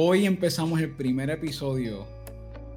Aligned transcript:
Hoy 0.00 0.26
empezamos 0.26 0.80
el 0.80 0.90
primer 0.90 1.28
episodio 1.28 2.06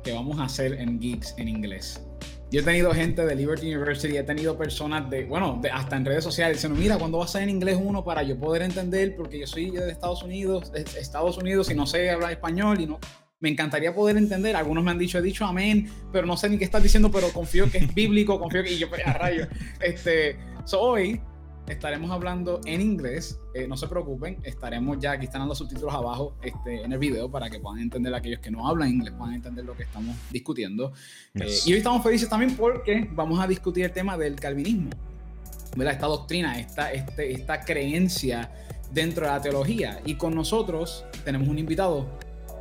que 0.04 0.12
vamos 0.12 0.40
a 0.40 0.46
hacer 0.46 0.74
en 0.74 1.00
Geeks 1.00 1.36
en 1.38 1.50
inglés. 1.50 2.04
Yo 2.50 2.62
he 2.62 2.64
tenido 2.64 2.92
gente 2.96 3.24
de 3.24 3.36
Liberty 3.36 3.68
University, 3.68 4.18
he 4.18 4.24
tenido 4.24 4.58
personas 4.58 5.08
de, 5.08 5.26
bueno, 5.26 5.60
de, 5.62 5.70
hasta 5.70 5.98
en 5.98 6.04
redes 6.04 6.24
sociales 6.24 6.58
diciendo, 6.58 6.80
mira, 6.80 6.98
¿cuándo 6.98 7.20
va 7.20 7.26
a 7.26 7.28
ser 7.28 7.44
en 7.44 7.52
inglés 7.52 7.78
uno 7.80 8.04
para 8.04 8.24
yo 8.24 8.40
poder 8.40 8.64
entender? 8.64 9.16
Porque 9.16 9.38
yo 9.40 9.46
soy 9.46 9.70
de 9.70 9.92
Estados 9.92 10.24
Unidos, 10.24 10.72
de 10.72 10.82
Estados 10.82 11.38
Unidos 11.38 11.70
y 11.70 11.76
no 11.76 11.86
sé 11.86 12.10
hablar 12.10 12.32
español 12.32 12.82
y 12.82 12.88
no, 12.88 13.00
me 13.40 13.50
encantaría 13.50 13.94
poder 13.94 14.18
entender. 14.18 14.56
Algunos 14.56 14.84
me 14.84 14.90
han 14.90 14.98
dicho, 14.98 15.20
he 15.20 15.22
dicho 15.22 15.46
amén, 15.46 15.92
pero 16.12 16.26
no 16.26 16.36
sé 16.38 16.50
ni 16.50 16.58
qué 16.58 16.64
estás 16.64 16.82
diciendo, 16.82 17.12
pero 17.12 17.32
confío 17.32 17.70
que 17.70 17.78
es 17.78 17.94
bíblico, 17.94 18.40
confío 18.40 18.64
que 18.64 18.74
y 18.74 18.80
yo, 18.80 18.90
pues, 18.90 19.06
a 19.06 19.14
rayo. 19.14 19.48
Este, 19.80 20.40
so 20.66 20.82
hoy 20.82 21.22
estaremos 21.72 22.12
hablando 22.12 22.62
en 22.66 22.82
inglés. 22.82 23.40
Eh, 23.54 23.68
no 23.68 23.78
se 23.78 23.88
preocupen, 23.88 24.38
estaremos 24.44 25.00
ya, 25.00 25.14
aquí 25.14 25.26
están 25.26 25.48
los 25.48 25.58
subtítulos 25.58 25.94
abajo 25.94 26.36
este, 26.42 26.84
en 26.84 26.92
el 26.92 27.00
video 27.00 27.30
para 27.30 27.50
que 27.50 27.60
puedan 27.60 27.80
entender 27.80 28.14
aquellos 28.14 28.40
que 28.40 28.52
no 28.52 28.68
hablan 28.68 28.90
inglés, 28.90 29.14
puedan 29.18 29.36
entender 29.36 29.66
lo 29.66 29.76
que 29.76 29.84
estamos 29.84 30.16
discutiendo. 30.30 30.94
Eh, 31.36 31.48
y 31.66 31.72
hoy 31.72 31.78
estamos 31.78 32.04
felices 32.04 32.30
también 32.30 32.56
porque 32.56 33.10
vamos 33.12 33.40
a 33.40 33.48
discutir 33.48 33.86
el 33.86 33.92
tema 33.92 34.18
del 34.18 34.36
calvinismo, 34.36 34.90
¿verdad? 35.76 35.94
esta 35.94 36.08
doctrina, 36.08 36.60
esta, 36.60 36.92
este, 36.92 37.32
esta 37.32 37.62
creencia 37.62 38.52
dentro 38.92 39.26
de 39.26 39.32
la 39.32 39.42
teología. 39.42 40.02
Y 40.06 40.16
con 40.16 40.36
nosotros 40.36 41.06
tenemos 41.24 41.48
un 41.48 41.58
invitado, 41.58 42.08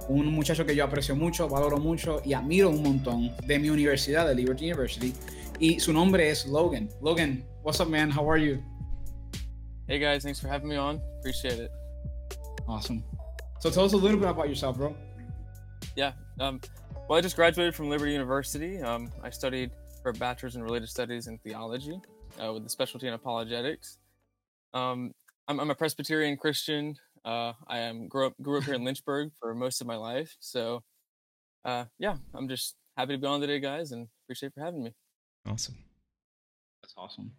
un 0.09 0.27
muchacho 0.33 0.65
que 0.65 0.75
yo 0.75 0.85
aprecio 0.85 1.17
mucho, 1.17 1.49
valoro 1.49 1.79
mucho 1.79 2.23
y 2.25 2.33
admiro 2.33 2.71
un 2.71 2.83
montón 2.83 3.33
de 3.47 3.59
mi 3.59 3.71
universidad, 3.71 4.27
de 4.27 4.35
Liberty 4.35 4.67
University. 4.67 5.13
Y 5.59 5.79
su 5.81 5.93
nombre 5.93 6.31
es 6.31 6.47
Logan. 6.47 6.89
Logan, 7.03 7.45
what's 7.63 7.81
up, 7.81 7.89
man? 7.89 8.11
How 8.11 8.31
are 8.31 8.43
you? 8.43 8.80
Hey 9.91 9.99
guys, 9.99 10.23
thanks 10.23 10.39
for 10.39 10.47
having 10.47 10.69
me 10.69 10.77
on. 10.77 11.03
Appreciate 11.19 11.59
it. 11.59 11.73
Awesome. 12.69 13.03
So 13.59 13.71
tell 13.71 13.85
us 13.85 13.93
a 13.93 13.97
little 13.97 14.21
bit 14.21 14.29
about 14.29 14.49
yourself, 14.49 14.77
bro. 14.77 14.95
Yeah. 15.97 16.13
Um, 16.39 16.61
well, 17.09 17.19
I 17.19 17.21
just 17.21 17.35
graduated 17.35 17.75
from 17.75 17.91
Liberty 17.91 18.13
University. 18.13 18.81
Um, 18.81 19.11
I 19.21 19.31
studied 19.31 19.73
for 20.01 20.11
a 20.11 20.13
bachelor's 20.13 20.55
in 20.55 20.63
related 20.63 20.91
studies 20.91 21.27
in 21.27 21.39
theology 21.39 22.01
uh, 22.41 22.53
with 22.53 22.65
a 22.67 22.69
specialty 22.69 23.09
in 23.09 23.15
apologetics. 23.15 23.99
Um, 24.75 25.11
I'm, 25.49 25.59
I'm, 25.59 25.71
a 25.71 25.75
Presbyterian 25.75 26.37
Christian. 26.37 26.95
Uh, 27.25 27.55
I 27.67 27.79
am 27.81 28.07
grew 28.07 28.29
up 28.29 28.35
grew 28.41 28.59
up 28.59 28.65
here 28.65 28.75
in 28.75 28.85
Lynchburg 28.85 29.33
for 29.41 29.53
most 29.57 29.81
of 29.81 29.89
my 29.89 29.97
life. 29.97 30.37
So, 30.39 30.85
uh, 31.65 31.87
yeah, 31.99 32.15
I'm 32.33 32.49
just 32.49 32.77
happy 32.97 33.15
to 33.15 33.19
be 33.19 33.27
on 33.27 33.41
today, 33.41 33.59
guys, 33.59 33.91
and 33.91 34.07
appreciate 34.25 34.55
for 34.55 34.61
having 34.61 34.85
me. 34.85 34.95
Awesome. 35.49 35.75
That's 36.81 36.95
awesome 36.97 37.33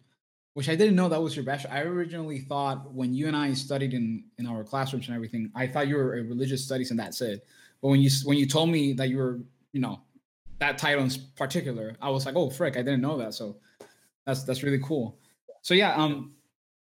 which 0.54 0.68
I 0.68 0.76
didn't 0.76 0.96
know 0.96 1.08
that 1.08 1.22
was 1.22 1.34
your 1.34 1.44
bachelor. 1.44 1.70
I 1.72 1.80
originally 1.80 2.40
thought 2.40 2.92
when 2.92 3.14
you 3.14 3.26
and 3.26 3.36
I 3.36 3.54
studied 3.54 3.94
in 3.94 4.24
in 4.38 4.46
our 4.46 4.64
classrooms 4.64 5.06
and 5.06 5.14
everything, 5.14 5.50
I 5.54 5.66
thought 5.66 5.88
you 5.88 5.96
were 5.96 6.18
a 6.18 6.22
religious 6.22 6.64
studies 6.64 6.90
and 6.90 7.00
that's 7.00 7.20
it. 7.20 7.46
But 7.80 7.88
when 7.88 8.00
you 8.00 8.10
when 8.24 8.38
you 8.38 8.46
told 8.46 8.70
me 8.70 8.92
that 8.94 9.08
you 9.08 9.16
were, 9.18 9.40
you 9.72 9.80
know, 9.80 10.00
that 10.58 10.78
title 10.78 11.04
in 11.04 11.10
particular, 11.36 11.96
I 12.00 12.10
was 12.10 12.26
like, 12.26 12.36
oh 12.36 12.50
frick, 12.50 12.76
I 12.76 12.82
didn't 12.82 13.00
know 13.00 13.18
that. 13.18 13.34
So 13.34 13.56
that's 14.26 14.44
that's 14.44 14.62
really 14.62 14.80
cool. 14.80 15.18
So 15.62 15.74
yeah, 15.74 15.94
um, 15.94 16.34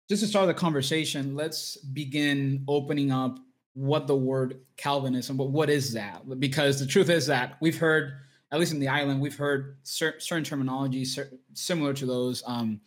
just 0.10 0.24
to 0.24 0.28
start 0.28 0.48
the 0.48 0.54
conversation, 0.54 1.36
let's 1.36 1.78
begin 1.78 2.64
opening 2.68 3.12
up 3.12 3.40
what 3.74 4.08
the 4.08 4.16
word 4.16 4.60
Calvinism, 4.76 5.38
but 5.38 5.52
what 5.52 5.70
is 5.70 5.94
that? 5.94 6.24
Because 6.40 6.80
the 6.80 6.86
truth 6.86 7.10
is 7.10 7.28
that 7.28 7.58
we've 7.62 7.78
heard, 7.78 8.14
at 8.52 8.60
least 8.60 8.74
in 8.74 8.80
the 8.80 8.88
island, 8.88 9.22
we've 9.22 9.38
heard 9.38 9.78
certain 9.84 10.44
terminology 10.44 11.06
similar 11.54 11.94
to 11.94 12.06
those. 12.06 12.44
Um, 12.46 12.82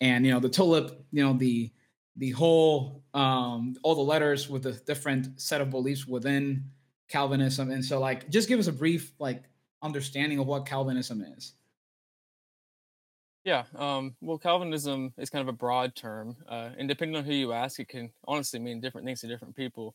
and 0.00 0.24
you 0.24 0.32
know 0.32 0.40
the 0.40 0.48
tulip 0.48 1.04
you 1.10 1.24
know 1.24 1.32
the 1.32 1.72
the 2.16 2.30
whole 2.32 3.04
um 3.14 3.74
all 3.82 3.94
the 3.94 4.00
letters 4.00 4.48
with 4.48 4.64
the 4.64 4.72
different 4.72 5.40
set 5.40 5.60
of 5.60 5.70
beliefs 5.70 6.06
within 6.06 6.70
calvinism. 7.08 7.70
And 7.70 7.84
so 7.84 7.98
like 8.00 8.28
just 8.28 8.48
give 8.48 8.58
us 8.58 8.66
a 8.66 8.72
brief 8.72 9.12
like 9.18 9.44
understanding 9.82 10.38
of 10.38 10.46
what 10.46 10.66
calvinism 10.66 11.22
is. 11.22 11.54
Yeah 13.44 13.64
um 13.76 14.16
well 14.20 14.38
calvinism 14.38 15.14
is 15.16 15.30
kind 15.30 15.42
of 15.42 15.48
a 15.48 15.56
broad 15.56 15.94
term 15.94 16.36
uh 16.48 16.70
and 16.76 16.88
depending 16.88 17.16
on 17.16 17.24
who 17.24 17.32
you 17.32 17.52
ask 17.52 17.80
it 17.80 17.88
can 17.88 18.10
honestly 18.26 18.58
mean 18.58 18.80
different 18.80 19.06
things 19.06 19.20
to 19.20 19.28
different 19.28 19.56
people. 19.56 19.94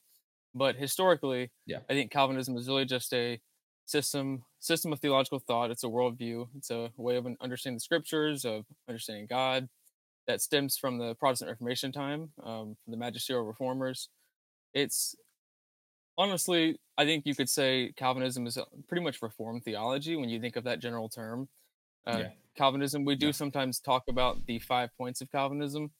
But 0.55 0.75
historically 0.75 1.51
yeah. 1.65 1.79
I 1.89 1.93
think 1.93 2.11
calvinism 2.11 2.57
is 2.57 2.67
really 2.67 2.85
just 2.85 3.13
a 3.13 3.41
system 3.85 4.45
system 4.61 4.93
of 4.93 5.01
theological 5.01 5.39
thought. 5.39 5.71
It's 5.71 5.83
a 5.83 5.87
worldview. 5.87 6.47
It's 6.55 6.71
a 6.71 6.91
way 6.95 7.17
of 7.17 7.27
understanding 7.41 7.75
the 7.75 7.81
scriptures 7.81 8.45
of 8.45 8.65
understanding 8.87 9.27
god 9.27 9.67
that 10.27 10.41
stems 10.41 10.77
from 10.77 10.97
the 10.97 11.15
Protestant 11.15 11.49
Reformation 11.49 11.91
time, 11.91 12.31
um, 12.43 12.75
from 12.83 12.91
the 12.91 12.97
magisterial 12.97 13.45
reformers. 13.45 14.09
It's 14.73 15.15
honestly, 16.17 16.79
I 16.97 17.05
think 17.05 17.25
you 17.25 17.35
could 17.35 17.49
say 17.49 17.93
Calvinism 17.95 18.47
is 18.47 18.57
pretty 18.87 19.03
much 19.03 19.21
Reformed 19.21 19.63
theology 19.63 20.15
when 20.15 20.29
you 20.29 20.39
think 20.39 20.55
of 20.55 20.63
that 20.65 20.79
general 20.79 21.09
term. 21.09 21.49
Uh, 22.05 22.17
yeah. 22.19 22.29
Calvinism, 22.55 23.05
we 23.05 23.15
do 23.15 23.27
yeah. 23.27 23.31
sometimes 23.31 23.79
talk 23.79 24.03
about 24.07 24.45
the 24.45 24.59
five 24.59 24.89
points 24.97 25.21
of 25.21 25.31
Calvinism, 25.31 25.91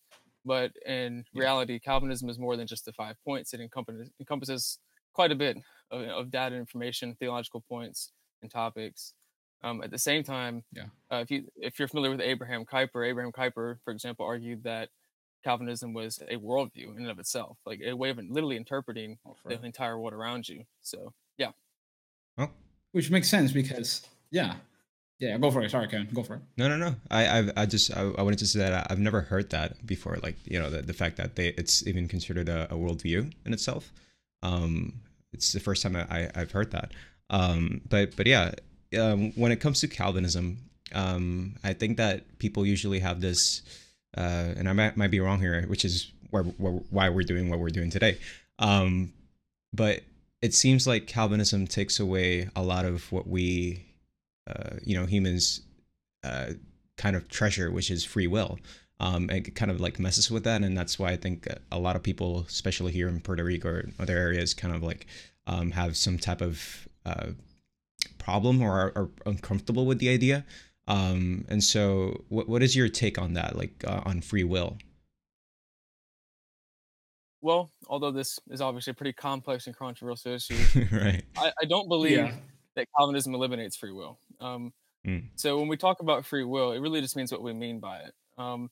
but 0.45 0.71
in 0.85 1.25
yeah. 1.33 1.41
reality, 1.41 1.79
Calvinism 1.79 2.29
is 2.29 2.37
more 2.37 2.55
than 2.55 2.67
just 2.67 2.85
the 2.85 2.93
five 2.93 3.15
points. 3.25 3.53
It 3.53 3.61
encompasses, 3.61 4.09
encompasses 4.19 4.79
quite 5.13 5.31
a 5.31 5.35
bit 5.35 5.57
of, 5.91 6.01
of 6.01 6.31
data, 6.31 6.55
information, 6.55 7.15
theological 7.19 7.63
points, 7.67 8.11
and 8.41 8.51
topics. 8.51 9.13
Um, 9.63 9.81
at 9.81 9.91
the 9.91 9.97
same 9.97 10.23
time, 10.23 10.63
yeah. 10.73 10.87
Uh, 11.09 11.17
if 11.17 11.31
you 11.31 11.45
if 11.55 11.79
you're 11.79 11.87
familiar 11.87 12.11
with 12.11 12.21
Abraham 12.21 12.65
Kuyper, 12.65 13.07
Abraham 13.07 13.31
Kuyper, 13.31 13.77
for 13.85 13.91
example, 13.91 14.25
argued 14.25 14.63
that 14.63 14.89
Calvinism 15.43 15.93
was 15.93 16.21
a 16.29 16.35
worldview 16.35 16.95
in 16.95 17.03
and 17.03 17.09
of 17.09 17.19
itself, 17.19 17.57
like 17.65 17.79
a 17.85 17.93
way 17.93 18.09
of 18.09 18.17
literally 18.17 18.57
interpreting 18.57 19.17
oh, 19.25 19.35
the 19.45 19.61
entire 19.63 19.99
world 19.99 20.13
around 20.13 20.47
you. 20.49 20.63
So, 20.81 21.13
yeah. 21.37 21.51
Oh. 22.37 22.49
Which 22.91 23.09
makes 23.09 23.29
sense 23.29 23.51
because, 23.51 24.07
yeah, 24.31 24.55
yeah. 25.19 25.37
Go 25.37 25.51
for 25.51 25.61
it. 25.61 25.71
Sorry, 25.71 25.87
Kevin. 25.87 26.07
Go 26.13 26.23
for 26.23 26.35
it. 26.35 26.41
No, 26.57 26.67
no, 26.67 26.77
no. 26.77 26.95
I, 27.09 27.39
I, 27.39 27.51
I 27.57 27.65
just, 27.65 27.95
I, 27.95 28.01
I 28.01 28.21
wanted 28.21 28.39
to 28.39 28.47
say 28.47 28.59
that 28.59 28.87
I've 28.89 28.99
never 28.99 29.21
heard 29.21 29.49
that 29.49 29.85
before. 29.85 30.17
Like, 30.21 30.37
you 30.45 30.59
know, 30.59 30.69
the, 30.69 30.81
the 30.81 30.93
fact 30.93 31.17
that 31.17 31.35
they, 31.35 31.49
it's 31.49 31.85
even 31.87 32.07
considered 32.07 32.49
a, 32.49 32.65
a 32.71 32.75
worldview 32.75 33.33
in 33.45 33.53
itself. 33.53 33.91
Um, 34.41 35.01
it's 35.31 35.51
the 35.53 35.59
first 35.59 35.83
time 35.83 35.95
I, 35.95 36.03
I 36.09 36.29
I've 36.35 36.51
heard 36.51 36.71
that. 36.71 36.91
Um, 37.29 37.81
but, 37.89 38.15
but 38.15 38.27
yeah, 38.27 38.51
um, 38.97 39.31
when 39.33 39.51
it 39.51 39.57
comes 39.57 39.79
to 39.81 39.87
Calvinism, 39.87 40.57
um, 40.93 41.55
I 41.63 41.73
think 41.73 41.97
that 41.97 42.39
people 42.39 42.65
usually 42.65 42.99
have 42.99 43.21
this, 43.21 43.61
uh, 44.17 44.53
and 44.57 44.69
I 44.69 44.73
might, 44.73 44.97
might 44.97 45.11
be 45.11 45.19
wrong 45.19 45.39
here, 45.39 45.63
which 45.67 45.85
is 45.85 46.11
where, 46.29 46.43
where, 46.43 46.73
why 46.89 47.09
we're 47.09 47.23
doing 47.23 47.49
what 47.49 47.59
we're 47.59 47.69
doing 47.69 47.89
today. 47.89 48.17
Um, 48.59 49.13
but 49.73 50.01
it 50.41 50.53
seems 50.53 50.85
like 50.85 51.07
Calvinism 51.07 51.67
takes 51.67 51.99
away 51.99 52.49
a 52.55 52.61
lot 52.61 52.85
of 52.85 53.11
what 53.11 53.27
we, 53.27 53.85
uh, 54.47 54.77
you 54.83 54.97
know, 54.97 55.05
humans 55.05 55.61
uh, 56.23 56.51
kind 56.97 57.15
of 57.15 57.27
treasure, 57.29 57.71
which 57.71 57.89
is 57.89 58.03
free 58.03 58.27
will. 58.27 58.59
Um, 58.99 59.29
it 59.29 59.55
kind 59.55 59.71
of 59.71 59.81
like 59.81 59.99
messes 59.99 60.29
with 60.29 60.43
that, 60.43 60.61
and 60.61 60.77
that's 60.77 60.99
why 60.99 61.09
I 61.09 61.17
think 61.17 61.47
a 61.71 61.79
lot 61.79 61.95
of 61.95 62.03
people, 62.03 62.45
especially 62.47 62.91
here 62.91 63.07
in 63.07 63.19
Puerto 63.19 63.43
Rico 63.43 63.69
or 63.69 63.89
other 63.99 64.17
areas, 64.17 64.53
kind 64.53 64.73
of 64.73 64.83
like 64.83 65.07
um, 65.47 65.71
have 65.71 65.97
some 65.97 66.17
type 66.17 66.41
of 66.41 66.87
uh, 67.05 67.31
problem 68.23 68.61
or 68.61 68.71
are, 68.71 68.93
are 68.95 69.09
uncomfortable 69.25 69.85
with 69.85 69.99
the 69.99 70.09
idea. 70.09 70.45
Um, 70.87 71.45
and 71.47 71.63
so, 71.63 72.23
what 72.29 72.49
what 72.49 72.61
is 72.61 72.75
your 72.75 72.89
take 72.89 73.17
on 73.17 73.33
that, 73.33 73.55
like 73.55 73.83
uh, 73.87 74.01
on 74.05 74.21
free 74.21 74.43
will? 74.43 74.77
Well, 77.41 77.71
although 77.87 78.11
this 78.11 78.39
is 78.49 78.61
obviously 78.61 78.91
a 78.91 78.93
pretty 78.93 79.13
complex 79.13 79.67
and 79.67 79.75
controversial 79.75 80.33
issue, 80.33 80.55
right? 80.91 81.23
I, 81.37 81.51
I 81.61 81.65
don't 81.65 81.89
believe 81.89 82.17
yeah. 82.17 82.33
that 82.75 82.87
Calvinism 82.97 83.33
eliminates 83.33 83.75
free 83.75 83.91
will. 83.91 84.17
Um, 84.39 84.73
mm. 85.05 85.25
So 85.35 85.59
when 85.59 85.67
we 85.67 85.75
talk 85.75 85.99
about 85.99 86.25
free 86.25 86.45
will, 86.45 86.71
it 86.71 86.79
really 86.79 87.01
just 87.01 87.15
means 87.15 87.31
what 87.31 87.43
we 87.43 87.53
mean 87.53 87.79
by 87.79 87.99
it. 87.99 88.13
Um, 88.37 88.69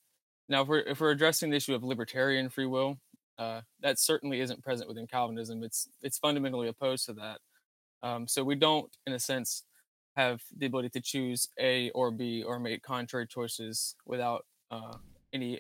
now, 0.49 0.61
if 0.61 0.67
we're 0.67 0.79
if 0.79 0.99
we're 0.99 1.11
addressing 1.11 1.49
the 1.49 1.57
issue 1.57 1.75
of 1.75 1.83
libertarian 1.83 2.49
free 2.49 2.65
will, 2.65 2.97
uh, 3.37 3.61
that 3.81 3.99
certainly 3.99 4.41
isn't 4.41 4.63
present 4.63 4.87
within 4.87 5.07
Calvinism. 5.07 5.63
It's 5.63 5.87
it's 6.01 6.17
fundamentally 6.17 6.67
opposed 6.67 7.05
to 7.05 7.13
that. 7.13 7.39
Um, 8.03 8.27
so 8.27 8.43
we 8.43 8.55
don't, 8.55 8.89
in 9.05 9.13
a 9.13 9.19
sense, 9.19 9.63
have 10.15 10.41
the 10.57 10.65
ability 10.65 10.89
to 10.89 11.01
choose 11.01 11.47
A 11.59 11.89
or 11.91 12.11
B 12.11 12.43
or 12.43 12.59
make 12.59 12.83
contrary 12.83 13.27
choices 13.27 13.95
without 14.05 14.45
uh, 14.69 14.95
any 15.33 15.59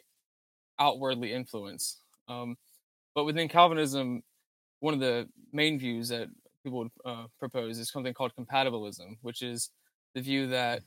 outwardly 0.79 1.33
influence. 1.33 1.97
Um, 2.27 2.57
but 3.15 3.25
within 3.25 3.47
Calvinism, 3.47 4.23
one 4.79 4.93
of 4.93 4.99
the 4.99 5.27
main 5.53 5.79
views 5.79 6.09
that 6.09 6.27
people 6.63 6.79
would 6.79 6.91
uh, 7.05 7.25
propose 7.39 7.77
is 7.77 7.89
something 7.89 8.13
called 8.13 8.33
compatibilism, 8.37 9.17
which 9.21 9.41
is 9.41 9.69
the 10.15 10.21
view 10.21 10.47
that 10.47 10.81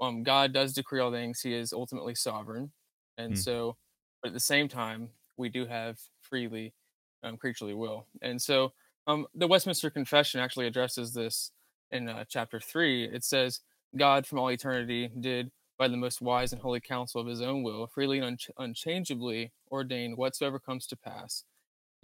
um, 0.00 0.22
God 0.22 0.52
does 0.52 0.72
decree 0.72 1.00
all 1.00 1.12
things; 1.12 1.40
He 1.40 1.54
is 1.54 1.72
ultimately 1.72 2.14
sovereign, 2.14 2.72
and 3.18 3.34
mm. 3.34 3.38
so, 3.38 3.76
but 4.22 4.28
at 4.28 4.34
the 4.34 4.40
same 4.40 4.68
time, 4.68 5.08
we 5.36 5.48
do 5.48 5.66
have 5.66 5.98
freely 6.22 6.72
um, 7.22 7.36
creaturely 7.36 7.74
will, 7.74 8.06
and 8.22 8.40
so 8.40 8.72
um, 9.06 9.26
the 9.34 9.46
Westminster 9.46 9.90
Confession 9.90 10.40
actually 10.40 10.66
addresses 10.66 11.12
this 11.12 11.50
in 11.90 12.08
uh, 12.08 12.24
chapter 12.28 12.60
three. 12.60 13.04
It 13.04 13.24
says, 13.24 13.60
God 13.96 14.26
from 14.26 14.38
all 14.38 14.50
eternity 14.50 15.10
did, 15.18 15.50
by 15.78 15.88
the 15.88 15.96
most 15.96 16.20
wise 16.20 16.52
and 16.52 16.62
holy 16.62 16.80
counsel 16.80 17.20
of 17.20 17.26
his 17.26 17.40
own 17.40 17.62
will, 17.62 17.86
freely 17.86 18.18
and 18.18 18.40
unchangeably 18.58 19.52
ordain 19.70 20.16
whatsoever 20.16 20.58
comes 20.58 20.86
to 20.86 20.96
pass, 20.96 21.44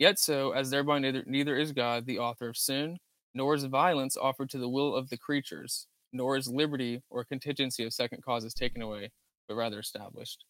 Yet 0.00 0.19
so, 0.19 0.52
as 0.52 0.70
thereby 0.70 0.99
neither, 0.99 1.23
neither 1.26 1.58
is 1.58 1.73
God 1.73 2.06
the 2.06 2.19
author 2.19 2.49
of 2.49 2.56
sin, 2.56 2.97
nor 3.35 3.55
is 3.55 3.64
violence 3.64 4.17
offered 4.17 4.49
to 4.49 4.58
the 4.58 4.69
will 4.69 4.97
of 4.97 5.11
the 5.11 5.19
creatures, 5.19 5.87
nor 6.11 6.38
is 6.38 6.49
liberty 6.49 7.02
or 7.11 7.23
contingency 7.23 7.85
of 7.85 7.93
second 7.93 8.23
causes 8.23 8.55
taken 8.55 8.81
away, 8.81 9.11
but 9.47 9.56
rather 9.56 9.79
established. 9.79 10.47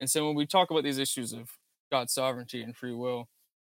And 0.00 0.08
so 0.08 0.26
when 0.26 0.34
we 0.34 0.46
talk 0.46 0.70
about 0.70 0.82
these 0.82 0.96
issues 0.96 1.34
of 1.34 1.50
God's 1.92 2.14
sovereignty 2.14 2.62
and 2.62 2.74
free 2.74 2.94
will, 2.94 3.28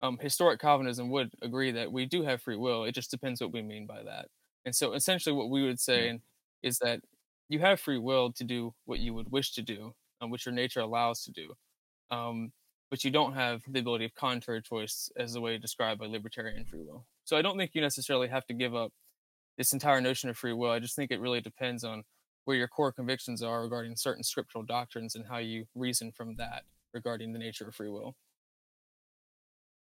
um, 0.02 0.18
historic 0.20 0.60
Calvinism 0.60 1.10
would 1.10 1.30
agree 1.42 1.72
that 1.72 1.92
we 1.92 2.06
do 2.06 2.22
have 2.22 2.42
free 2.42 2.56
will. 2.56 2.84
It 2.84 2.94
just 2.94 3.10
depends 3.10 3.40
what 3.40 3.52
we 3.52 3.62
mean 3.62 3.86
by 3.86 4.02
that. 4.02 4.28
And 4.64 4.74
so 4.74 4.92
essentially, 4.92 5.34
what 5.34 5.50
we 5.50 5.64
would 5.64 5.80
say 5.80 6.20
is 6.62 6.78
that 6.78 7.00
you 7.48 7.58
have 7.60 7.80
free 7.80 7.98
will 7.98 8.32
to 8.32 8.44
do 8.44 8.74
what 8.84 9.00
you 9.00 9.14
would 9.14 9.30
wish 9.30 9.52
to 9.52 9.62
do, 9.62 9.94
um, 10.20 10.30
which 10.30 10.46
your 10.46 10.54
nature 10.54 10.80
allows 10.80 11.22
to 11.24 11.32
do. 11.32 11.54
Um, 12.10 12.52
but 12.90 13.04
you 13.04 13.10
don't 13.10 13.34
have 13.34 13.62
the 13.68 13.80
ability 13.80 14.04
of 14.04 14.14
contrary 14.14 14.62
choice 14.62 15.10
as 15.16 15.32
the 15.32 15.40
way 15.40 15.58
described 15.58 16.00
by 16.00 16.06
libertarian 16.06 16.64
free 16.64 16.82
will. 16.82 17.06
So 17.24 17.36
I 17.36 17.42
don't 17.42 17.56
think 17.56 17.70
you 17.74 17.80
necessarily 17.80 18.28
have 18.28 18.46
to 18.46 18.54
give 18.54 18.74
up 18.74 18.92
this 19.56 19.72
entire 19.72 20.00
notion 20.00 20.28
of 20.28 20.36
free 20.36 20.52
will. 20.52 20.70
I 20.70 20.80
just 20.80 20.96
think 20.96 21.10
it 21.10 21.20
really 21.20 21.40
depends 21.40 21.84
on 21.84 22.04
where 22.44 22.56
your 22.56 22.68
core 22.68 22.92
convictions 22.92 23.42
are 23.42 23.62
regarding 23.62 23.94
certain 23.96 24.24
scriptural 24.24 24.64
doctrines 24.64 25.14
and 25.14 25.26
how 25.26 25.38
you 25.38 25.66
reason 25.74 26.10
from 26.10 26.36
that 26.36 26.64
regarding 26.92 27.32
the 27.32 27.38
nature 27.38 27.68
of 27.68 27.74
free 27.74 27.90
will. 27.90 28.16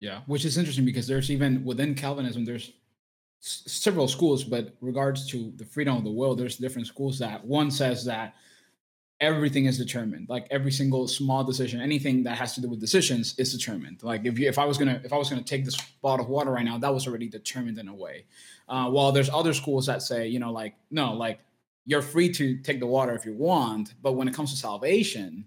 Yeah, 0.04 0.20
which 0.26 0.44
is 0.44 0.58
interesting 0.58 0.84
because 0.84 1.08
there's 1.08 1.32
even 1.32 1.64
within 1.64 1.96
Calvinism, 1.96 2.44
there's 2.44 2.74
s- 3.42 3.64
several 3.68 4.10
schools, 4.10 4.44
but 4.44 4.76
regards 4.82 5.26
to 5.32 5.54
the 5.56 5.64
freedom 5.64 5.96
of 5.96 6.04
the 6.04 6.12
will, 6.12 6.36
there's 6.36 6.58
different 6.58 6.88
schools 6.88 7.18
that 7.20 7.46
one 7.46 7.72
says 7.72 8.04
that 8.04 8.34
everything 9.22 9.66
is 9.66 9.78
determined. 9.78 10.28
Like 10.28 10.46
every 10.52 10.74
single 10.74 11.08
small 11.08 11.46
decision 11.46 11.80
anything 11.80 12.24
that 12.24 12.38
has 12.38 12.54
to 12.56 12.62
do 12.62 12.68
with 12.68 12.82
decisions 12.82 13.34
is 13.38 13.54
determined. 13.54 14.04
Like 14.04 14.26
if 14.26 14.38
you 14.38 14.50
if 14.50 14.60
i 14.60 14.66
was 14.66 14.78
gonna 14.78 15.00
if 15.06 15.14
i 15.14 15.18
was 15.18 15.30
gonna 15.30 15.42
take 15.54 15.64
this 15.64 15.78
bottle 16.02 16.26
of 16.26 16.30
water 16.30 16.52
right 16.52 16.66
now 16.66 16.78
that 16.80 16.94
was 16.94 17.08
already 17.08 17.30
determined 17.30 17.78
in 17.80 17.88
a 17.88 17.96
way. 17.96 18.26
Uh, 18.68 18.90
while 18.90 19.14
there's 19.14 19.30
other 19.30 19.54
schools 19.54 19.86
that 19.86 20.02
say 20.02 20.28
you 20.28 20.40
know 20.40 20.52
like 20.52 20.76
no 20.92 21.14
like 21.14 21.40
you're 21.86 22.02
free 22.02 22.30
to 22.40 22.58
take 22.58 22.80
the 22.82 22.88
water 22.98 23.14
if 23.16 23.26
you 23.26 23.34
want 23.34 23.94
but 24.02 24.14
when 24.18 24.28
it 24.28 24.34
comes 24.34 24.52
to 24.52 24.58
salvation 24.58 25.46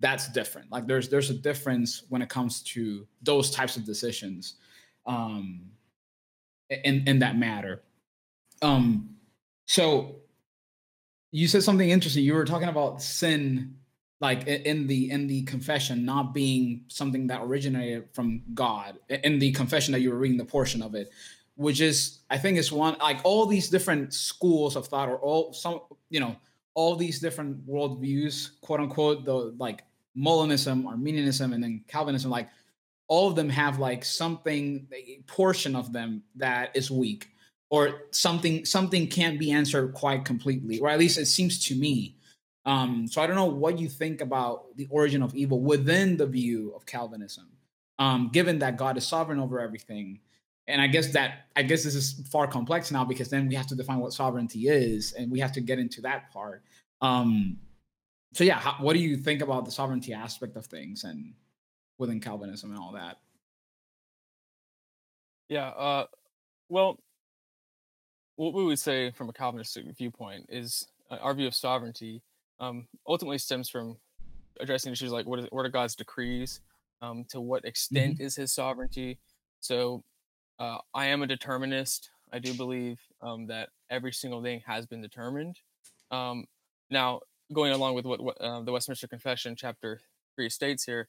that's 0.00 0.28
different 0.28 0.70
like 0.72 0.86
there's 0.86 1.08
there's 1.08 1.30
a 1.30 1.34
difference 1.34 2.04
when 2.08 2.22
it 2.22 2.28
comes 2.28 2.62
to 2.62 3.06
those 3.22 3.50
types 3.50 3.76
of 3.76 3.84
decisions 3.84 4.54
um 5.06 5.60
in 6.70 7.02
in 7.06 7.18
that 7.18 7.36
matter 7.36 7.82
um 8.62 9.10
so 9.66 10.16
you 11.32 11.46
said 11.46 11.62
something 11.62 11.88
interesting. 11.88 12.24
You 12.24 12.34
were 12.34 12.44
talking 12.44 12.68
about 12.68 13.02
sin, 13.02 13.76
like 14.20 14.46
in 14.46 14.86
the 14.86 15.10
in 15.10 15.26
the 15.26 15.42
confession, 15.42 16.04
not 16.04 16.34
being 16.34 16.84
something 16.88 17.26
that 17.28 17.42
originated 17.42 18.08
from 18.12 18.42
God. 18.54 18.98
In 19.08 19.38
the 19.38 19.52
confession 19.52 19.92
that 19.92 20.00
you 20.00 20.10
were 20.10 20.18
reading 20.18 20.38
the 20.38 20.44
portion 20.44 20.82
of 20.82 20.94
it, 20.94 21.10
which 21.54 21.80
is 21.80 22.20
I 22.30 22.38
think 22.38 22.58
is 22.58 22.72
one 22.72 22.96
like 22.98 23.20
all 23.24 23.46
these 23.46 23.68
different 23.68 24.12
schools 24.12 24.76
of 24.76 24.86
thought 24.86 25.08
or 25.08 25.18
all 25.18 25.52
some 25.52 25.80
you 26.08 26.20
know 26.20 26.36
all 26.74 26.96
these 26.96 27.20
different 27.20 27.66
worldviews, 27.66 28.60
quote 28.60 28.80
unquote, 28.80 29.24
the 29.24 29.54
like 29.58 29.82
Molinism, 30.16 30.86
Arminianism, 30.86 31.52
and 31.52 31.62
then 31.62 31.84
Calvinism, 31.88 32.30
like 32.30 32.48
all 33.08 33.28
of 33.28 33.36
them 33.36 33.48
have 33.48 33.78
like 33.78 34.04
something, 34.04 34.86
a 34.92 35.22
portion 35.26 35.74
of 35.74 35.92
them 35.92 36.22
that 36.36 36.74
is 36.76 36.90
weak 36.90 37.28
or 37.70 38.02
something 38.10 38.64
something 38.64 39.06
can't 39.06 39.38
be 39.38 39.50
answered 39.52 39.94
quite 39.94 40.24
completely, 40.24 40.80
or 40.80 40.88
at 40.88 40.98
least 40.98 41.18
it 41.18 41.26
seems 41.26 41.64
to 41.66 41.74
me. 41.74 42.16
Um, 42.66 43.06
so 43.08 43.22
I 43.22 43.26
don't 43.26 43.36
know 43.36 43.46
what 43.46 43.78
you 43.78 43.88
think 43.88 44.20
about 44.20 44.76
the 44.76 44.86
origin 44.90 45.22
of 45.22 45.34
evil 45.34 45.60
within 45.60 46.16
the 46.16 46.26
view 46.26 46.72
of 46.76 46.84
Calvinism, 46.84 47.48
um, 47.98 48.30
given 48.32 48.58
that 48.58 48.76
God 48.76 48.98
is 48.98 49.06
sovereign 49.06 49.40
over 49.40 49.60
everything. 49.60 50.20
And 50.68 50.80
I 50.80 50.88
guess 50.88 51.12
that 51.14 51.46
I 51.56 51.62
guess 51.62 51.84
this 51.84 51.94
is 51.94 52.22
far 52.30 52.46
complex 52.46 52.90
now 52.90 53.04
because 53.04 53.30
then 53.30 53.48
we 53.48 53.54
have 53.54 53.66
to 53.68 53.74
define 53.74 53.98
what 53.98 54.12
sovereignty 54.12 54.68
is, 54.68 55.12
and 55.12 55.30
we 55.30 55.40
have 55.40 55.52
to 55.52 55.60
get 55.60 55.78
into 55.78 56.00
that 56.02 56.32
part. 56.32 56.62
Um, 57.00 57.58
so 58.32 58.44
yeah, 58.44 58.58
how, 58.58 58.76
what 58.80 58.94
do 58.94 59.00
you 59.00 59.16
think 59.16 59.42
about 59.42 59.64
the 59.64 59.70
sovereignty 59.70 60.12
aspect 60.12 60.56
of 60.56 60.66
things 60.66 61.04
and 61.04 61.32
within 61.98 62.20
Calvinism 62.20 62.70
and 62.70 62.78
all 62.78 62.92
that? 62.92 63.18
Yeah. 65.48 65.68
Uh, 65.68 66.06
well, 66.68 66.98
what 68.36 68.54
we 68.54 68.64
would 68.64 68.78
say 68.78 69.10
from 69.10 69.28
a 69.28 69.32
Calvinistic 69.32 69.84
viewpoint 69.96 70.46
is 70.48 70.86
uh, 71.10 71.16
our 71.16 71.34
view 71.34 71.46
of 71.46 71.54
sovereignty 71.54 72.22
um, 72.60 72.86
ultimately 73.06 73.38
stems 73.38 73.68
from 73.68 73.96
addressing 74.60 74.92
issues 74.92 75.10
like 75.10 75.26
what, 75.26 75.40
is, 75.40 75.46
what 75.50 75.66
are 75.66 75.70
God's 75.70 75.96
decrees, 75.96 76.60
um, 77.02 77.24
to 77.30 77.40
what 77.40 77.64
extent 77.64 78.14
mm-hmm. 78.14 78.24
is 78.24 78.36
His 78.36 78.52
sovereignty. 78.52 79.18
So, 79.60 80.04
uh, 80.58 80.78
I 80.94 81.06
am 81.06 81.22
a 81.22 81.26
determinist. 81.26 82.10
I 82.32 82.38
do 82.38 82.52
believe 82.54 83.00
um, 83.22 83.46
that 83.46 83.70
every 83.88 84.12
single 84.12 84.42
thing 84.42 84.62
has 84.66 84.86
been 84.86 85.00
determined. 85.00 85.56
Um, 86.10 86.44
now, 86.90 87.20
going 87.52 87.72
along 87.72 87.94
with 87.94 88.04
what, 88.04 88.20
what 88.20 88.40
uh, 88.40 88.62
the 88.62 88.72
Westminster 88.72 89.08
Confession, 89.08 89.56
chapter 89.56 90.00
three, 90.36 90.48
states 90.48 90.84
here, 90.84 91.08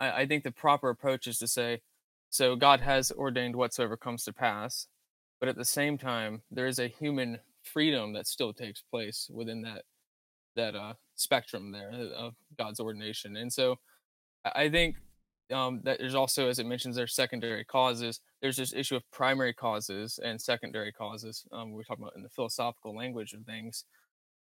I, 0.00 0.22
I 0.22 0.26
think 0.26 0.44
the 0.44 0.50
proper 0.50 0.90
approach 0.90 1.26
is 1.26 1.38
to 1.38 1.46
say, 1.46 1.82
so 2.30 2.56
God 2.56 2.80
has 2.80 3.12
ordained 3.12 3.56
whatsoever 3.56 3.96
comes 3.96 4.24
to 4.24 4.32
pass 4.32 4.88
but 5.40 5.48
at 5.48 5.56
the 5.56 5.64
same 5.64 5.98
time 5.98 6.42
there 6.50 6.66
is 6.66 6.78
a 6.78 6.88
human 6.88 7.38
freedom 7.62 8.12
that 8.12 8.26
still 8.26 8.52
takes 8.52 8.82
place 8.82 9.28
within 9.32 9.62
that 9.62 9.82
that 10.54 10.74
uh, 10.74 10.94
spectrum 11.14 11.72
there 11.72 11.90
of 12.16 12.34
god's 12.56 12.80
ordination. 12.80 13.36
And 13.36 13.52
so 13.52 13.76
i 14.44 14.68
think 14.68 14.96
um, 15.52 15.80
that 15.84 16.00
there's 16.00 16.14
also 16.14 16.48
as 16.48 16.58
it 16.58 16.66
mentions 16.66 16.96
there's 16.96 17.14
secondary 17.14 17.64
causes. 17.64 18.20
There's 18.42 18.56
this 18.56 18.74
issue 18.74 18.96
of 18.96 19.08
primary 19.12 19.54
causes 19.54 20.18
and 20.22 20.40
secondary 20.40 20.90
causes 20.92 21.44
um, 21.52 21.72
we're 21.72 21.84
talking 21.84 22.02
about 22.02 22.16
in 22.16 22.22
the 22.22 22.28
philosophical 22.28 22.96
language 22.96 23.32
of 23.32 23.44
things 23.44 23.84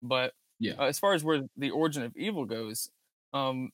but 0.01 0.33
yeah 0.59 0.73
uh, 0.79 0.85
as 0.85 0.99
far 0.99 1.13
as 1.13 1.23
where 1.23 1.41
the 1.57 1.69
origin 1.71 2.03
of 2.03 2.15
evil 2.15 2.45
goes 2.45 2.89
um, 3.33 3.69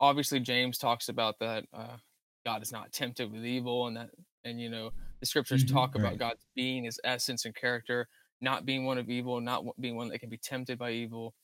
obviously 0.00 0.40
james 0.40 0.78
talks 0.78 1.08
about 1.08 1.38
that 1.40 1.64
uh, 1.72 1.96
god 2.44 2.62
is 2.62 2.72
not 2.72 2.92
tempted 2.92 3.32
with 3.32 3.44
evil 3.44 3.86
and 3.86 3.96
that 3.96 4.10
and 4.44 4.60
you 4.60 4.68
know 4.68 4.90
the 5.20 5.26
scriptures 5.26 5.64
mm-hmm, 5.64 5.74
talk 5.74 5.94
about. 5.94 6.18
God's 6.18 6.44
being, 6.54 6.84
His 6.84 7.00
essence 7.04 7.44
and 7.44 7.54
character, 7.54 8.08
not 8.40 8.66
being 8.66 8.84
one 8.84 8.98
of 8.98 9.08
evil, 9.08 9.40
not 9.40 9.64
being 9.80 9.96
one 9.96 10.08
that 10.08 10.18
can 10.18 10.30
be 10.30 10.38
tempted 10.38 10.78
by 10.78 10.92
evil. 10.92 11.34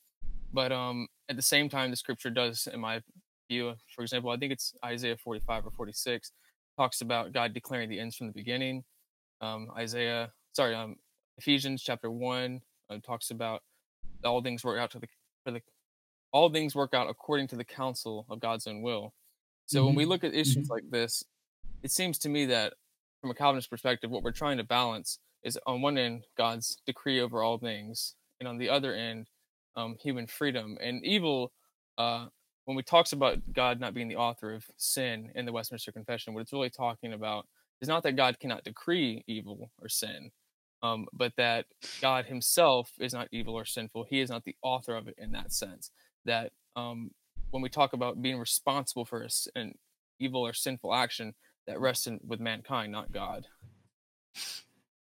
But 0.51 0.71
um, 0.71 1.07
at 1.29 1.35
the 1.35 1.41
same 1.41 1.69
time, 1.69 1.89
the 1.89 1.97
scripture 1.97 2.29
does, 2.29 2.67
in 2.71 2.79
my 2.79 3.01
view, 3.49 3.73
for 3.95 4.03
example, 4.03 4.29
I 4.29 4.37
think 4.37 4.53
it's 4.53 4.73
Isaiah 4.85 5.17
45 5.17 5.67
or 5.67 5.71
46, 5.71 6.31
talks 6.77 7.01
about 7.01 7.33
God 7.33 7.53
declaring 7.53 7.89
the 7.89 7.99
ends 7.99 8.15
from 8.15 8.27
the 8.27 8.33
beginning. 8.33 8.83
Um, 9.41 9.69
Isaiah, 9.75 10.31
sorry, 10.53 10.75
um, 10.75 10.97
Ephesians 11.37 11.81
chapter 11.81 12.11
one 12.11 12.61
uh, 12.89 12.97
talks 13.03 13.31
about 13.31 13.63
all 14.25 14.41
things 14.41 14.63
work 14.63 14.79
out 14.79 14.91
to 14.91 14.99
the 14.99 15.07
for 15.43 15.51
the 15.51 15.61
all 16.31 16.49
things 16.49 16.75
work 16.75 16.93
out 16.93 17.09
according 17.09 17.47
to 17.47 17.55
the 17.55 17.63
counsel 17.63 18.25
of 18.29 18.39
God's 18.39 18.67
own 18.67 18.81
will. 18.81 19.13
So 19.65 19.79
mm-hmm. 19.79 19.85
when 19.87 19.95
we 19.95 20.05
look 20.05 20.23
at 20.23 20.33
issues 20.33 20.65
mm-hmm. 20.65 20.73
like 20.73 20.89
this, 20.89 21.23
it 21.83 21.91
seems 21.91 22.17
to 22.19 22.29
me 22.29 22.45
that 22.47 22.73
from 23.21 23.31
a 23.31 23.35
Calvinist 23.35 23.69
perspective, 23.69 24.09
what 24.09 24.23
we're 24.23 24.31
trying 24.31 24.57
to 24.57 24.63
balance 24.63 25.19
is 25.43 25.59
on 25.65 25.81
one 25.81 25.97
end 25.97 26.25
God's 26.37 26.77
decree 26.85 27.21
over 27.21 27.43
all 27.43 27.57
things, 27.57 28.15
and 28.39 28.47
on 28.47 28.57
the 28.57 28.69
other 28.69 28.93
end, 28.93 29.27
um, 29.75 29.95
human 29.99 30.27
freedom 30.27 30.77
and 30.81 31.05
evil. 31.05 31.51
Uh, 31.97 32.27
when 32.65 32.75
we 32.75 32.83
talks 32.83 33.11
about 33.11 33.37
God 33.51 33.79
not 33.79 33.93
being 33.93 34.07
the 34.07 34.15
author 34.15 34.53
of 34.53 34.65
sin 34.77 35.31
in 35.35 35.45
the 35.45 35.51
Westminster 35.51 35.91
Confession, 35.91 36.33
what 36.33 36.41
it's 36.41 36.53
really 36.53 36.69
talking 36.69 37.13
about 37.13 37.45
is 37.81 37.87
not 37.87 38.03
that 38.03 38.15
God 38.15 38.39
cannot 38.39 38.63
decree 38.63 39.23
evil 39.27 39.69
or 39.81 39.89
sin, 39.89 40.31
um, 40.83 41.07
but 41.13 41.33
that 41.37 41.65
God 42.01 42.25
Himself 42.25 42.91
is 42.99 43.13
not 43.13 43.27
evil 43.31 43.55
or 43.55 43.65
sinful. 43.65 44.05
He 44.09 44.19
is 44.19 44.29
not 44.29 44.43
the 44.43 44.55
author 44.61 44.95
of 44.95 45.07
it 45.07 45.15
in 45.17 45.31
that 45.31 45.51
sense. 45.51 45.89
That 46.25 46.51
um, 46.75 47.11
when 47.49 47.63
we 47.63 47.69
talk 47.69 47.93
about 47.93 48.21
being 48.21 48.37
responsible 48.37 49.05
for 49.05 49.27
an 49.55 49.73
evil 50.19 50.45
or 50.45 50.53
sinful 50.53 50.93
action, 50.93 51.33
that 51.67 51.79
rests 51.79 52.07
in, 52.07 52.19
with 52.25 52.39
mankind, 52.39 52.91
not 52.91 53.11
God. 53.11 53.47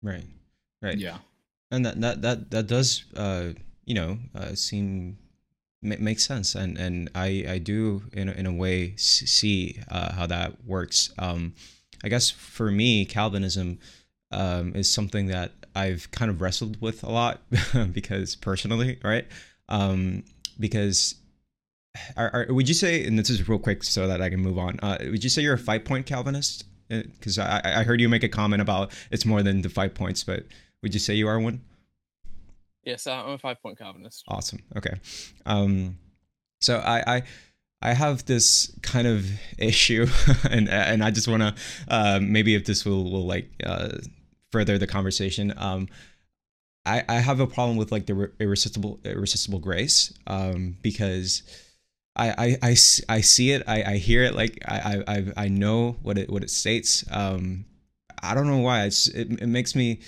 Right. 0.01 0.25
Right. 0.81 0.97
Yeah. 0.97 1.19
And 1.71 1.85
that 1.85 1.99
that 2.01 2.21
that 2.21 2.51
that 2.51 2.67
does 2.67 3.03
uh 3.15 3.49
you 3.85 3.93
know 3.93 4.17
uh, 4.33 4.55
seem 4.55 5.17
m- 5.83 6.03
makes 6.03 6.25
sense 6.25 6.55
and 6.55 6.77
and 6.77 7.09
I 7.13 7.45
I 7.47 7.57
do 7.57 8.03
in 8.13 8.29
a, 8.29 8.31
in 8.31 8.45
a 8.45 8.53
way 8.53 8.95
see 8.95 9.79
uh, 9.89 10.13
how 10.13 10.27
that 10.27 10.65
works. 10.65 11.11
Um 11.17 11.53
I 12.03 12.09
guess 12.09 12.29
for 12.29 12.71
me 12.71 13.05
Calvinism 13.05 13.79
um 14.31 14.75
is 14.75 14.91
something 14.91 15.27
that 15.27 15.51
I've 15.77 16.09
kind 16.11 16.31
of 16.31 16.41
wrestled 16.41 16.81
with 16.81 17.03
a 17.03 17.09
lot 17.09 17.41
because 17.91 18.35
personally, 18.35 18.99
right? 19.03 19.25
Um 19.69 20.23
because 20.59 21.15
are, 22.15 22.31
are, 22.33 22.53
would 22.53 22.67
you 22.67 22.73
say, 22.73 23.03
and 23.05 23.17
this 23.17 23.29
is 23.29 23.47
real 23.47 23.59
quick 23.59 23.83
so 23.83 24.07
that 24.07 24.21
I 24.21 24.29
can 24.29 24.39
move 24.39 24.57
on, 24.57 24.79
uh, 24.81 24.97
would 25.01 25.23
you 25.23 25.29
say 25.29 25.41
you're 25.41 25.55
a 25.55 25.59
five 25.59 25.85
point 25.85 26.05
Calvinist? 26.05 26.65
Because 26.89 27.37
uh, 27.37 27.61
I, 27.63 27.81
I 27.81 27.83
heard 27.83 27.99
you 27.99 28.07
make 28.07 28.23
a 28.23 28.29
comment 28.29 28.61
about 28.61 28.91
it's 29.11 29.25
more 29.25 29.43
than 29.43 29.61
the 29.61 29.69
five 29.69 29.93
points, 29.93 30.23
but 30.23 30.45
would 30.81 30.93
you 30.93 30.99
say 30.99 31.13
you 31.15 31.27
are 31.27 31.39
one? 31.39 31.61
Yes, 32.83 33.07
I'm 33.07 33.31
a 33.31 33.37
five 33.37 33.61
point 33.61 33.77
Calvinist. 33.77 34.23
Awesome. 34.27 34.59
Okay. 34.77 34.95
Um, 35.45 35.97
so 36.61 36.77
I, 36.77 37.17
I, 37.17 37.23
I 37.81 37.93
have 37.93 38.25
this 38.25 38.73
kind 38.81 39.07
of 39.07 39.29
issue, 39.57 40.07
and 40.49 40.69
and 40.69 41.03
I 41.03 41.11
just 41.11 41.27
want 41.27 41.43
to 41.43 41.55
uh, 41.89 42.19
maybe 42.21 42.55
if 42.55 42.65
this 42.65 42.85
will 42.85 43.11
will 43.11 43.25
like 43.25 43.49
uh, 43.65 43.89
further 44.51 44.77
the 44.77 44.87
conversation. 44.87 45.53
Um, 45.57 45.87
I 46.85 47.03
I 47.07 47.15
have 47.15 47.39
a 47.39 47.47
problem 47.47 47.77
with 47.77 47.91
like 47.91 48.05
the 48.05 48.31
irresistible 48.39 48.99
irresistible 49.03 49.59
grace 49.59 50.13
um, 50.27 50.77
because. 50.81 51.43
I, 52.19 52.29
I, 52.29 52.57
I, 52.63 52.75
I 53.09 53.21
see 53.21 53.51
it. 53.51 53.61
I, 53.67 53.83
I 53.83 53.97
hear 53.97 54.23
it. 54.23 54.33
Like 54.33 54.57
I, 54.67 55.03
I, 55.07 55.25
I 55.37 55.47
know 55.49 55.97
what 56.01 56.17
it 56.17 56.31
what 56.31 56.41
it 56.41 56.49
states. 56.49 57.05
Um, 57.11 57.65
I 58.23 58.33
don't 58.33 58.47
know 58.47 58.57
why. 58.57 58.85
It's, 58.85 59.05
it, 59.07 59.39
it 59.39 59.45
makes 59.45 59.75
me 59.75 59.99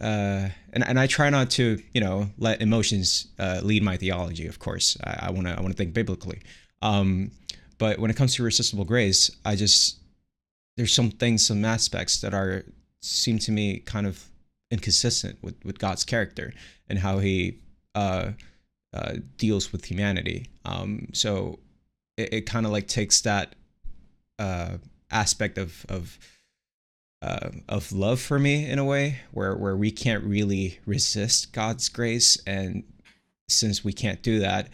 uh, 0.00 0.48
and 0.72 0.84
and 0.86 0.98
I 0.98 1.06
try 1.06 1.30
not 1.30 1.50
to, 1.50 1.80
you 1.92 2.00
know, 2.00 2.28
let 2.36 2.60
emotions 2.60 3.28
uh, 3.38 3.60
lead 3.62 3.82
my 3.82 3.96
theology. 3.96 4.46
Of 4.46 4.58
course, 4.58 4.96
I 5.04 5.30
want 5.30 5.46
to 5.46 5.56
I 5.56 5.60
want 5.60 5.72
to 5.72 5.76
think 5.76 5.94
biblically. 5.94 6.42
Um, 6.82 7.30
but 7.78 7.98
when 7.98 8.10
it 8.10 8.16
comes 8.16 8.34
to 8.34 8.42
irresistible 8.42 8.84
grace, 8.84 9.30
I 9.44 9.54
just 9.56 9.98
there's 10.76 10.92
some 10.92 11.10
things, 11.10 11.46
some 11.46 11.64
aspects 11.64 12.20
that 12.22 12.34
are 12.34 12.64
seem 13.04 13.38
to 13.40 13.52
me 13.52 13.78
kind 13.80 14.06
of 14.06 14.30
inconsistent 14.70 15.38
with 15.42 15.56
with 15.64 15.78
God's 15.78 16.04
character 16.04 16.52
and 16.88 16.98
how 16.98 17.18
He 17.18 17.58
uh, 17.94 18.32
uh, 18.92 19.14
deals 19.36 19.72
with 19.72 19.84
humanity. 19.84 20.46
Um, 20.64 21.08
so 21.12 21.58
it, 22.16 22.32
it 22.32 22.40
kind 22.42 22.66
of 22.66 22.72
like 22.72 22.88
takes 22.88 23.20
that 23.22 23.54
uh, 24.38 24.78
aspect 25.10 25.58
of 25.58 25.84
of 25.88 26.18
uh, 27.22 27.50
of 27.68 27.92
love 27.92 28.20
for 28.20 28.38
me 28.38 28.68
in 28.68 28.78
a 28.78 28.84
way 28.84 29.20
where 29.32 29.54
where 29.56 29.76
we 29.76 29.90
can't 29.90 30.24
really 30.24 30.78
resist 30.86 31.52
God's 31.52 31.88
grace 31.88 32.38
and 32.46 32.84
since 33.48 33.84
we 33.84 33.92
can't 33.92 34.22
do 34.22 34.40
that 34.40 34.68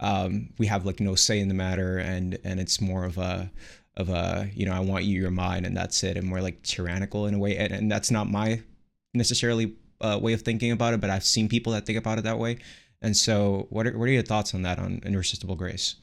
um, 0.00 0.50
we 0.58 0.66
have 0.66 0.84
like 0.84 1.00
no 1.00 1.14
say 1.14 1.40
in 1.40 1.48
the 1.48 1.54
matter 1.54 1.98
and 1.98 2.38
and 2.44 2.60
it's 2.60 2.80
more 2.80 3.04
of 3.04 3.18
a 3.18 3.50
of 3.96 4.08
a 4.08 4.50
you 4.54 4.66
know 4.66 4.72
I 4.72 4.80
want 4.80 5.04
you 5.04 5.20
you're 5.20 5.30
mine 5.30 5.64
and 5.64 5.76
that's 5.76 6.02
it 6.04 6.16
and 6.16 6.26
more 6.26 6.40
like 6.40 6.62
tyrannical 6.62 7.26
in 7.26 7.34
a 7.34 7.38
way 7.38 7.56
and, 7.56 7.72
and 7.72 7.90
that's 7.90 8.10
not 8.10 8.28
my 8.28 8.62
necessarily 9.14 9.74
uh, 10.00 10.18
way 10.20 10.32
of 10.32 10.42
thinking 10.42 10.70
about 10.72 10.94
it 10.94 11.00
but 11.00 11.10
I've 11.10 11.24
seen 11.24 11.48
people 11.48 11.72
that 11.72 11.86
think 11.86 11.98
about 11.98 12.18
it 12.18 12.24
that 12.24 12.38
way 12.38 12.58
and 13.00 13.16
so 13.16 13.66
what 13.70 13.86
are, 13.86 13.96
what 13.98 14.08
are 14.08 14.12
your 14.12 14.22
thoughts 14.22 14.54
on 14.54 14.62
that 14.62 14.78
on 14.78 15.00
irresistible 15.04 15.56
grace 15.56 15.96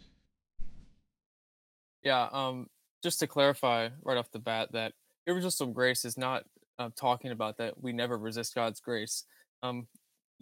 yeah 2.04 2.28
um 2.32 2.68
just 3.04 3.20
to 3.20 3.28
clarify 3.28 3.90
right 4.02 4.18
off 4.18 4.32
the 4.32 4.40
bat 4.40 4.70
that 4.72 4.94
irresistible 5.28 5.74
grace 5.74 6.06
is 6.06 6.18
not 6.18 6.46
uh, 6.80 6.90
talking 6.96 7.32
about 7.32 7.58
that 7.58 7.82
we 7.82 7.94
never 7.94 8.18
resist 8.18 8.56
God's 8.56 8.80
grace. 8.80 9.26
Um, 9.62 9.88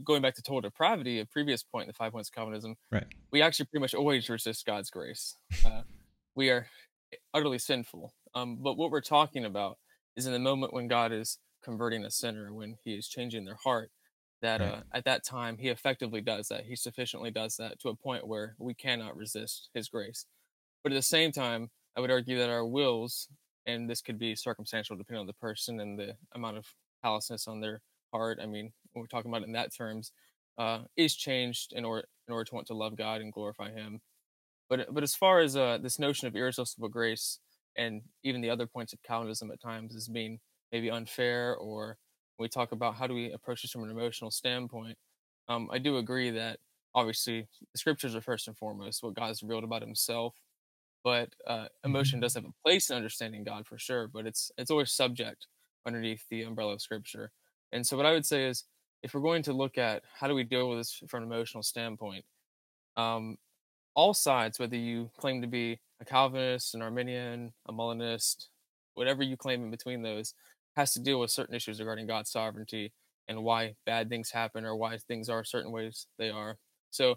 going 0.03 0.21
back 0.21 0.35
to 0.35 0.41
total 0.41 0.61
depravity, 0.61 1.19
a 1.19 1.25
previous 1.25 1.63
point 1.63 1.83
in 1.83 1.87
the 1.87 1.93
five 1.93 2.11
points 2.11 2.29
of 2.29 2.33
Calvinism, 2.33 2.75
right? 2.91 3.05
We 3.31 3.41
actually 3.41 3.65
pretty 3.65 3.81
much 3.81 3.93
always 3.93 4.29
resist 4.29 4.65
God's 4.65 4.89
grace. 4.89 5.35
Uh, 5.65 5.81
we 6.35 6.49
are 6.49 6.67
utterly 7.33 7.59
sinful. 7.59 8.13
Um, 8.33 8.57
but 8.61 8.77
what 8.77 8.91
we're 8.91 9.01
talking 9.01 9.45
about 9.45 9.77
is 10.15 10.25
in 10.25 10.33
the 10.33 10.39
moment 10.39 10.73
when 10.73 10.87
God 10.87 11.11
is 11.11 11.39
converting 11.63 12.03
a 12.03 12.11
sinner, 12.11 12.53
when 12.53 12.77
He 12.83 12.93
is 12.93 13.07
changing 13.07 13.45
their 13.45 13.57
heart. 13.63 13.91
That 14.41 14.59
right. 14.59 14.69
uh, 14.69 14.81
at 14.93 15.05
that 15.05 15.23
time 15.23 15.57
He 15.57 15.69
effectively 15.69 16.21
does 16.21 16.47
that. 16.47 16.65
He 16.65 16.75
sufficiently 16.75 17.29
does 17.29 17.57
that 17.57 17.79
to 17.81 17.89
a 17.89 17.95
point 17.95 18.27
where 18.27 18.55
we 18.57 18.73
cannot 18.73 19.15
resist 19.15 19.69
His 19.73 19.87
grace. 19.87 20.25
But 20.83 20.91
at 20.91 20.95
the 20.95 21.03
same 21.03 21.31
time, 21.31 21.69
I 21.95 22.01
would 22.01 22.11
argue 22.11 22.37
that 22.39 22.49
our 22.49 22.65
wills 22.65 23.27
and 23.67 23.89
this 23.89 24.01
could 24.01 24.17
be 24.17 24.35
circumstantial 24.35 24.95
depending 24.95 25.19
on 25.21 25.27
the 25.27 25.33
person 25.33 25.79
and 25.79 25.99
the 25.99 26.15
amount 26.33 26.57
of 26.57 26.65
callousness 27.03 27.47
on 27.47 27.61
their 27.61 27.81
heart. 28.11 28.39
I 28.41 28.45
mean, 28.45 28.71
when 28.93 29.01
we're 29.01 29.07
talking 29.07 29.29
about 29.29 29.43
it 29.43 29.47
in 29.47 29.53
that 29.53 29.75
terms, 29.75 30.11
uh, 30.57 30.79
is 30.97 31.15
changed 31.15 31.73
in 31.73 31.85
order 31.85 32.07
in 32.27 32.33
order 32.33 32.45
to 32.45 32.55
want 32.55 32.67
to 32.67 32.73
love 32.73 32.95
God 32.95 33.21
and 33.21 33.33
glorify 33.33 33.71
Him. 33.71 34.01
But 34.71 34.91
but 34.91 35.03
as 35.03 35.13
far 35.13 35.39
as 35.41 35.55
uh, 35.55 35.77
this 35.83 35.99
notion 35.99 36.27
of 36.27 36.35
irresistible 36.35 36.89
grace 36.89 37.37
and 37.77 38.01
even 38.23 38.41
the 38.41 38.49
other 38.49 38.65
points 38.65 38.91
of 38.91 39.03
Calvinism 39.03 39.51
at 39.51 39.61
times 39.61 39.95
as 39.95 40.07
being 40.07 40.39
maybe 40.71 40.89
unfair, 40.89 41.55
or 41.55 41.97
we 42.39 42.47
talk 42.47 42.71
about 42.71 42.95
how 42.95 43.05
do 43.05 43.13
we 43.13 43.31
approach 43.31 43.61
this 43.61 43.71
from 43.71 43.83
an 43.83 43.91
emotional 43.91 44.31
standpoint, 44.31 44.97
um, 45.47 45.69
I 45.71 45.77
do 45.77 45.97
agree 45.97 46.31
that 46.31 46.57
obviously 46.95 47.47
the 47.71 47.77
scriptures 47.77 48.15
are 48.15 48.21
first 48.21 48.47
and 48.47 48.57
foremost 48.57 49.03
what 49.03 49.13
God 49.13 49.27
has 49.27 49.43
revealed 49.43 49.63
about 49.63 49.83
Himself 49.83 50.33
but 51.03 51.29
uh, 51.47 51.65
emotion 51.83 52.17
mm-hmm. 52.17 52.23
does 52.23 52.35
have 52.35 52.45
a 52.45 52.53
place 52.63 52.89
in 52.89 52.95
understanding 52.95 53.43
God 53.43 53.65
for 53.65 53.77
sure. 53.77 54.07
But 54.07 54.25
it's 54.25 54.51
it's 54.57 54.71
always 54.71 54.91
subject 54.91 55.47
underneath 55.85 56.23
the 56.29 56.43
umbrella 56.43 56.73
of 56.73 56.81
Scripture. 56.81 57.31
And 57.71 57.85
so, 57.85 57.97
what 57.97 58.05
I 58.05 58.11
would 58.11 58.25
say 58.25 58.45
is, 58.45 58.65
if 59.03 59.13
we're 59.13 59.21
going 59.21 59.43
to 59.43 59.53
look 59.53 59.77
at 59.77 60.03
how 60.19 60.27
do 60.27 60.35
we 60.35 60.43
deal 60.43 60.69
with 60.69 60.79
this 60.79 61.01
from 61.07 61.23
an 61.23 61.31
emotional 61.31 61.63
standpoint, 61.63 62.25
um, 62.97 63.37
all 63.95 64.13
sides, 64.13 64.59
whether 64.59 64.77
you 64.77 65.09
claim 65.17 65.41
to 65.41 65.47
be 65.47 65.79
a 65.99 66.05
Calvinist, 66.05 66.75
an 66.75 66.81
Arminian, 66.81 67.53
a 67.67 67.71
Molinist, 67.71 68.49
whatever 68.93 69.23
you 69.23 69.37
claim 69.37 69.63
in 69.63 69.71
between 69.71 70.01
those, 70.01 70.33
has 70.75 70.93
to 70.93 70.99
deal 70.99 71.19
with 71.19 71.31
certain 71.31 71.55
issues 71.55 71.79
regarding 71.79 72.07
God's 72.07 72.31
sovereignty 72.31 72.93
and 73.27 73.43
why 73.43 73.75
bad 73.85 74.09
things 74.09 74.31
happen 74.31 74.65
or 74.65 74.75
why 74.75 74.97
things 74.97 75.29
are 75.29 75.43
certain 75.43 75.71
ways 75.71 76.07
they 76.17 76.29
are. 76.29 76.57
So, 76.89 77.15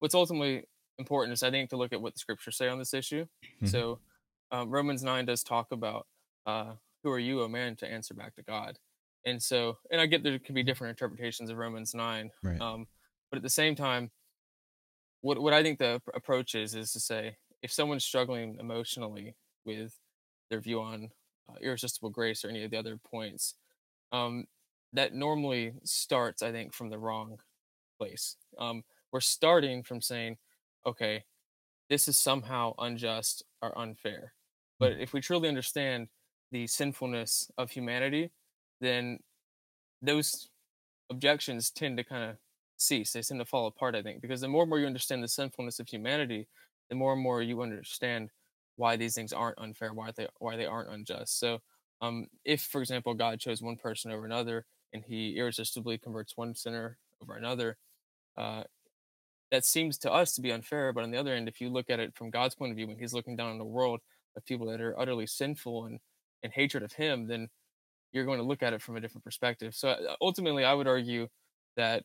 what's 0.00 0.14
ultimately 0.14 0.64
important 0.98 1.32
is 1.32 1.42
I 1.42 1.50
think 1.50 1.70
to 1.70 1.76
look 1.76 1.92
at 1.92 2.00
what 2.00 2.14
the 2.14 2.18
scriptures 2.18 2.56
say 2.56 2.68
on 2.68 2.78
this 2.78 2.94
issue. 2.94 3.26
Mm-hmm. 3.44 3.66
So 3.66 3.98
um, 4.52 4.70
Romans 4.70 5.02
nine 5.02 5.24
does 5.24 5.42
talk 5.42 5.72
about 5.72 6.06
uh, 6.46 6.72
who 7.02 7.10
are 7.10 7.18
you, 7.18 7.42
a 7.42 7.48
man, 7.48 7.76
to 7.76 7.90
answer 7.90 8.14
back 8.14 8.34
to 8.36 8.42
God. 8.42 8.78
And 9.26 9.42
so, 9.42 9.78
and 9.90 10.00
I 10.00 10.06
get 10.06 10.22
there 10.22 10.38
could 10.38 10.54
be 10.54 10.62
different 10.62 10.90
interpretations 10.90 11.50
of 11.50 11.56
Romans 11.56 11.94
nine, 11.94 12.30
right. 12.42 12.60
um, 12.60 12.86
but 13.30 13.38
at 13.38 13.42
the 13.42 13.50
same 13.50 13.74
time, 13.74 14.10
what 15.24 15.40
what 15.40 15.54
I 15.54 15.62
think 15.62 15.78
the 15.78 16.02
approach 16.14 16.54
is 16.54 16.74
is 16.74 16.92
to 16.92 17.00
say 17.00 17.36
if 17.62 17.72
someone's 17.72 18.04
struggling 18.04 18.58
emotionally 18.60 19.34
with 19.64 19.98
their 20.50 20.60
view 20.60 20.82
on 20.82 21.08
uh, 21.48 21.54
irresistible 21.62 22.10
grace 22.10 22.44
or 22.44 22.50
any 22.50 22.62
of 22.62 22.70
the 22.70 22.76
other 22.76 22.98
points, 23.10 23.54
um, 24.12 24.44
that 24.92 25.14
normally 25.14 25.72
starts, 25.82 26.42
I 26.42 26.52
think, 26.52 26.74
from 26.74 26.90
the 26.90 26.98
wrong 26.98 27.38
place. 27.98 28.36
Um, 28.58 28.84
we're 29.12 29.20
starting 29.20 29.82
from 29.82 30.02
saying, 30.02 30.36
okay, 30.84 31.24
this 31.88 32.06
is 32.06 32.18
somehow 32.18 32.74
unjust 32.78 33.44
or 33.62 33.76
unfair. 33.78 34.34
But 34.78 34.92
mm. 34.92 35.02
if 35.02 35.14
we 35.14 35.22
truly 35.22 35.48
understand 35.48 36.08
the 36.52 36.66
sinfulness 36.66 37.50
of 37.56 37.70
humanity, 37.70 38.30
then 38.82 39.20
those 40.02 40.50
objections 41.08 41.70
tend 41.70 41.96
to 41.96 42.04
kind 42.04 42.24
of 42.30 42.36
cease. 42.76 43.12
They 43.12 43.22
tend 43.22 43.40
to 43.40 43.46
fall 43.46 43.66
apart, 43.66 43.94
I 43.94 44.02
think, 44.02 44.20
because 44.20 44.40
the 44.40 44.48
more 44.48 44.62
and 44.62 44.70
more 44.70 44.78
you 44.78 44.86
understand 44.86 45.22
the 45.22 45.28
sinfulness 45.28 45.80
of 45.80 45.88
humanity, 45.88 46.48
the 46.88 46.96
more 46.96 47.12
and 47.12 47.22
more 47.22 47.42
you 47.42 47.62
understand 47.62 48.30
why 48.76 48.96
these 48.96 49.14
things 49.14 49.32
aren't 49.32 49.58
unfair, 49.58 49.92
why 49.92 50.10
they 50.16 50.28
why 50.38 50.56
they 50.56 50.66
aren't 50.66 50.90
unjust. 50.90 51.38
So, 51.38 51.60
um, 52.00 52.26
if, 52.44 52.62
for 52.62 52.80
example, 52.80 53.14
God 53.14 53.40
chose 53.40 53.62
one 53.62 53.76
person 53.76 54.10
over 54.12 54.26
another, 54.26 54.66
and 54.92 55.04
He 55.06 55.36
irresistibly 55.38 55.98
converts 55.98 56.36
one 56.36 56.54
sinner 56.54 56.98
over 57.22 57.36
another, 57.36 57.76
uh, 58.36 58.64
that 59.50 59.64
seems 59.64 59.98
to 59.98 60.12
us 60.12 60.34
to 60.34 60.42
be 60.42 60.52
unfair. 60.52 60.92
But 60.92 61.04
on 61.04 61.10
the 61.10 61.18
other 61.18 61.34
end, 61.34 61.48
if 61.48 61.60
you 61.60 61.68
look 61.68 61.90
at 61.90 62.00
it 62.00 62.14
from 62.16 62.30
God's 62.30 62.54
point 62.54 62.72
of 62.72 62.76
view, 62.76 62.86
when 62.88 62.98
He's 62.98 63.14
looking 63.14 63.36
down 63.36 63.50
on 63.50 63.58
the 63.58 63.64
world 63.64 64.00
of 64.36 64.44
people 64.44 64.66
that 64.68 64.80
are 64.80 64.98
utterly 64.98 65.26
sinful 65.26 65.86
and 65.86 66.00
and 66.42 66.52
hatred 66.52 66.82
of 66.82 66.92
Him, 66.92 67.26
then 67.26 67.48
you're 68.12 68.24
going 68.24 68.38
to 68.38 68.44
look 68.44 68.62
at 68.62 68.72
it 68.72 68.82
from 68.82 68.96
a 68.96 69.00
different 69.00 69.24
perspective. 69.24 69.74
So 69.74 69.88
uh, 69.90 70.16
ultimately, 70.20 70.64
I 70.64 70.74
would 70.74 70.86
argue 70.86 71.28
that 71.76 72.04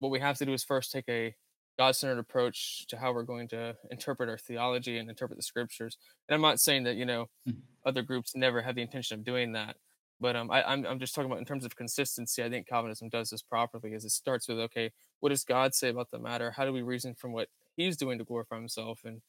what 0.00 0.10
we 0.10 0.20
have 0.20 0.38
to 0.38 0.46
do 0.46 0.52
is 0.52 0.64
first 0.64 0.92
take 0.92 1.08
a 1.08 1.34
God-centered 1.78 2.18
approach 2.18 2.86
to 2.88 2.96
how 2.96 3.12
we're 3.12 3.22
going 3.22 3.48
to 3.48 3.76
interpret 3.90 4.28
our 4.28 4.38
theology 4.38 4.98
and 4.98 5.08
interpret 5.08 5.38
the 5.38 5.44
scriptures. 5.44 5.96
And 6.28 6.34
I'm 6.34 6.40
not 6.40 6.58
saying 6.58 6.84
that 6.84 6.96
you 6.96 7.06
know 7.06 7.28
mm-hmm. 7.48 7.60
other 7.86 8.02
groups 8.02 8.34
never 8.34 8.60
have 8.62 8.74
the 8.74 8.82
intention 8.82 9.18
of 9.18 9.24
doing 9.24 9.52
that, 9.52 9.76
but 10.20 10.34
um, 10.34 10.50
I, 10.50 10.62
I'm 10.64 10.84
I'm 10.84 10.98
just 10.98 11.14
talking 11.14 11.30
about 11.30 11.38
in 11.38 11.44
terms 11.44 11.64
of 11.64 11.76
consistency. 11.76 12.42
I 12.42 12.50
think 12.50 12.66
Calvinism 12.66 13.08
does 13.08 13.30
this 13.30 13.42
properly, 13.42 13.92
is 13.92 14.04
it 14.04 14.10
starts 14.10 14.48
with 14.48 14.58
okay, 14.58 14.90
what 15.20 15.28
does 15.28 15.44
God 15.44 15.74
say 15.74 15.90
about 15.90 16.10
the 16.10 16.18
matter? 16.18 16.50
How 16.50 16.64
do 16.64 16.72
we 16.72 16.82
reason 16.82 17.14
from 17.14 17.32
what 17.32 17.48
He's 17.76 17.96
doing 17.96 18.18
to 18.18 18.24
glorify 18.24 18.56
Himself, 18.56 19.02
and 19.04 19.22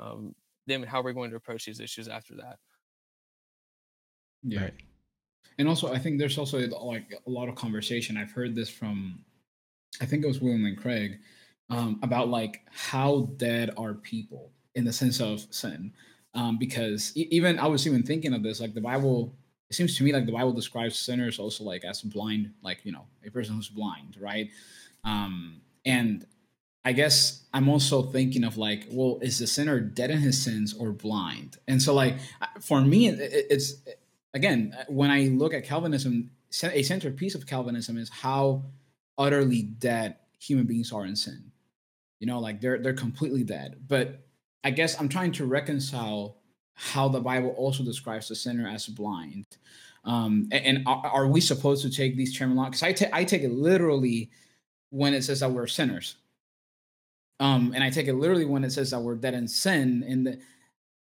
um, 0.00 0.34
then 0.66 0.82
how 0.82 1.00
are 1.00 1.04
we 1.04 1.12
going 1.12 1.30
to 1.30 1.36
approach 1.36 1.66
these 1.66 1.80
issues 1.80 2.08
after 2.08 2.34
that? 2.36 2.58
Yeah, 4.42 4.62
right. 4.62 4.74
and 5.58 5.68
also 5.68 5.92
I 5.92 5.98
think 6.00 6.18
there's 6.18 6.36
also 6.36 6.58
like 6.58 7.14
a 7.24 7.30
lot 7.30 7.48
of 7.48 7.54
conversation. 7.54 8.16
I've 8.16 8.32
heard 8.32 8.56
this 8.56 8.68
from, 8.68 9.24
I 10.00 10.06
think 10.06 10.24
it 10.24 10.28
was 10.28 10.40
William 10.40 10.64
Lane 10.64 10.76
Craig, 10.76 11.18
um, 11.70 12.00
about 12.02 12.28
like 12.28 12.62
how 12.70 13.30
dead 13.36 13.70
are 13.76 13.94
people 13.94 14.50
in 14.74 14.84
the 14.84 14.92
sense 14.92 15.20
of 15.20 15.46
sin, 15.50 15.92
um, 16.34 16.58
because 16.58 17.12
even 17.16 17.58
I 17.58 17.66
was 17.66 17.86
even 17.86 18.02
thinking 18.02 18.34
of 18.34 18.42
this 18.42 18.60
like 18.60 18.74
the 18.74 18.80
Bible 18.80 19.34
it 19.72 19.74
seems 19.74 19.96
to 19.96 20.04
me 20.04 20.12
like 20.12 20.26
the 20.26 20.32
Bible 20.32 20.52
describes 20.52 20.98
sinners 20.98 21.38
also 21.38 21.64
like 21.64 21.82
as 21.82 22.02
blind, 22.02 22.52
like 22.62 22.80
you 22.84 22.92
know, 22.92 23.06
a 23.26 23.30
person 23.30 23.54
who's 23.54 23.70
blind, 23.70 24.18
right? 24.20 24.50
Um, 25.02 25.62
and 25.86 26.26
I 26.84 26.92
guess 26.92 27.44
I'm 27.54 27.70
also 27.70 28.02
thinking 28.02 28.44
of 28.44 28.58
like, 28.58 28.86
well, 28.90 29.18
is 29.22 29.38
the 29.38 29.46
sinner 29.46 29.80
dead 29.80 30.10
in 30.10 30.18
his 30.18 30.42
sins 30.42 30.74
or 30.74 30.90
blind? 30.90 31.56
And 31.68 31.80
so, 31.80 31.94
like, 31.94 32.16
for 32.60 32.82
me, 32.82 33.08
it's 33.08 33.76
again 34.34 34.76
when 34.88 35.10
I 35.10 35.28
look 35.28 35.54
at 35.54 35.64
Calvinism, 35.64 36.30
a 36.62 36.82
centerpiece 36.82 37.34
of 37.34 37.46
Calvinism 37.46 37.96
is 37.96 38.10
how 38.10 38.64
utterly 39.18 39.62
dead 39.62 40.16
human 40.38 40.66
beings 40.66 40.92
are 40.92 41.06
in 41.06 41.16
sin. 41.16 41.52
You 42.20 42.26
know, 42.26 42.40
like 42.40 42.60
they're 42.60 42.78
they're 42.78 42.92
completely 42.92 43.44
dead. 43.44 43.76
But 43.88 44.26
I 44.64 44.70
guess 44.70 44.98
I'm 45.00 45.08
trying 45.08 45.32
to 45.32 45.46
reconcile 45.46 46.36
how 46.74 47.08
the 47.08 47.20
Bible 47.20 47.50
also 47.50 47.84
describes 47.84 48.28
the 48.28 48.34
sinner 48.34 48.68
as 48.68 48.86
blind. 48.86 49.46
Um, 50.04 50.48
and, 50.50 50.64
and 50.64 50.86
are, 50.86 51.06
are, 51.06 51.26
we 51.28 51.40
supposed 51.40 51.82
to 51.82 51.90
take 51.90 52.16
these 52.16 52.36
terminologies? 52.36 52.66
Because 52.66 52.82
I, 52.82 52.92
ta- 52.92 53.10
I 53.12 53.24
take 53.24 53.42
it 53.42 53.52
literally 53.52 54.30
when 54.90 55.14
it 55.14 55.22
says 55.22 55.40
that 55.40 55.50
we're 55.52 55.68
sinners. 55.68 56.16
Um, 57.38 57.72
and 57.74 57.84
I 57.84 57.90
take 57.90 58.08
it 58.08 58.14
literally 58.14 58.44
when 58.44 58.64
it 58.64 58.72
says 58.72 58.90
that 58.90 59.00
we're 59.00 59.14
dead 59.14 59.34
in 59.34 59.46
sin. 59.46 60.04
In 60.06 60.24
the 60.24 60.38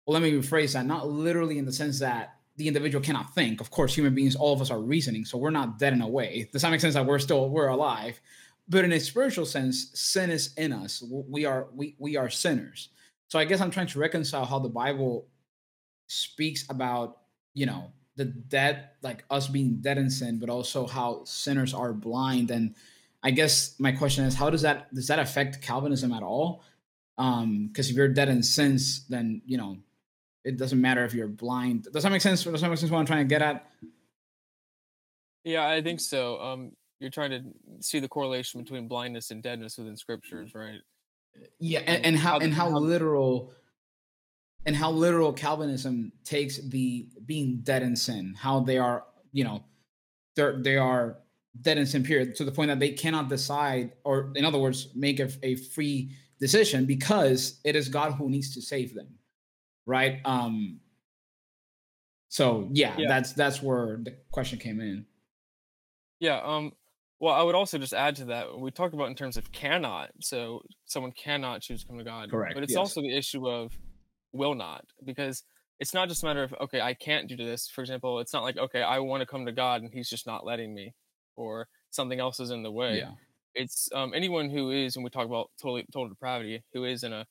well, 0.05 0.13
let 0.19 0.21
me 0.21 0.31
rephrase 0.31 0.73
that. 0.73 0.85
Not 0.85 1.09
literally 1.09 1.57
in 1.57 1.65
the 1.65 1.73
sense 1.73 1.99
that 1.99 2.36
the 2.57 2.67
individual 2.67 3.03
cannot 3.03 3.33
think. 3.33 3.61
Of 3.61 3.71
course, 3.71 3.95
human 3.95 4.15
beings, 4.15 4.35
all 4.35 4.53
of 4.53 4.61
us 4.61 4.71
are 4.71 4.79
reasoning, 4.79 5.25
so 5.25 5.37
we're 5.37 5.51
not 5.51 5.79
dead 5.79 5.93
in 5.93 6.01
a 6.01 6.07
way. 6.07 6.49
Does 6.51 6.63
that 6.63 6.71
make 6.71 6.81
sense 6.81 6.95
that 6.95 7.05
we're 7.05 7.19
still 7.19 7.49
we're 7.49 7.67
alive? 7.67 8.19
But 8.67 8.83
in 8.83 8.91
a 8.91 8.99
spiritual 8.99 9.45
sense, 9.45 9.91
sin 9.93 10.29
is 10.29 10.53
in 10.57 10.73
us. 10.73 11.03
We 11.07 11.45
are 11.45 11.67
we 11.73 11.95
we 11.99 12.17
are 12.17 12.29
sinners. 12.29 12.89
So 13.29 13.39
I 13.39 13.45
guess 13.45 13.61
I'm 13.61 13.71
trying 13.71 13.87
to 13.87 13.99
reconcile 13.99 14.45
how 14.45 14.59
the 14.59 14.69
Bible 14.69 15.27
speaks 16.07 16.65
about, 16.69 17.17
you 17.53 17.65
know, 17.65 17.91
the 18.15 18.25
dead, 18.25 18.89
like 19.03 19.23
us 19.29 19.47
being 19.47 19.77
dead 19.81 19.97
in 19.97 20.09
sin, 20.09 20.39
but 20.39 20.49
also 20.49 20.87
how 20.87 21.23
sinners 21.25 21.73
are 21.73 21.93
blind. 21.93 22.51
And 22.51 22.73
I 23.21 23.31
guess 23.31 23.75
my 23.79 23.91
question 23.91 24.25
is, 24.25 24.33
how 24.33 24.49
does 24.49 24.63
that 24.63 24.93
does 24.93 25.07
that 25.07 25.19
affect 25.19 25.61
Calvinism 25.61 26.11
at 26.11 26.23
all? 26.23 26.63
Um, 27.17 27.67
because 27.67 27.89
if 27.89 27.95
you're 27.95 28.07
dead 28.07 28.29
in 28.29 28.43
sins, 28.43 29.05
then 29.07 29.41
you 29.45 29.57
know, 29.57 29.77
it 30.47 30.57
doesn't 30.57 30.79
matter 30.79 31.03
if 31.03 31.13
you're 31.13 31.27
blind. 31.27 31.87
Does 31.91 32.03
that 32.03 32.11
make 32.11 32.21
sense? 32.21 32.43
Does 32.43 32.61
that 32.61 32.69
make 32.69 32.79
sense 32.79 32.91
what 32.91 32.99
I'm 32.99 33.05
trying 33.05 33.27
to 33.27 33.29
get 33.29 33.41
at? 33.41 33.69
Yeah, 35.43 35.67
I 35.67 35.81
think 35.81 35.99
so. 35.99 36.39
Um, 36.41 36.71
you're 36.99 37.11
trying 37.11 37.31
to 37.31 37.41
see 37.79 37.99
the 37.99 38.07
correlation 38.07 38.61
between 38.61 38.87
blindness 38.87 39.31
and 39.31 39.43
deadness 39.43 39.77
within 39.77 39.95
scriptures, 39.95 40.55
right? 40.55 40.79
Yeah, 41.59 41.79
and, 41.79 42.05
and 42.05 42.17
how 42.17 42.39
and 42.39 42.53
how 42.53 42.69
literal 42.69 43.53
and 44.65 44.75
how 44.75 44.91
literal 44.91 45.31
Calvinism 45.33 46.11
takes 46.23 46.57
the 46.57 47.07
being 47.25 47.59
dead 47.63 47.83
in 47.83 47.95
sin, 47.95 48.33
how 48.37 48.61
they 48.61 48.77
are, 48.77 49.05
you 49.31 49.43
know, 49.43 49.63
they're 50.35 50.61
they 50.61 50.77
are 50.77 51.19
dead 51.61 51.77
in 51.77 51.85
sin 51.85 52.03
period 52.03 52.35
to 52.35 52.43
the 52.43 52.51
point 52.51 52.69
that 52.69 52.79
they 52.79 52.91
cannot 52.91 53.29
decide, 53.29 53.91
or 54.03 54.31
in 54.35 54.45
other 54.45 54.57
words, 54.57 54.89
make 54.95 55.19
a, 55.19 55.29
a 55.43 55.55
free 55.55 56.11
decision 56.39 56.85
because 56.85 57.59
it 57.63 57.75
is 57.75 57.89
God 57.89 58.13
who 58.13 58.29
needs 58.29 58.53
to 58.55 58.61
save 58.61 58.93
them, 58.93 59.07
right? 59.87 60.19
Um. 60.25 60.79
So 62.29 62.69
yeah, 62.71 62.93
yeah. 62.97 63.07
that's 63.07 63.33
that's 63.33 63.63
where 63.63 63.97
the 64.03 64.15
question 64.31 64.59
came 64.59 64.79
in. 64.79 65.05
Yeah. 66.19 66.39
Um. 66.43 66.73
Well, 67.19 67.33
I 67.33 67.41
would 67.41 67.55
also 67.55 67.79
just 67.79 67.93
add 67.93 68.17
to 68.17 68.25
that. 68.25 68.59
We 68.59 68.69
talked 68.69 68.93
about 68.93 69.07
in 69.07 69.15
terms 69.15 69.37
of 69.37 69.51
cannot. 69.51 70.11
So 70.21 70.61
someone 70.85 71.13
cannot 71.13 71.61
choose 71.61 71.81
to 71.81 71.87
come 71.87 71.97
to 71.97 72.03
God. 72.03 72.29
Correct. 72.29 72.53
But 72.53 72.61
it's 72.61 72.73
yes. 72.73 72.77
also 72.77 73.01
the 73.01 73.15
issue 73.15 73.49
of 73.49 73.75
will 74.33 74.53
not 74.53 74.85
because 75.03 75.43
it's 75.79 75.93
not 75.93 76.09
just 76.09 76.21
a 76.21 76.25
matter 76.25 76.43
of 76.43 76.53
okay, 76.61 76.81
I 76.81 76.93
can't 76.93 77.27
do 77.27 77.35
this. 77.35 77.67
For 77.67 77.81
example, 77.81 78.19
it's 78.19 78.33
not 78.33 78.43
like 78.43 78.57
okay, 78.57 78.83
I 78.83 78.99
want 78.99 79.21
to 79.21 79.25
come 79.25 79.45
to 79.45 79.51
God 79.51 79.81
and 79.81 79.91
He's 79.91 80.09
just 80.09 80.27
not 80.27 80.45
letting 80.45 80.75
me, 80.75 80.93
or 81.35 81.67
something 81.91 82.19
else 82.19 82.39
is 82.39 82.51
in 82.51 82.61
the 82.61 82.71
way. 82.71 82.97
Yeah. 82.97 83.11
It's 83.55 83.89
um, 83.95 84.13
anyone 84.13 84.51
who 84.51 84.69
is, 84.69 84.95
when 84.95 85.03
we 85.03 85.09
talk 85.09 85.25
about 85.25 85.49
total 85.59 85.81
total 85.91 86.09
depravity, 86.09 86.63
who 86.73 86.83
is 86.83 87.03
in 87.03 87.13
a 87.13 87.25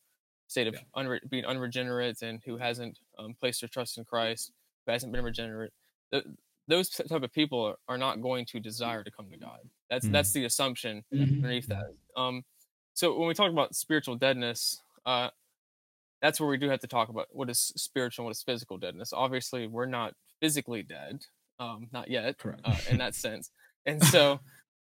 state 0.49 0.67
of 0.67 0.75
yeah. 0.75 0.81
unre- 0.97 1.29
being 1.29 1.45
unregenerate 1.45 2.23
and 2.23 2.41
who 2.45 2.57
hasn't 2.57 2.99
um, 3.19 3.35
placed 3.39 3.61
their 3.61 3.69
trust 3.69 3.99
in 3.99 4.05
Christ, 4.05 4.53
who 4.85 4.93
hasn't 4.93 5.13
been 5.13 5.25
regenerate. 5.25 5.73
The, 6.13 6.23
those 6.69 6.89
type 6.89 7.23
of 7.23 7.33
people 7.33 7.65
are, 7.65 7.77
are, 7.89 7.99
not 7.99 8.21
going 8.21 8.45
to 8.47 8.61
desire 8.61 9.05
to 9.05 9.11
come 9.11 9.31
to 9.31 9.39
God. 9.39 9.61
That's 9.89 10.05
mm-hmm. 10.05 10.13
that's 10.13 10.33
the 10.33 10.45
assumption 10.45 11.05
mm-hmm. 11.13 11.23
underneath 11.23 11.69
that. 11.69 11.95
Um, 12.17 12.45
so 12.95 13.17
when 13.19 13.29
we 13.29 13.35
talk 13.35 13.53
about 13.53 13.75
spiritual 13.75 14.17
deadness, 14.17 14.83
uh, 15.05 15.29
that's 16.23 16.41
where 16.41 16.49
we 16.49 16.57
do 16.57 16.69
have 16.69 16.81
to 16.81 16.87
talk 16.87 17.09
about 17.09 17.27
what 17.31 17.51
is 17.51 17.73
spiritual 17.77 18.25
and 18.25 18.27
what 18.27 18.37
is 18.37 18.43
physical 18.43 18.79
deadness. 18.79 19.13
Obviously, 19.13 19.67
we're 19.67 19.87
not 19.87 20.15
physically 20.41 20.83
dead, 20.83 21.25
um, 21.61 21.89
not 21.93 22.11
yet, 22.11 22.37
uh, 22.65 22.77
in 22.91 22.99
that 22.99 23.15
sense. 23.15 23.51
And 23.85 24.03
so, 24.13 24.41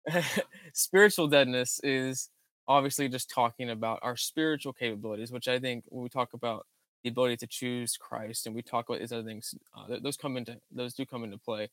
spiritual 0.74 1.28
deadness 1.28 1.80
is 1.84 2.30
obviously 2.68 3.10
just 3.10 3.30
talking 3.30 3.70
about 3.70 4.00
our 4.02 4.16
spiritual 4.16 4.74
capabilities, 4.74 5.32
which 5.32 5.48
I 5.48 5.60
think 5.60 5.86
when 5.88 6.04
we 6.04 6.10
talk 6.10 6.34
about 6.34 6.66
the 7.04 7.10
ability 7.10 7.38
to 7.38 7.48
choose 7.48 7.98
Christ 7.98 8.46
and 8.46 8.56
we 8.56 8.62
talk 8.62 8.88
about 8.88 9.00
these 9.00 9.12
other 9.12 9.24
things, 9.24 9.56
uh, 9.76 9.98
those 10.02 10.18
come 10.18 10.38
into 10.38 10.58
those 10.72 10.94
do 10.94 11.06
come 11.06 11.24
into 11.24 11.38
play. 11.38 11.70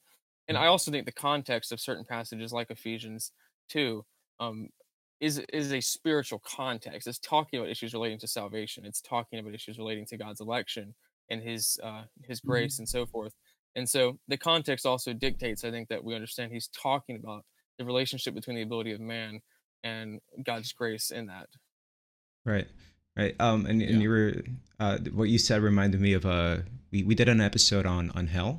And 0.48 0.56
I 0.56 0.66
also 0.66 0.90
think 0.90 1.04
the 1.04 1.12
context 1.12 1.72
of 1.72 1.80
certain 1.80 2.04
passages 2.04 2.52
like 2.52 2.70
Ephesians 2.70 3.32
2 3.68 4.04
um, 4.40 4.70
is 5.20 5.38
is 5.52 5.72
a 5.72 5.80
spiritual 5.80 6.40
context. 6.40 7.06
It's 7.06 7.18
talking 7.18 7.58
about 7.58 7.70
issues 7.70 7.92
relating 7.92 8.18
to 8.20 8.28
salvation. 8.28 8.84
It's 8.86 9.00
talking 9.00 9.38
about 9.38 9.54
issues 9.54 9.78
relating 9.78 10.06
to 10.06 10.16
God's 10.16 10.40
election 10.40 10.94
and 11.30 11.42
His 11.42 11.78
uh, 11.82 12.04
His 12.22 12.40
mm-hmm. 12.40 12.50
grace 12.50 12.74
mm-hmm. 12.74 12.82
and 12.82 12.88
so 12.88 13.06
forth. 13.06 13.34
And 13.76 13.88
so 13.88 14.18
the 14.26 14.38
context 14.38 14.86
also 14.86 15.12
dictates, 15.12 15.64
I 15.64 15.70
think, 15.70 15.88
that 15.88 16.02
we 16.02 16.14
understand 16.14 16.52
He's 16.52 16.68
talking 16.68 17.16
about 17.16 17.44
the 17.78 17.84
relationship 17.84 18.34
between 18.34 18.56
the 18.56 18.62
ability 18.62 18.92
of 18.92 19.00
man 19.00 19.40
and 19.82 20.20
God's 20.44 20.72
grace 20.72 21.10
in 21.10 21.26
that. 21.26 21.48
Right, 22.44 22.66
right. 23.16 23.34
Um, 23.38 23.66
and, 23.66 23.80
yeah. 23.80 23.88
and 23.88 24.02
you 24.02 24.10
were 24.10 24.34
uh, 24.80 24.98
what 25.12 25.28
you 25.28 25.38
said 25.38 25.62
reminded 25.62 26.00
me 26.00 26.12
of 26.12 26.24
a 26.24 26.30
uh, 26.30 26.58
we 26.90 27.02
we 27.02 27.14
did 27.14 27.28
an 27.28 27.40
episode 27.40 27.86
on 27.86 28.10
on 28.10 28.28
hell 28.28 28.58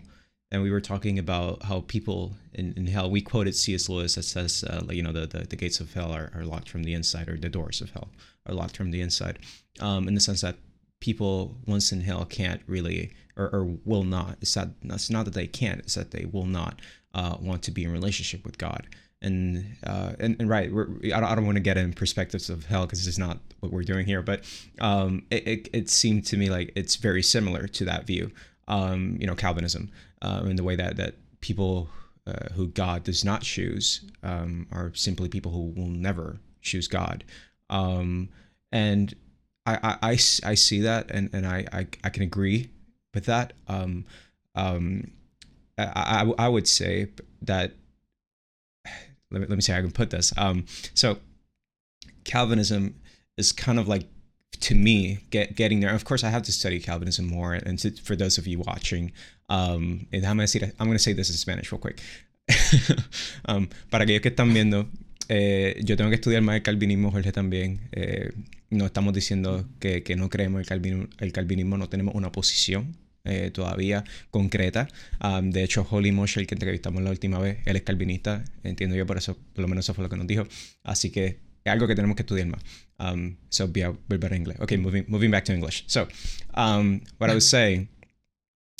and 0.51 0.63
we 0.63 0.71
were 0.71 0.81
talking 0.81 1.19
about 1.19 1.63
how 1.63 1.83
people 1.87 2.33
in, 2.53 2.73
in 2.75 2.87
hell 2.87 3.09
we 3.09 3.21
quoted 3.21 3.55
cs 3.55 3.89
lewis 3.89 4.15
that 4.15 4.23
says 4.23 4.63
uh, 4.69 4.81
like 4.85 4.95
you 4.95 5.03
know 5.03 5.11
the, 5.11 5.27
the, 5.27 5.39
the, 5.39 5.55
gates 5.55 5.79
of 5.79 5.93
hell 5.93 6.11
are, 6.11 6.31
are 6.33 6.43
locked 6.43 6.69
from 6.69 6.83
the 6.83 6.93
inside 6.93 7.29
or 7.29 7.37
the 7.37 7.49
doors 7.49 7.81
of 7.81 7.91
hell 7.91 8.09
are 8.45 8.53
locked 8.53 8.77
from 8.77 8.91
the 8.91 9.01
inside 9.01 9.39
um, 9.79 10.07
in 10.07 10.15
the 10.15 10.21
sense 10.21 10.41
that 10.41 10.55
people 10.99 11.55
once 11.65 11.91
in 11.91 12.01
hell 12.01 12.25
can't 12.25 12.61
really 12.67 13.13
or, 13.37 13.49
or 13.53 13.77
will 13.85 14.03
not 14.03 14.37
it's 14.41 14.55
not 14.55 14.69
it's 14.83 15.09
not 15.09 15.25
that 15.25 15.33
they 15.33 15.47
can't 15.47 15.79
it's 15.79 15.95
that 15.95 16.11
they 16.11 16.25
will 16.25 16.45
not 16.45 16.81
uh, 17.13 17.35
want 17.39 17.63
to 17.63 17.71
be 17.71 17.83
in 17.83 17.91
relationship 17.91 18.45
with 18.45 18.57
god 18.57 18.87
and 19.21 19.75
uh, 19.85 20.13
and, 20.19 20.37
and 20.39 20.49
right 20.49 20.69
I 20.69 21.19
don't, 21.19 21.23
I 21.23 21.35
don't 21.35 21.45
want 21.45 21.57
to 21.57 21.61
get 21.63 21.77
in 21.77 21.93
perspectives 21.93 22.49
of 22.49 22.65
hell 22.65 22.85
because 22.85 22.99
this 22.99 23.07
is 23.07 23.19
not 23.19 23.39
what 23.59 23.71
we're 23.71 23.83
doing 23.83 24.05
here 24.05 24.21
but 24.21 24.43
um, 24.79 25.25
it, 25.29 25.47
it, 25.47 25.69
it 25.73 25.89
seemed 25.89 26.25
to 26.27 26.37
me 26.37 26.49
like 26.49 26.71
it's 26.75 26.95
very 26.95 27.21
similar 27.21 27.67
to 27.67 27.85
that 27.85 28.07
view 28.07 28.31
um, 28.67 29.17
you 29.19 29.27
know 29.27 29.35
Calvinism 29.35 29.91
in 30.21 30.55
the 30.55 30.63
way 30.63 30.75
that 30.75 30.97
that 30.97 31.15
people 31.41 31.89
uh, 32.29 32.53
who 32.53 32.67
God 32.67 33.03
does 33.03 33.25
not 33.25 33.41
choose 33.41 34.01
um, 34.23 34.67
are 34.71 34.91
simply 34.93 35.29
people 35.29 35.51
who 35.51 35.71
will 35.75 35.87
never 35.87 36.39
choose 36.61 36.87
God. 36.87 37.23
Um, 37.69 38.29
and 38.71 39.15
I, 39.65 39.75
I, 39.75 39.97
I, 40.01 40.11
I, 40.11 40.53
see 40.55 40.81
that 40.81 41.09
and, 41.09 41.29
and 41.33 41.47
I, 41.47 41.65
I, 41.71 41.87
I 42.03 42.09
can 42.09 42.23
agree 42.23 42.69
with 43.13 43.25
that. 43.25 43.53
Um, 43.67 44.05
um, 44.55 45.11
I, 45.77 45.85
I, 46.37 46.45
I 46.45 46.47
would 46.49 46.67
say 46.67 47.07
that, 47.41 47.73
let 49.31 49.41
me, 49.41 49.47
let 49.47 49.55
me 49.55 49.61
see 49.61 49.71
how 49.71 49.79
I 49.79 49.81
can 49.81 49.91
put 49.91 50.09
this. 50.09 50.33
Um, 50.37 50.65
so 50.93 51.17
Calvinism 52.23 52.95
is 53.37 53.51
kind 53.51 53.79
of 53.79 53.87
like 53.87 54.07
to 54.59 54.75
me 54.75 55.19
get 55.29 55.55
getting 55.55 55.79
there. 55.79 55.93
Of 55.93 56.05
course 56.05 56.23
i 56.23 56.29
have 56.29 56.43
to 56.43 56.51
study 56.51 56.79
calvinism 56.79 57.25
more 57.25 57.53
and 57.53 57.79
to, 57.79 57.91
for 57.91 58.15
those 58.15 58.37
of 58.37 58.45
you 58.45 58.59
watching 58.59 59.11
um, 59.47 60.05
I'm 60.13 60.21
going 60.21 60.39
to 60.39 60.47
say 60.47 60.71
i'm 60.79 60.87
going 60.87 60.97
to 60.97 61.03
say 61.03 61.13
this 61.13 61.29
in 61.29 61.35
spanish 61.35 61.71
real 61.71 61.79
quick. 61.79 62.01
Um, 63.45 63.69
para 63.89 64.03
aquellos 64.03 64.21
que 64.21 64.29
están 64.29 64.53
viendo 64.53 64.87
eh, 65.29 65.79
yo 65.83 65.95
tengo 65.95 66.09
que 66.09 66.15
estudiar 66.15 66.41
más 66.41 66.55
el 66.55 66.63
calvinismo 66.63 67.11
Jorge 67.11 67.31
también. 67.31 67.79
Eh, 67.91 68.31
no 68.69 68.85
estamos 68.85 69.13
diciendo 69.13 69.65
que, 69.79 70.03
que 70.03 70.15
no 70.15 70.29
creemos 70.29 70.59
el 70.59 70.67
calvinismo, 70.67 71.07
el 71.19 71.31
calvinismo 71.31 71.77
no 71.77 71.87
tenemos 71.89 72.15
una 72.15 72.31
posición 72.31 72.97
eh, 73.29 73.51
todavía 73.51 74.03
concreta. 74.31 74.87
Um, 75.23 75.51
de 75.51 75.63
hecho, 75.63 75.85
Holly 75.89 76.11
Mosher, 76.11 76.45
que 76.45 76.55
entrevistamos 76.55 77.03
la 77.03 77.11
última 77.11 77.39
vez, 77.39 77.59
él 77.65 77.75
es 77.75 77.83
calvinista, 77.83 78.43
entiendo 78.63 78.95
yo, 78.95 79.05
por 79.05 79.17
eso, 79.17 79.37
por 79.53 79.61
lo 79.61 79.67
menos 79.67 79.85
eso 79.85 79.93
fue 79.93 80.03
lo 80.03 80.09
que 80.09 80.17
nos 80.17 80.27
dijo. 80.27 80.47
Así 80.83 81.11
que 81.11 81.39
es 81.63 81.71
algo 81.71 81.87
que 81.87 81.95
tenemos 81.95 82.15
que 82.15 82.23
estudiar 82.23 82.47
más. 82.47 82.61
Um, 82.99 83.37
so 83.49 83.67
voy 83.67 83.83
a 83.83 83.91
volver 84.07 84.33
a 84.33 84.35
inglés. 84.35 84.59
Okay, 84.59 84.77
moving 84.77 85.05
moving 85.07 85.31
back 85.31 85.45
to 85.45 85.53
English. 85.53 85.83
So, 85.87 86.07
um, 86.55 87.01
what 87.17 87.29
I 87.29 87.35
was 87.35 87.49
saying 87.49 87.87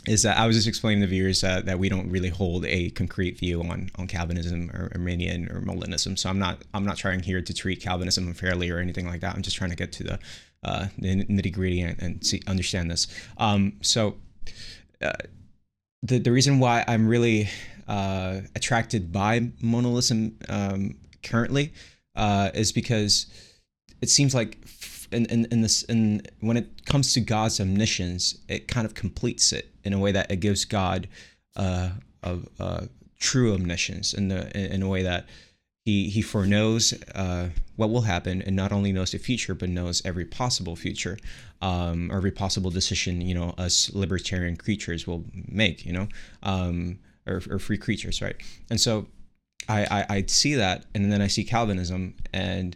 is 0.08 0.24
that 0.24 0.38
I 0.38 0.48
was 0.48 0.56
just 0.56 0.68
explaining 0.68 1.02
to 1.02 1.08
the 1.08 1.12
viewers 1.12 1.42
that, 1.42 1.66
that 1.66 1.78
we 1.78 1.90
don't 1.90 2.10
really 2.10 2.30
hold 2.30 2.66
a 2.66 2.90
concrete 2.92 3.38
view 3.38 3.62
on 3.62 3.90
on 3.96 4.08
Calvinism 4.08 4.72
or 4.72 4.90
Arminian 4.94 5.50
or 5.52 5.62
Molinism. 5.62 6.18
So 6.18 6.30
I'm 6.30 6.40
not 6.40 6.64
I'm 6.74 6.86
not 6.86 6.98
trying 6.98 7.22
here 7.22 7.42
to 7.42 7.54
treat 7.54 7.82
Calvinism 7.82 8.28
unfairly 8.28 8.70
or 8.70 8.80
anything 8.80 9.08
like 9.08 9.22
that. 9.22 9.36
I'm 9.36 9.42
just 9.42 9.58
trying 9.58 9.72
to 9.72 9.76
get 9.76 9.92
to 9.94 10.04
the, 10.04 10.20
uh, 10.64 10.88
the 10.98 11.26
nitty 11.26 11.54
gritty 11.54 11.82
and, 11.82 12.02
and, 12.02 12.26
see 12.26 12.42
understand 12.48 12.92
this. 12.92 13.08
Um, 13.38 13.74
so. 13.82 14.18
The, 16.02 16.18
the 16.20 16.32
reason 16.32 16.60
why 16.60 16.86
I'm 16.88 17.08
really 17.08 17.50
uh, 17.88 18.42
attracted 18.56 19.12
by 19.12 19.40
Molinism 19.62 20.34
um, 20.50 20.96
currently 21.24 21.74
uh, 22.16 22.52
is 22.54 22.72
because 22.72 23.28
it 24.02 24.10
seems 24.10 24.34
like 24.34 24.58
in, 25.12 25.26
in, 25.26 25.46
in 25.52 25.62
this 25.62 25.84
in 25.84 26.22
when 26.40 26.58
it 26.58 26.86
comes 26.86 27.14
to 27.14 27.20
God's 27.20 27.60
omniscience, 27.60 28.38
it 28.48 28.68
kind 28.68 28.86
of 28.86 28.94
completes 28.94 29.52
it 29.52 29.74
in 29.84 29.94
a 29.94 30.00
way 30.00 30.12
that 30.12 30.32
it 30.32 30.38
gives 30.38 30.66
God 30.66 31.08
uh, 31.56 31.90
a, 32.24 32.38
a 32.60 32.88
true 33.20 33.54
omniscience 33.54 34.14
in 34.14 34.28
the 34.28 34.74
in 34.74 34.84
a 34.84 34.88
way 34.88 35.04
that 35.04 35.28
he 35.86 36.10
he 36.10 36.22
foreknows 36.22 36.94
uh, 37.16 37.50
what 37.76 37.90
will 37.90 38.02
happen, 38.02 38.42
and 38.42 38.56
not 38.56 38.72
only 38.72 38.92
knows 38.92 39.12
the 39.12 39.18
future, 39.18 39.56
but 39.56 39.70
knows 39.70 40.02
every 40.06 40.26
possible 40.26 40.76
future, 40.76 41.18
um, 41.62 42.12
every 42.14 42.32
possible 42.32 42.70
decision 42.70 43.22
you 43.22 43.34
know 43.34 43.56
us 43.58 43.92
libertarian 43.94 44.56
creatures 44.56 45.08
will 45.08 45.24
make. 45.48 45.86
You 45.86 45.94
know, 45.94 46.08
um, 46.44 47.00
or, 47.26 47.42
or 47.50 47.60
free 47.60 47.78
creatures, 47.78 48.22
right? 48.22 48.36
And 48.70 48.80
so 48.80 49.08
I, 49.68 49.86
I 49.86 50.16
I 50.16 50.24
see 50.28 50.56
that, 50.56 50.86
and 50.94 51.12
then 51.12 51.22
I 51.22 51.28
see 51.28 51.44
Calvinism, 51.44 52.16
and 52.34 52.76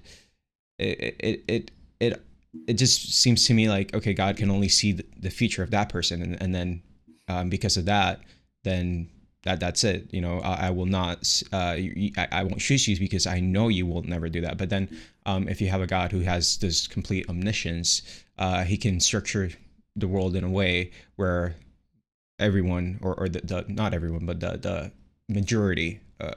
it 0.80 1.16
it 1.20 1.44
it 1.48 1.72
it, 2.00 2.26
it 2.68 2.74
just 2.74 3.14
seems 3.14 3.46
to 3.48 3.54
me 3.54 3.70
like 3.70 3.94
okay, 3.94 4.14
God 4.14 4.38
can 4.38 4.50
only 4.50 4.70
see 4.70 4.94
the, 4.94 5.30
future 5.30 5.64
of 5.64 5.72
that 5.72 5.90
person, 5.90 6.22
and 6.22 6.42
and 6.42 6.56
then 6.56 6.82
um, 7.28 7.50
because 7.50 7.78
of 7.78 7.86
that, 7.86 8.22
then 8.64 9.10
that 9.44 9.60
that's 9.60 9.84
it. 9.84 10.08
You 10.12 10.22
know, 10.22 10.40
I, 10.40 10.68
I 10.68 10.70
will 10.72 10.86
not. 10.86 11.42
Uh, 11.52 11.78
I, 12.18 12.28
I 12.32 12.44
won't 12.44 12.60
choose 12.60 12.88
you 12.88 12.98
because 12.98 13.28
I 13.28 13.40
know 13.40 13.68
you 13.68 13.86
will 13.86 14.04
never 14.04 14.30
do 14.30 14.42
that. 14.42 14.58
But 14.58 14.70
then, 14.70 14.90
um, 15.26 15.48
if 15.48 15.62
you 15.62 15.68
have 15.70 15.82
a 15.82 15.88
God 15.88 16.12
who 16.12 16.22
has 16.22 16.58
this 16.58 16.88
complete 16.88 17.30
omniscience, 17.30 18.02
uh, 18.38 18.64
he 18.64 18.78
can 18.78 19.00
structure 19.00 19.52
the 19.96 20.08
world 20.08 20.36
in 20.36 20.44
a 20.44 20.50
way 20.50 20.92
where 21.18 21.56
everyone, 22.40 23.00
or, 23.02 23.14
or 23.16 23.30
the, 23.30 23.42
the 23.42 23.66
not 23.68 23.94
everyone, 23.94 24.26
but 24.26 24.40
the 24.40 24.58
the 24.58 24.92
majority 25.30 26.02
uh, 26.20 26.32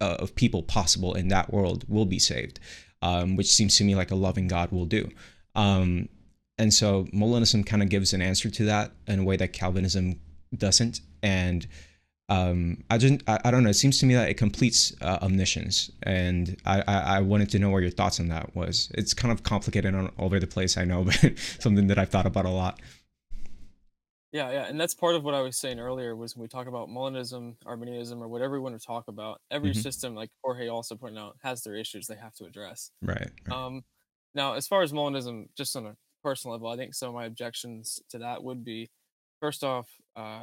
of 0.00 0.34
people 0.34 0.62
possible 0.62 1.14
in 1.14 1.28
that 1.28 1.52
world 1.52 1.84
will 1.88 2.04
be 2.04 2.18
saved, 2.18 2.60
um, 3.02 3.36
which 3.36 3.52
seems 3.52 3.76
to 3.76 3.84
me 3.84 3.94
like 3.94 4.10
a 4.10 4.14
loving 4.16 4.48
God 4.48 4.70
will 4.70 4.86
do. 4.86 5.10
Um, 5.54 6.08
and 6.58 6.72
so 6.72 7.04
Molinism 7.14 7.64
kind 7.64 7.82
of 7.82 7.88
gives 7.88 8.12
an 8.12 8.22
answer 8.22 8.50
to 8.50 8.64
that 8.64 8.92
in 9.06 9.20
a 9.20 9.24
way 9.24 9.36
that 9.36 9.52
Calvinism 9.52 10.20
doesn't. 10.56 11.00
And 11.22 11.66
um, 12.28 12.82
I 12.90 12.98
just 12.98 13.22
I, 13.28 13.38
I, 13.44 13.50
don't 13.50 13.62
know. 13.62 13.70
It 13.70 13.74
seems 13.74 14.00
to 14.00 14.06
me 14.06 14.14
that 14.14 14.28
it 14.28 14.34
completes 14.34 14.92
uh, 15.00 15.18
omniscience, 15.22 15.90
and 16.02 16.56
I, 16.66 16.82
I, 16.86 16.94
I 17.16 17.20
wanted 17.20 17.50
to 17.50 17.58
know 17.60 17.70
where 17.70 17.80
your 17.80 17.90
thoughts 17.90 18.18
on 18.18 18.28
that 18.28 18.54
was. 18.56 18.90
It's 18.94 19.14
kind 19.14 19.30
of 19.30 19.44
complicated 19.44 19.94
on 19.94 20.08
all 20.18 20.26
over 20.26 20.40
the 20.40 20.46
place, 20.46 20.76
I 20.76 20.84
know, 20.84 21.04
but 21.22 21.38
something 21.60 21.86
that 21.86 21.98
I've 21.98 22.08
thought 22.08 22.26
about 22.26 22.44
a 22.44 22.50
lot. 22.50 22.80
Yeah, 24.32 24.50
yeah, 24.50 24.66
and 24.66 24.78
that's 24.78 24.92
part 24.92 25.14
of 25.14 25.22
what 25.22 25.34
I 25.34 25.40
was 25.40 25.56
saying 25.56 25.78
earlier 25.78 26.16
was 26.16 26.34
when 26.36 26.42
we 26.42 26.48
talk 26.48 26.66
about 26.66 26.88
Molinism, 26.88 27.54
Arminianism, 27.64 28.20
or 28.20 28.28
whatever 28.28 28.54
we 28.54 28.60
want 28.60 28.78
to 28.78 28.84
talk 28.84 29.04
about. 29.06 29.40
Every 29.50 29.70
mm-hmm. 29.70 29.80
system, 29.80 30.14
like 30.16 30.30
Jorge 30.42 30.68
also 30.68 30.96
pointed 30.96 31.20
out, 31.20 31.36
has 31.42 31.62
their 31.62 31.76
issues 31.76 32.06
they 32.06 32.16
have 32.16 32.34
to 32.34 32.44
address. 32.44 32.90
Right. 33.00 33.30
right. 33.48 33.56
Um, 33.56 33.84
now, 34.34 34.54
as 34.54 34.66
far 34.66 34.82
as 34.82 34.92
Molinism, 34.92 35.46
just 35.56 35.76
on 35.76 35.86
a 35.86 35.96
personal 36.24 36.54
level, 36.54 36.68
I 36.68 36.76
think 36.76 36.92
some 36.92 37.08
of 37.08 37.14
my 37.14 37.24
objections 37.24 38.00
to 38.10 38.18
that 38.18 38.42
would 38.42 38.64
be, 38.64 38.90
first 39.40 39.62
off, 39.62 39.88
uh, 40.16 40.42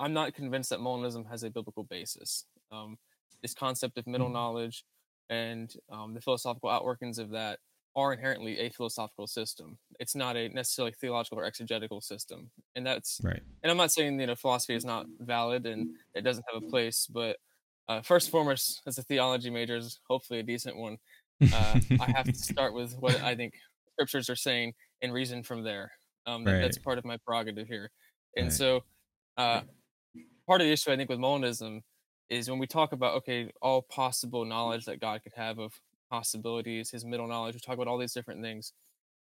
I'm 0.00 0.14
not 0.14 0.34
convinced 0.34 0.70
that 0.70 0.80
Molinism 0.80 1.28
has 1.30 1.42
a 1.42 1.50
biblical 1.50 1.84
basis. 1.84 2.46
Um, 2.72 2.96
this 3.42 3.54
concept 3.54 3.98
of 3.98 4.06
middle 4.06 4.26
mm-hmm. 4.26 4.34
knowledge 4.34 4.84
and 5.28 5.72
um, 5.90 6.14
the 6.14 6.20
philosophical 6.20 6.70
outworkings 6.70 7.18
of 7.18 7.30
that 7.30 7.58
are 7.94 8.12
inherently 8.12 8.58
a 8.58 8.70
philosophical 8.70 9.26
system. 9.26 9.78
It's 9.98 10.14
not 10.14 10.36
a 10.36 10.48
necessarily 10.48 10.92
theological 11.00 11.38
or 11.38 11.44
exegetical 11.44 12.00
system, 12.00 12.50
and 12.74 12.86
that's 12.86 13.20
right. 13.22 13.42
And 13.62 13.70
I'm 13.70 13.76
not 13.76 13.92
saying 13.92 14.20
you 14.20 14.26
know 14.26 14.34
philosophy 14.34 14.74
is 14.74 14.84
not 14.84 15.06
valid 15.18 15.66
and 15.66 15.90
it 16.14 16.22
doesn't 16.22 16.44
have 16.52 16.62
a 16.62 16.66
place, 16.66 17.06
but 17.06 17.36
uh, 17.88 18.00
first 18.02 18.28
and 18.28 18.32
foremost, 18.32 18.82
as 18.86 18.98
a 18.98 19.02
theology 19.02 19.50
major, 19.50 19.76
is 19.76 19.98
hopefully 20.08 20.40
a 20.40 20.44
decent 20.44 20.76
one. 20.76 20.98
Uh, 21.42 21.80
I 22.00 22.10
have 22.16 22.26
to 22.26 22.34
start 22.34 22.74
with 22.74 22.94
what 22.94 23.20
I 23.22 23.34
think 23.34 23.54
scriptures 23.94 24.30
are 24.30 24.36
saying 24.36 24.74
and 25.02 25.12
reason 25.12 25.42
from 25.42 25.64
there. 25.64 25.90
Um, 26.26 26.44
right. 26.44 26.60
That's 26.60 26.78
part 26.78 26.98
of 26.98 27.04
my 27.04 27.18
prerogative 27.26 27.66
here, 27.66 27.90
and 28.36 28.46
right. 28.46 28.52
so. 28.52 28.80
Uh, 29.36 29.62
part 30.50 30.60
of 30.60 30.66
the 30.66 30.72
issue 30.72 30.90
I 30.90 30.96
think 30.96 31.08
with 31.08 31.20
Molinism 31.20 31.82
is 32.28 32.50
when 32.50 32.58
we 32.58 32.66
talk 32.66 32.90
about 32.90 33.14
okay, 33.18 33.52
all 33.62 33.82
possible 33.82 34.44
knowledge 34.44 34.84
that 34.86 35.00
God 35.00 35.22
could 35.22 35.34
have 35.36 35.60
of 35.60 35.80
possibilities, 36.10 36.90
His 36.90 37.04
middle 37.04 37.28
knowledge. 37.28 37.54
We 37.54 37.60
talk 37.60 37.76
about 37.76 37.86
all 37.86 37.98
these 37.98 38.12
different 38.12 38.42
things. 38.42 38.72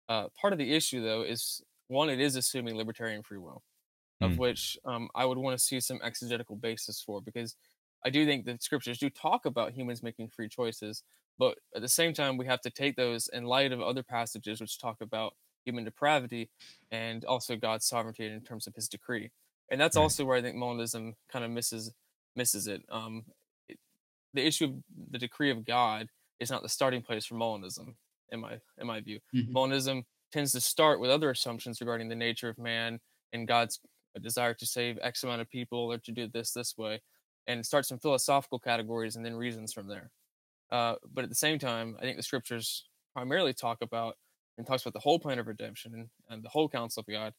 Uh, 0.07 0.27
part 0.39 0.53
of 0.53 0.59
the 0.59 0.75
issue, 0.75 1.01
though, 1.01 1.23
is 1.23 1.63
one, 1.87 2.11
it 2.11 2.19
is 2.19 2.35
assuming 2.35 2.77
libertarian 2.77 3.23
free 3.23 3.39
will, 3.39 3.63
of 4.21 4.33
mm. 4.33 4.37
which 4.37 4.77
um, 4.85 5.09
I 5.15 5.25
would 5.25 5.39
want 5.39 5.57
to 5.57 5.63
see 5.63 5.79
some 5.79 5.99
exegetical 6.03 6.55
basis 6.55 7.01
for, 7.01 7.19
because 7.19 7.55
I 8.05 8.11
do 8.11 8.23
think 8.23 8.45
the 8.45 8.59
scriptures 8.61 8.99
do 8.99 9.09
talk 9.09 9.47
about 9.47 9.71
humans 9.71 10.03
making 10.03 10.29
free 10.29 10.49
choices, 10.49 11.01
but 11.39 11.57
at 11.75 11.81
the 11.81 11.89
same 11.89 12.13
time, 12.13 12.37
we 12.37 12.45
have 12.45 12.61
to 12.61 12.69
take 12.69 12.95
those 12.95 13.27
in 13.33 13.45
light 13.45 13.71
of 13.71 13.81
other 13.81 14.03
passages 14.03 14.61
which 14.61 14.79
talk 14.79 14.97
about 15.01 15.33
human 15.65 15.83
depravity 15.83 16.51
and 16.91 17.25
also 17.25 17.55
God's 17.55 17.87
sovereignty 17.87 18.27
in 18.27 18.41
terms 18.41 18.67
of 18.67 18.75
His 18.75 18.87
decree 18.87 19.31
and 19.69 19.79
that's 19.79 19.97
also 19.97 20.25
where 20.25 20.37
I 20.37 20.41
think 20.41 20.55
Molinism 20.55 21.13
kind 21.31 21.45
of 21.45 21.51
misses 21.51 21.91
misses 22.35 22.67
it. 22.67 22.83
Um, 22.89 23.25
it, 23.67 23.77
the 24.33 24.45
issue 24.45 24.65
of 24.65 24.71
the 25.11 25.17
decree 25.17 25.51
of 25.51 25.65
God 25.65 26.07
is 26.39 26.51
not 26.51 26.63
the 26.63 26.69
starting 26.69 27.01
place 27.01 27.25
for 27.25 27.35
Molinism, 27.35 27.95
in 28.31 28.39
my 28.39 28.59
in 28.79 28.87
my 28.87 29.01
view. 29.01 29.19
Mm-hmm. 29.35 29.55
Molinism 29.55 30.03
tends 30.31 30.51
to 30.51 30.61
start 30.61 30.99
with 30.99 31.09
other 31.09 31.29
assumptions 31.29 31.81
regarding 31.81 32.09
the 32.09 32.15
nature 32.15 32.49
of 32.49 32.57
man 32.57 32.99
and 33.33 33.47
God's 33.47 33.79
desire 34.21 34.53
to 34.53 34.65
save 34.65 34.97
X 35.01 35.23
amount 35.23 35.41
of 35.41 35.49
people 35.49 35.91
or 35.91 35.97
to 35.97 36.11
do 36.11 36.27
this 36.27 36.51
this 36.51 36.77
way, 36.77 37.01
and 37.47 37.65
starts 37.65 37.91
in 37.91 37.99
philosophical 37.99 38.59
categories 38.59 39.15
and 39.15 39.25
then 39.25 39.35
reasons 39.35 39.73
from 39.73 39.87
there. 39.87 40.11
Uh, 40.71 40.95
but 41.13 41.23
at 41.23 41.29
the 41.29 41.35
same 41.35 41.59
time, 41.59 41.95
I 41.99 42.01
think 42.01 42.17
the 42.17 42.23
scriptures 42.23 42.85
primarily 43.13 43.53
talk 43.53 43.77
about 43.81 44.17
and 44.57 44.65
talks 44.65 44.83
about 44.83 44.93
the 44.93 44.99
whole 44.99 45.19
plan 45.19 45.39
of 45.39 45.47
redemption 45.47 45.93
and, 45.93 46.09
and 46.29 46.43
the 46.43 46.49
whole 46.49 46.67
counsel 46.67 47.01
of 47.01 47.07
God, 47.07 47.33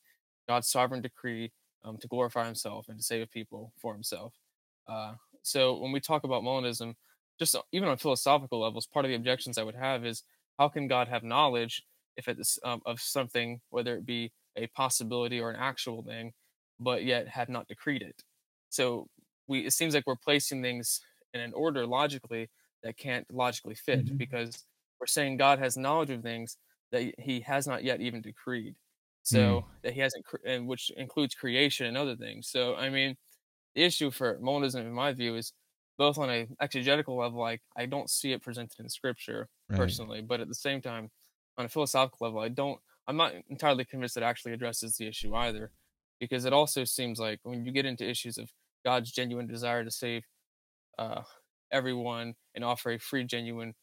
God's 0.48 0.68
sovereign 0.68 1.02
decree, 1.02 1.52
um, 1.84 1.96
to 1.98 2.08
glorify 2.08 2.44
himself 2.46 2.88
and 2.88 2.98
to 2.98 3.02
save 3.02 3.30
people 3.30 3.72
for 3.78 3.92
himself. 3.92 4.34
Uh, 4.86 5.14
so 5.42 5.78
when 5.78 5.92
we 5.92 6.00
talk 6.00 6.24
about 6.24 6.42
Molinism, 6.42 6.94
just 7.38 7.56
even 7.72 7.88
on 7.88 7.96
philosophical 7.96 8.60
levels, 8.60 8.86
part 8.86 9.04
of 9.04 9.10
the 9.10 9.14
objections 9.14 9.58
I 9.58 9.62
would 9.62 9.76
have 9.76 10.04
is 10.04 10.22
how 10.58 10.68
can 10.68 10.88
God 10.88 11.08
have 11.08 11.22
knowledge 11.22 11.84
if 12.16 12.28
it's 12.28 12.58
um, 12.64 12.82
of 12.84 13.00
something, 13.00 13.60
whether 13.70 13.96
it 13.96 14.04
be 14.04 14.32
a 14.56 14.66
possibility 14.68 15.40
or 15.40 15.50
an 15.50 15.56
actual 15.56 16.02
thing, 16.02 16.32
but 16.80 17.04
yet 17.04 17.28
have 17.28 17.48
not 17.48 17.68
decreed 17.68 18.02
it? 18.02 18.24
So 18.70 19.08
we 19.46 19.60
it 19.66 19.72
seems 19.72 19.94
like 19.94 20.04
we're 20.06 20.16
placing 20.16 20.62
things 20.62 21.00
in 21.32 21.40
an 21.40 21.52
order 21.52 21.86
logically 21.86 22.50
that 22.82 22.96
can't 22.96 23.26
logically 23.32 23.74
fit 23.74 24.06
mm-hmm. 24.06 24.16
because 24.16 24.64
we're 25.00 25.06
saying 25.06 25.36
God 25.36 25.58
has 25.58 25.76
knowledge 25.76 26.10
of 26.10 26.22
things 26.22 26.56
that 26.90 27.12
he 27.18 27.40
has 27.40 27.66
not 27.66 27.84
yet 27.84 28.00
even 28.00 28.20
decreed. 28.20 28.74
Mm. 29.28 29.36
so 29.36 29.38
mm. 29.38 29.64
that 29.82 29.92
he 29.92 30.00
hasn't, 30.00 30.24
and 30.46 30.66
which 30.66 30.90
includes 30.96 31.34
creation 31.34 31.86
and 31.86 31.96
other 31.96 32.16
things. 32.16 32.48
So 32.48 32.74
I 32.76 32.90
mean, 32.90 33.16
the 33.74 33.84
issue 33.84 34.10
for 34.10 34.38
Molinism, 34.38 34.80
in 34.80 34.92
my 34.92 35.12
view, 35.12 35.36
is 35.36 35.52
both 35.98 36.18
on 36.18 36.30
a 36.30 36.46
exegetical 36.60 37.16
level, 37.16 37.40
like 37.40 37.62
I 37.76 37.86
don't 37.86 38.08
see 38.08 38.32
it 38.32 38.42
presented 38.42 38.78
in 38.78 38.88
Scripture 38.88 39.48
right. 39.68 39.78
personally, 39.78 40.22
but 40.22 40.40
at 40.40 40.48
the 40.48 40.54
same 40.54 40.80
time, 40.80 41.10
on 41.56 41.64
a 41.64 41.68
philosophical 41.68 42.26
level, 42.26 42.40
I 42.40 42.48
don't. 42.48 42.80
I'm 43.06 43.16
not 43.16 43.32
entirely 43.48 43.84
convinced 43.84 44.16
it 44.16 44.22
actually 44.22 44.52
addresses 44.52 44.96
the 44.96 45.08
issue 45.08 45.34
either, 45.34 45.72
because 46.20 46.44
it 46.44 46.52
also 46.52 46.84
seems 46.84 47.18
like 47.18 47.40
when 47.42 47.64
you 47.64 47.72
get 47.72 47.86
into 47.86 48.08
issues 48.08 48.38
of 48.38 48.50
God's 48.84 49.10
genuine 49.10 49.46
desire 49.46 49.82
to 49.82 49.90
save 49.90 50.24
uh, 50.98 51.22
everyone 51.72 52.34
and 52.54 52.64
offer 52.64 52.92
a 52.92 52.98
free, 52.98 53.24
genuine 53.24 53.74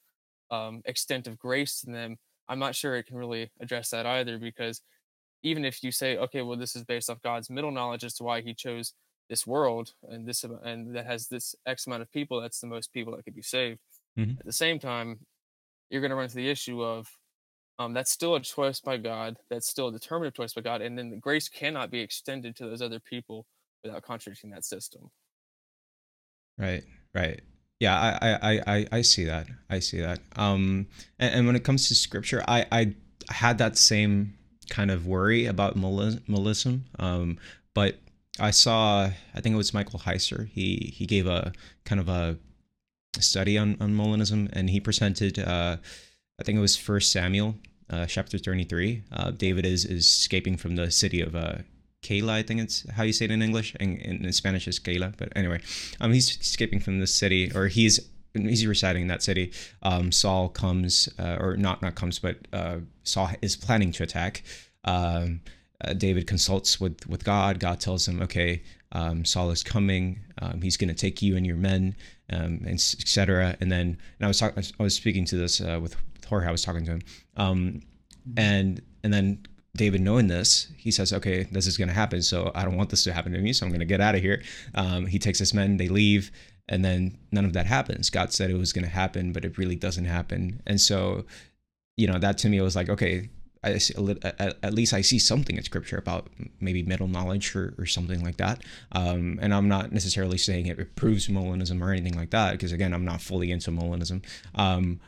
um, 0.52 0.82
extent 0.86 1.28
of 1.28 1.38
grace 1.38 1.82
to 1.82 1.92
them, 1.92 2.18
I'm 2.48 2.60
not 2.60 2.76
sure 2.76 2.96
it 2.96 3.08
can 3.08 3.18
really 3.18 3.52
address 3.60 3.90
that 3.90 4.06
either 4.06 4.38
because 4.38 4.82
even 5.46 5.64
if 5.64 5.84
you 5.84 5.92
say, 5.92 6.18
okay, 6.18 6.42
well, 6.42 6.58
this 6.58 6.76
is 6.76 6.84
based 6.84 7.10
off 7.10 7.22
God's 7.22 7.52
middle 7.52 7.72
knowledge 7.72 8.04
as 8.04 8.16
to 8.16 8.24
why 8.24 8.42
He 8.42 8.54
chose 8.56 8.94
this 9.30 9.46
world 9.46 9.94
and 10.10 10.28
this 10.28 10.44
and 10.44 10.96
that 10.96 11.06
has 11.06 11.28
this 11.28 11.56
X 11.68 11.86
amount 11.86 12.02
of 12.02 12.12
people, 12.12 12.42
that's 12.42 12.60
the 12.60 12.68
most 12.68 12.92
people 12.92 13.16
that 13.16 13.24
could 13.24 13.36
be 13.36 13.44
saved. 13.44 13.80
Mm-hmm. 14.18 14.40
At 14.40 14.46
the 14.46 14.52
same 14.52 14.80
time, 14.80 15.20
you're 15.90 16.02
going 16.02 16.10
to 16.10 16.16
run 16.16 16.26
into 16.26 16.36
the 16.36 16.50
issue 16.50 16.84
of 16.84 17.08
um, 17.78 17.94
that's 17.94 18.12
still 18.12 18.36
a 18.36 18.40
choice 18.40 18.80
by 18.80 18.98
God. 18.98 19.38
That's 19.50 19.68
still 19.68 19.90
a 19.90 19.92
determinative 19.92 20.36
choice 20.36 20.54
by 20.54 20.62
God, 20.62 20.82
and 20.82 20.98
then 20.98 21.12
the 21.12 21.18
grace 21.18 21.48
cannot 21.48 21.92
be 21.92 22.00
extended 22.00 22.56
to 22.56 22.66
those 22.66 22.82
other 22.82 23.00
people 23.00 23.46
without 23.84 24.02
contradicting 24.02 24.50
that 24.50 24.66
system. 24.66 25.12
Right. 26.58 26.84
Right. 27.14 27.42
Yeah, 27.80 28.00
I, 28.00 28.38
I, 28.42 28.62
I, 28.68 28.88
I 28.94 29.02
see 29.02 29.26
that. 29.26 29.48
I 29.70 29.80
see 29.80 30.00
that. 30.00 30.20
Um, 30.38 30.88
and, 31.20 31.36
and 31.36 31.48
when 31.48 31.56
it 31.56 31.64
comes 31.66 31.90
to 31.90 31.96
scripture, 31.96 32.44
I, 32.48 32.66
I 32.72 32.96
had 33.30 33.58
that 33.58 33.78
same 33.78 34.34
kind 34.70 34.92
of 34.92 35.08
worry 35.08 35.46
about 35.46 35.78
Molinism. 35.78 36.82
Um, 37.00 37.38
but 37.74 37.98
I 38.40 38.52
saw, 38.52 39.10
I 39.34 39.42
think 39.42 39.54
it 39.54 39.58
was 39.58 39.74
Michael 39.74 40.00
Heiser. 40.00 40.48
He 40.50 40.94
he 40.96 41.06
gave 41.06 41.28
a 41.28 41.54
kind 41.86 42.02
of 42.02 42.10
a 42.10 42.38
study 43.20 43.58
on 43.58 43.78
on 43.80 43.96
Molinism, 43.96 44.50
and 44.54 44.70
he 44.70 44.80
presented. 44.80 45.40
Uh, 45.40 45.78
I 46.40 46.44
think 46.44 46.58
it 46.58 46.62
was 46.62 46.76
First 46.76 47.12
Samuel, 47.12 47.56
uh, 47.90 48.06
chapter 48.06 48.38
thirty 48.38 48.66
three. 48.66 49.04
Uh, 49.12 49.32
David 49.32 49.66
is 49.66 49.86
is 49.86 50.06
escaping 50.06 50.58
from 50.58 50.76
the 50.76 50.92
city 50.92 51.22
of 51.22 51.36
uh, 51.36 51.60
Keilah, 52.06 52.34
I 52.34 52.44
think 52.44 52.62
it's 52.62 52.88
how 52.92 53.04
you 53.04 53.14
say 53.14 53.26
it 53.26 53.32
in 53.32 53.42
English, 53.42 53.76
and 53.80 53.98
in, 53.98 54.26
in 54.26 54.34
Spanish 54.34 54.68
is 54.68 54.80
Keilah. 54.80 55.14
But 55.18 55.34
anyway, 55.36 55.60
um, 56.00 56.14
he's 56.14 56.40
escaping 56.40 56.80
from 56.80 57.00
the 57.00 57.08
city, 57.08 57.52
or 57.54 57.68
he's 57.68 58.00
residing 58.36 59.04
in 59.04 59.08
that 59.08 59.24
city. 59.24 59.52
Um, 59.82 60.12
Saul 60.12 60.50
comes, 60.50 61.10
uh, 61.20 61.38
or 61.40 61.58
not 61.58 61.82
not 61.82 61.96
comes, 61.96 62.20
but 62.20 62.38
uh, 62.54 62.78
Saul 63.04 63.30
is 63.42 63.56
planning 63.56 63.92
to 63.94 64.04
attack, 64.04 64.44
um, 64.84 65.42
uh, 65.82 65.94
David 65.94 66.28
consults 66.28 66.80
with 66.80 67.06
with 67.08 67.24
God. 67.24 67.60
God 67.60 67.80
tells 67.80 68.08
him, 68.08 68.22
"Okay, 68.22 68.64
um, 68.92 69.26
Saul 69.26 69.52
is 69.52 69.64
coming. 69.64 70.20
Um, 70.42 70.62
he's 70.62 70.78
going 70.78 70.88
to 70.90 70.96
take 70.96 71.22
you 71.22 71.36
and 71.36 71.46
your 71.46 71.58
men, 71.58 71.96
um, 72.32 72.62
and 72.66 72.74
etc." 72.74 73.58
And 73.60 73.72
then, 73.72 73.98
and 74.20 74.26
I 74.26 74.28
was 74.28 74.40
talking, 74.40 74.64
I 74.80 74.84
was 74.84 74.96
speaking 74.96 75.26
to 75.26 75.38
this 75.38 75.62
uh, 75.62 75.80
with 75.82 75.96
Jorge. 76.28 76.48
I 76.48 76.52
was 76.52 76.62
talking 76.62 76.86
to 76.86 76.92
him, 76.92 77.02
um, 77.38 77.82
and 78.38 78.82
and 79.04 79.14
then 79.14 79.46
David, 79.76 80.02
knowing 80.02 80.28
this, 80.28 80.72
he 80.78 80.92
says, 80.92 81.12
"Okay, 81.12 81.44
this 81.44 81.68
is 81.68 81.78
going 81.78 81.90
to 81.90 81.94
happen. 81.94 82.22
So 82.22 82.52
I 82.56 82.64
don't 82.64 82.78
want 82.78 82.90
this 82.90 83.04
to 83.04 83.14
happen 83.14 83.34
to 83.34 83.40
me. 83.40 83.52
So 83.52 83.66
I'm 83.66 83.72
going 83.72 83.80
to 83.80 83.86
get 83.86 84.02
out 84.02 84.16
of 84.16 84.22
here." 84.22 84.42
Um, 84.76 85.06
he 85.06 85.20
takes 85.20 85.40
his 85.40 85.54
men. 85.54 85.78
They 85.78 85.90
leave, 85.90 86.32
and 86.68 86.84
then 86.84 87.18
none 87.32 87.46
of 87.46 87.54
that 87.54 87.66
happens. 87.66 88.10
God 88.10 88.34
said 88.34 88.50
it 88.50 88.58
was 88.58 88.74
going 88.74 88.86
to 88.86 88.92
happen, 88.92 89.32
but 89.34 89.46
it 89.46 89.58
really 89.58 89.76
doesn't 89.76 90.06
happen. 90.06 90.62
And 90.66 90.80
so, 90.82 91.26
you 91.98 92.08
know, 92.08 92.18
that 92.20 92.38
to 92.40 92.50
me 92.50 92.60
was 92.62 92.76
like, 92.76 92.90
okay, 92.90 93.30
I 93.64 93.80
see, 93.80 93.96
at 94.38 94.74
least 94.74 94.94
I 94.94 95.02
see 95.02 95.18
something 95.18 95.58
in 95.58 95.64
scripture 95.64 95.98
about 95.98 96.28
maybe 96.60 96.84
middle 96.84 97.08
knowledge 97.08 97.56
or, 97.56 97.74
or 97.80 97.86
something 97.88 98.24
like 98.24 98.38
that. 98.38 98.64
Um, 98.92 99.40
and 99.42 99.54
I'm 99.54 99.68
not 99.68 99.92
necessarily 99.92 100.38
saying 100.38 100.68
it 100.68 100.96
proves 100.96 101.28
Molinism 101.28 101.82
or 101.82 101.92
anything 101.92 102.16
like 102.16 102.30
that, 102.30 102.52
because 102.52 102.72
again, 102.72 102.94
I'm 102.94 103.06
not 103.06 103.22
fully 103.22 103.52
into 103.52 103.72
Molinism. 103.72 104.24
Um, 104.54 105.00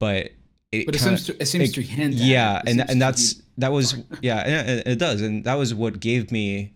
but 0.00 0.30
it, 0.72 0.86
but 0.86 0.94
it 0.94 0.98
kinda, 0.98 1.18
seems 1.18 1.26
to 1.26 1.42
it 1.42 1.46
seems 1.46 1.70
it, 1.70 1.74
to 1.74 1.82
hint. 1.82 2.14
Yeah, 2.14 2.62
and 2.66 2.88
and 2.88 3.00
that's 3.00 3.42
that 3.58 3.72
was 3.72 3.96
yeah, 4.20 4.46
it, 4.46 4.86
it 4.86 4.98
does, 4.98 5.20
and 5.20 5.44
that 5.44 5.54
was 5.54 5.74
what 5.74 6.00
gave 6.00 6.32
me 6.32 6.74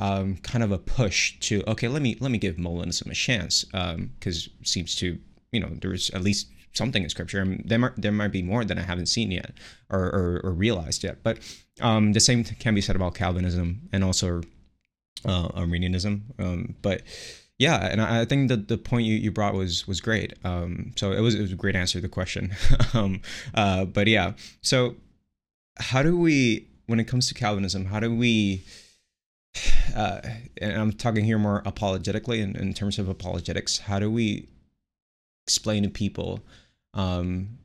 um, 0.00 0.36
kind 0.38 0.64
of 0.64 0.72
a 0.72 0.78
push 0.78 1.38
to 1.40 1.62
okay, 1.68 1.88
let 1.88 2.02
me 2.02 2.16
let 2.20 2.30
me 2.30 2.38
give 2.38 2.56
Molinism 2.56 3.10
a 3.10 3.14
chance 3.14 3.64
because 3.64 4.48
um, 4.48 4.64
seems 4.64 4.96
to 4.96 5.18
you 5.52 5.60
know 5.60 5.70
there's 5.80 6.10
at 6.10 6.22
least 6.22 6.48
something 6.72 7.02
in 7.02 7.08
scripture. 7.08 7.40
And 7.40 7.62
there 7.64 7.78
might, 7.78 7.96
there 7.96 8.12
might 8.12 8.32
be 8.32 8.42
more 8.42 8.64
that 8.64 8.78
I 8.78 8.82
haven't 8.82 9.06
seen 9.06 9.30
yet 9.30 9.52
or, 9.90 10.04
or, 10.04 10.40
or 10.44 10.52
realized 10.52 11.02
yet. 11.02 11.22
But 11.22 11.38
um, 11.80 12.12
the 12.12 12.20
same 12.20 12.44
can 12.44 12.74
be 12.74 12.80
said 12.80 12.96
about 12.96 13.14
Calvinism 13.14 13.88
and 13.92 14.04
also 14.04 14.42
uh, 15.24 15.48
Arminianism. 15.54 16.24
Um, 16.38 16.74
but 16.82 17.02
yeah, 17.58 17.88
and 17.90 18.00
I, 18.00 18.24
think 18.24 18.48
that 18.48 18.68
the 18.68 18.78
point 18.78 19.04
you, 19.04 19.16
you 19.16 19.30
brought 19.30 19.54
was 19.54 19.86
was 19.86 20.00
great. 20.00 20.32
Um, 20.44 20.92
so 20.96 21.12
it 21.12 21.20
was 21.20 21.34
it 21.34 21.42
was 21.42 21.52
a 21.52 21.56
great 21.56 21.76
answer 21.76 21.98
to 21.98 22.00
the 22.00 22.08
question. 22.08 22.54
um, 22.94 23.20
uh, 23.54 23.84
but 23.84 24.06
yeah, 24.06 24.32
so 24.62 24.96
how 25.78 26.02
do 26.02 26.16
we, 26.16 26.68
when 26.86 27.00
it 27.00 27.04
comes 27.04 27.26
to 27.28 27.34
Calvinism, 27.34 27.84
how 27.86 28.00
do 28.00 28.14
we? 28.14 28.64
Uh, 29.94 30.20
and 30.58 30.72
I'm 30.72 30.92
talking 30.92 31.24
here 31.24 31.38
more 31.38 31.62
apologetically 31.66 32.40
in, 32.40 32.56
in 32.56 32.72
terms 32.74 32.98
of 32.98 33.08
apologetics. 33.08 33.78
How 33.78 33.98
do 33.98 34.10
we 34.10 34.48
explain 35.46 35.82
to 35.82 35.88
people 35.88 36.40
um, 36.94 37.58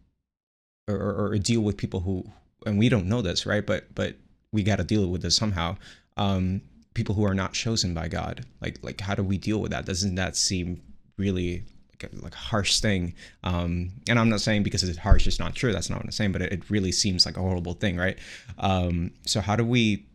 or, 0.88 0.96
or, 0.96 1.38
deal 1.38 1.62
with 1.62 1.78
people 1.78 2.00
who 2.00 2.24
and 2.66 2.78
we 2.78 2.90
don't 2.90 3.08
know 3.08 3.22
this 3.22 3.46
right? 3.46 3.66
But 3.66 3.94
but 3.96 4.16
we 4.52 4.64
got 4.64 4.78
to 4.78 4.84
deal 4.84 5.08
with 5.08 5.22
this 5.22 5.36
somehow. 5.36 5.78
Um, 6.18 6.62
people 6.94 7.14
who 7.16 7.26
are 7.26 7.34
not 7.34 7.54
chosen 7.54 7.94
by 7.94 8.08
god. 8.08 8.46
Like 8.62 8.80
like 8.84 9.02
how 9.02 9.16
do 9.16 9.24
we 9.24 9.38
deal 9.38 9.60
with 9.60 9.72
that? 9.72 9.86
Doesn't 9.86 10.16
that 10.16 10.36
seem 10.36 10.82
really 11.18 11.64
like 11.92 12.12
a, 12.12 12.24
like 12.24 12.34
a 12.34 12.38
harsh 12.38 12.80
thing? 12.80 13.14
Um, 13.44 13.92
and 14.08 14.20
i'm 14.20 14.30
not 14.30 14.42
saying 14.42 14.64
because 14.64 14.84
it's 14.84 14.98
harsh 14.98 15.28
it's 15.28 15.40
not 15.40 15.56
true 15.56 15.72
that's 15.72 15.90
not 15.90 15.98
what 15.98 16.06
i'm 16.06 16.12
saying 16.12 16.32
but 16.32 16.42
it, 16.42 16.52
it 16.52 16.70
really 16.70 16.92
seems 16.92 17.26
like 17.26 17.38
a 17.38 17.42
horrible 17.42 17.74
thing 17.74 17.98
right? 17.98 18.18
Um, 18.58 19.12
so 19.26 19.42
how 19.42 19.56
do 19.56 19.64
we 19.66 20.06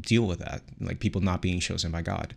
deal 0.00 0.26
with 0.26 0.38
that 0.38 0.62
like 0.80 1.00
people 1.00 1.20
not 1.20 1.42
being 1.42 1.60
chosen 1.60 1.90
by 1.90 2.02
god 2.02 2.34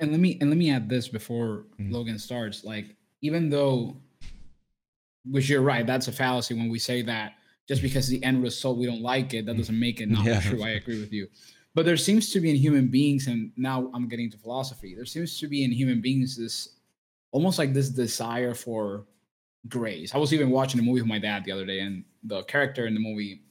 and 0.00 0.10
let 0.10 0.20
me 0.20 0.38
and 0.40 0.50
let 0.50 0.56
me 0.56 0.70
add 0.70 0.88
this 0.88 1.08
before 1.08 1.64
mm-hmm. 1.78 1.92
logan 1.92 2.18
starts 2.18 2.64
like 2.64 2.96
even 3.22 3.50
though, 3.50 3.96
which 5.24 5.48
you're 5.48 5.62
right, 5.62 5.86
that's 5.86 6.08
a 6.08 6.12
fallacy 6.12 6.54
when 6.54 6.68
we 6.68 6.78
say 6.78 7.02
that 7.02 7.32
just 7.68 7.82
because 7.82 8.06
the 8.06 8.22
end 8.22 8.42
result 8.42 8.78
we 8.78 8.86
don't 8.86 9.02
like 9.02 9.34
it, 9.34 9.46
that 9.46 9.56
doesn't 9.56 9.78
make 9.78 10.00
it 10.00 10.08
not 10.10 10.24
yeah. 10.24 10.40
true. 10.40 10.62
I 10.62 10.70
agree 10.70 11.00
with 11.00 11.12
you. 11.12 11.28
But 11.74 11.84
there 11.84 11.96
seems 11.96 12.30
to 12.32 12.40
be 12.40 12.48
in 12.48 12.56
human 12.56 12.88
beings, 12.88 13.26
and 13.26 13.52
now 13.56 13.90
I'm 13.92 14.08
getting 14.08 14.30
to 14.30 14.38
philosophy. 14.38 14.94
There 14.94 15.04
seems 15.04 15.38
to 15.40 15.48
be 15.48 15.64
in 15.64 15.72
human 15.72 16.00
beings 16.00 16.36
this 16.36 16.76
almost 17.32 17.58
like 17.58 17.74
this 17.74 17.90
desire 17.90 18.54
for 18.54 19.04
grace. 19.68 20.14
I 20.14 20.18
was 20.18 20.32
even 20.32 20.50
watching 20.50 20.80
a 20.80 20.82
movie 20.82 21.02
with 21.02 21.08
my 21.08 21.18
dad 21.18 21.44
the 21.44 21.52
other 21.52 21.66
day, 21.66 21.80
and 21.80 22.04
the 22.22 22.44
character 22.44 22.86
in 22.86 22.94
the 22.94 23.00
movie, 23.00 23.42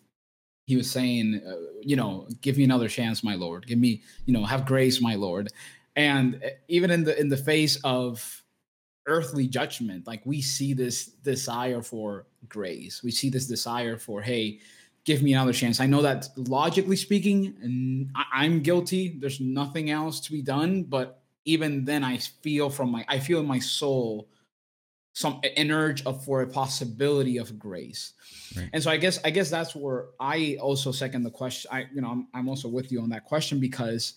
he 0.65 0.75
was 0.75 0.89
saying, 0.89 1.41
uh, 1.47 1.79
you 1.81 1.95
know, 1.95 2.27
give 2.41 2.57
me 2.57 2.63
another 2.63 2.87
chance, 2.89 3.23
my 3.23 3.35
lord. 3.35 3.67
Give 3.67 3.77
me, 3.77 4.01
you 4.25 4.33
know, 4.33 4.43
have 4.45 4.65
grace, 4.65 4.99
my 5.01 5.15
lord. 5.15 5.49
And 5.95 6.41
uh, 6.43 6.49
even 6.67 6.91
in 6.91 7.03
the 7.03 7.19
in 7.19 7.29
the 7.29 7.37
face 7.37 7.77
of 7.83 8.43
earthly 9.07 9.47
judgment 9.47 10.07
like 10.07 10.21
we 10.25 10.41
see 10.41 10.73
this 10.73 11.05
desire 11.05 11.81
for 11.81 12.25
grace 12.49 13.03
we 13.03 13.11
see 13.11 13.29
this 13.29 13.45
desire 13.45 13.97
for 13.97 14.21
hey 14.21 14.59
give 15.03 15.21
me 15.21 15.33
another 15.33 15.53
chance 15.53 15.79
i 15.79 15.85
know 15.85 16.01
that 16.01 16.27
logically 16.35 16.95
speaking 16.95 18.09
i'm 18.33 18.61
guilty 18.61 19.15
there's 19.19 19.39
nothing 19.39 19.91
else 19.91 20.19
to 20.19 20.31
be 20.31 20.41
done 20.41 20.81
but 20.83 21.21
even 21.45 21.85
then 21.85 22.03
i 22.03 22.17
feel 22.17 22.69
from 22.69 22.89
my 22.89 23.05
i 23.07 23.19
feel 23.19 23.39
in 23.39 23.45
my 23.45 23.59
soul 23.59 24.27
some 25.15 25.39
an 25.57 25.71
urge 25.71 26.05
of 26.05 26.23
for 26.23 26.41
a 26.41 26.47
possibility 26.47 27.37
of 27.37 27.57
grace 27.57 28.13
right. 28.55 28.69
and 28.73 28.83
so 28.83 28.91
i 28.91 28.97
guess 28.97 29.17
i 29.25 29.29
guess 29.31 29.49
that's 29.49 29.75
where 29.75 30.07
i 30.19 30.57
also 30.61 30.91
second 30.91 31.23
the 31.23 31.31
question 31.31 31.71
i 31.73 31.85
you 31.93 32.01
know 32.01 32.09
i'm, 32.09 32.27
I'm 32.33 32.49
also 32.49 32.67
with 32.67 32.91
you 32.91 33.01
on 33.01 33.09
that 33.09 33.25
question 33.25 33.59
because 33.59 34.13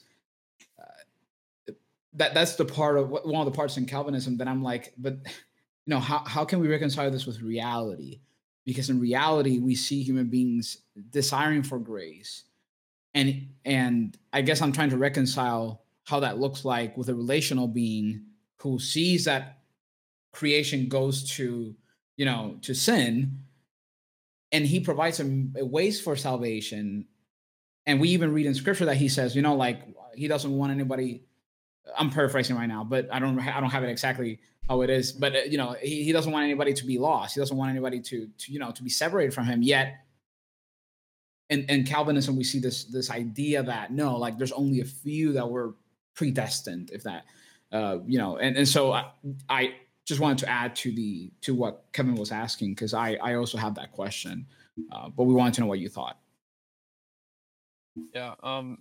uh, 0.79 1.73
that 2.15 2.35
that's 2.35 2.57
the 2.57 2.65
part 2.65 2.99
of 2.99 3.11
one 3.11 3.37
of 3.37 3.45
the 3.45 3.57
parts 3.57 3.77
in 3.77 3.87
Calvinism 3.87 4.39
that 4.39 4.49
I'm 4.49 4.63
like, 4.63 4.93
but 4.99 5.15
you 5.15 5.95
know, 5.95 6.01
how 6.01 6.23
how 6.27 6.45
can 6.45 6.61
we 6.61 6.69
reconcile 6.69 7.11
this 7.11 7.27
with 7.27 7.41
reality? 7.41 8.21
Because 8.65 8.91
in 8.91 9.01
reality, 9.01 9.59
we 9.59 9.75
see 9.75 10.03
human 10.03 10.29
beings 10.29 10.79
desiring 11.11 11.63
for 11.63 11.79
grace, 11.79 12.45
and 13.15 13.49
and 13.65 14.19
I 14.33 14.43
guess 14.43 14.61
I'm 14.61 14.73
trying 14.73 14.91
to 14.91 14.99
reconcile 14.99 15.83
how 16.05 16.21
that 16.21 16.39
looks 16.39 16.65
like 16.65 16.97
with 16.97 17.09
a 17.09 17.15
relational 17.15 17.69
being 17.69 18.25
who 18.59 18.79
sees 18.79 19.25
that 19.27 19.58
creation 20.39 20.89
goes 20.89 21.29
to 21.37 21.75
you 22.17 22.25
know 22.25 22.57
to 22.63 22.75
sin 22.75 23.39
and 24.53 24.65
he 24.65 24.79
provides 24.81 25.19
him 25.21 25.53
ways 25.57 26.01
for 26.01 26.15
salvation 26.17 27.07
and 27.87 28.01
we 28.01 28.09
even 28.11 28.33
read 28.33 28.47
in 28.47 28.55
scripture 28.55 28.85
that 28.85 28.97
he 28.97 29.09
says 29.09 29.35
you 29.35 29.43
know 29.43 29.57
like 29.57 29.81
he 30.15 30.29
doesn't 30.29 30.57
want 30.57 30.71
anybody 30.73 31.23
I'm 31.97 32.11
paraphrasing 32.11 32.57
right 32.57 32.67
now, 32.67 32.85
but 32.85 33.09
I 33.13 33.19
don't 33.19 33.39
I 33.39 33.61
don't 33.61 33.71
have 33.71 33.85
it 33.85 33.91
exactly 33.91 34.41
how 34.69 34.83
it 34.83 34.91
is. 34.91 35.13
But 35.13 35.35
uh, 35.35 35.39
you 35.49 35.59
know, 35.59 35.77
he, 35.81 36.05
he 36.05 36.13
doesn't 36.13 36.31
want 36.31 36.45
anybody 36.45 36.75
to 36.75 36.87
be 36.87 36.99
lost. 36.99 37.35
He 37.35 37.41
doesn't 37.41 37.57
want 37.57 37.71
anybody 37.71 38.01
to 38.01 38.29
to 38.39 38.53
you 38.53 38.59
know 38.59 38.71
to 38.73 38.83
be 38.83 38.91
separated 38.91 39.33
from 39.33 39.47
him. 39.47 39.63
Yet, 39.63 39.95
in 41.51 41.65
in 41.65 41.85
Calvinism, 41.85 42.37
we 42.37 42.45
see 42.45 42.59
this 42.59 42.85
this 42.85 43.11
idea 43.11 43.63
that 43.63 43.93
no, 43.93 44.17
like 44.17 44.39
there's 44.39 44.53
only 44.53 44.81
a 44.81 44.85
few 44.85 45.33
that 45.33 45.49
were 45.49 45.75
predestined, 46.15 46.91
if 46.93 47.05
that, 47.05 47.25
uh, 47.73 47.99
you 48.07 48.19
know, 48.19 48.37
and 48.37 48.57
and 48.57 48.69
so 48.69 48.93
I, 48.93 49.07
I 49.49 49.75
just 50.09 50.21
wanted 50.21 50.39
to 50.39 50.49
add 50.49 50.75
to 50.75 50.91
the 50.91 51.31
to 51.43 51.55
what 51.55 51.85
Kevin 51.93 52.15
was 52.15 52.33
asking 52.33 52.71
because 52.71 52.95
I 52.95 53.19
I 53.23 53.35
also 53.35 53.59
have 53.59 53.75
that 53.75 53.93
question, 53.93 54.47
uh, 54.91 55.11
but 55.11 55.25
we 55.25 55.35
wanted 55.35 55.55
to 55.55 55.61
know 55.61 55.67
what 55.67 55.79
you 55.79 55.91
thought. 55.91 56.19
Yeah. 58.15 58.35
Um 58.43 58.79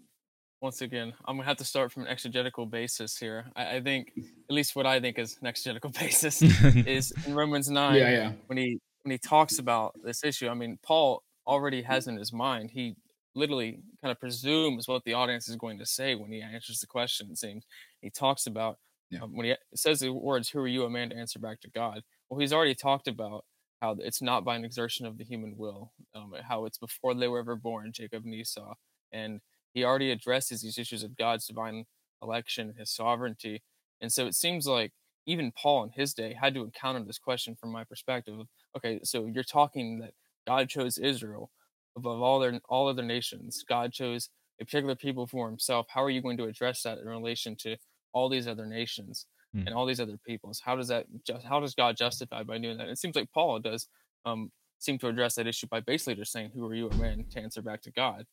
once 0.62 0.82
again, 0.82 1.14
I'm 1.26 1.36
gonna 1.36 1.48
have 1.48 1.58
to 1.58 1.66
start 1.66 1.92
from 1.92 2.04
an 2.04 2.08
exegetical 2.08 2.66
basis 2.66 3.18
here. 3.18 3.52
I, 3.56 3.76
I 3.76 3.82
think, 3.82 4.14
at 4.18 4.54
least 4.56 4.76
what 4.76 4.86
I 4.86 5.00
think 5.00 5.20
is 5.20 5.38
an 5.42 5.48
exegetical 5.48 5.90
basis, 6.00 6.42
is 6.42 7.14
in 7.28 7.36
Romans 7.36 7.70
nine. 7.70 7.96
Yeah, 7.96 8.10
yeah. 8.10 8.32
When 8.48 8.58
he 8.58 8.80
when 9.04 9.12
he 9.12 9.18
talks 9.18 9.60
about 9.60 9.96
this 10.02 10.24
issue, 10.24 10.48
I 10.48 10.54
mean, 10.54 10.80
Paul 10.82 11.24
already 11.46 11.82
has 11.82 12.08
in 12.08 12.16
his 12.16 12.32
mind. 12.32 12.72
He 12.72 12.96
literally 13.36 13.80
kind 14.02 14.12
of 14.12 14.20
presumes 14.20 14.88
what 14.88 15.04
the 15.04 15.14
audience 15.14 15.48
is 15.48 15.58
going 15.58 15.78
to 15.78 15.86
say 15.86 16.16
when 16.16 16.32
he 16.32 16.42
answers 16.42 16.80
the 16.80 16.88
question. 16.88 17.28
It 17.32 17.38
seems 17.38 17.66
he 18.02 18.10
talks 18.10 18.48
about 18.48 18.78
yeah. 19.10 19.22
um, 19.22 19.36
when 19.36 19.46
he 19.46 19.56
says 19.76 20.00
the 20.00 20.12
words, 20.12 20.50
"Who 20.50 20.60
are 20.60 20.68
you, 20.68 20.84
a 20.84 20.90
man, 20.90 21.10
to 21.10 21.16
answer 21.16 21.40
back 21.40 21.62
to 21.62 21.70
God?" 21.70 22.04
Well, 22.30 22.40
he's 22.40 22.54
already 22.54 22.76
talked 22.76 23.08
about 23.08 23.46
how 23.82 23.96
it's 24.00 24.22
not 24.22 24.44
by 24.44 24.56
an 24.56 24.66
exertion 24.66 25.06
of 25.06 25.18
the 25.18 25.24
human 25.24 25.56
will, 25.58 25.94
um, 26.16 26.34
how 26.48 26.66
it's 26.66 26.78
before 26.78 27.14
they 27.14 27.28
were 27.28 27.40
ever 27.40 27.56
born, 27.56 27.92
Jacob 27.94 28.26
and 28.26 28.34
Esau, 28.34 28.74
and 29.12 29.42
he 29.74 29.84
already 29.84 30.12
addresses 30.12 30.62
these 30.62 30.78
issues 30.78 31.04
of 31.04 31.16
God's 31.16 31.46
divine 31.48 31.86
election, 32.22 32.70
and 32.70 32.80
his 32.80 32.92
sovereignty. 32.92 33.64
And 34.02 34.12
so 34.12 34.26
it 34.28 34.36
seems 34.36 34.68
like 34.68 34.92
even 35.26 35.52
Paul 35.52 35.84
in 35.84 35.90
his 35.92 36.14
day 36.14 36.36
had 36.40 36.54
to 36.56 36.64
encounter 36.64 37.04
this 37.04 37.20
question 37.20 37.56
from 37.56 37.72
my 37.72 37.84
perspective 37.84 38.36
okay, 38.76 39.00
so 39.04 39.26
you're 39.26 39.44
talking 39.44 40.00
that 40.00 40.14
God 40.46 40.70
chose 40.70 40.98
Israel 40.98 41.52
above 41.96 42.22
all 42.22 42.40
their 42.40 42.60
all 42.70 42.88
other 42.88 43.04
nations. 43.04 43.64
God 43.68 43.92
chose 43.92 44.30
a 44.60 44.66
particular 44.66 44.96
people 44.96 45.28
for 45.28 45.48
himself. 45.48 45.88
How 45.90 46.04
are 46.04 46.10
you 46.10 46.22
going 46.22 46.38
to 46.38 46.46
address 46.46 46.84
that 46.84 46.98
in 46.98 47.08
relation 47.08 47.56
to 47.58 47.78
all 48.18 48.30
these 48.30 48.48
other 48.48 48.66
nations 48.66 49.26
mm. 49.56 49.66
and 49.66 49.76
all 49.76 49.86
these 49.86 50.00
other 50.00 50.18
peoples? 50.26 50.62
How 50.64 50.76
does 50.76 50.88
that 50.88 51.06
just 51.26 51.46
how 51.46 51.60
does 51.60 51.76
God 51.76 51.96
justify 51.96 52.44
by 52.44 52.58
doing 52.58 52.78
that? 52.78 52.90
It 52.90 52.98
seems 52.98 53.16
like 53.16 53.32
Paul 53.32 53.60
does 53.60 53.88
um, 54.26 54.52
seem 54.80 54.98
to 55.00 55.08
address 55.08 55.36
that 55.36 55.48
issue 55.48 55.68
by 55.68 55.80
basically 55.80 56.16
just 56.16 56.32
saying, 56.32 56.52
"Who 56.54 56.66
are 56.68 56.76
you, 56.76 56.90
a 56.90 56.96
man, 56.96 57.26
to 57.32 57.40
answer 57.40 57.62
back 57.62 57.82
to 57.84 57.92
God?" 57.92 58.26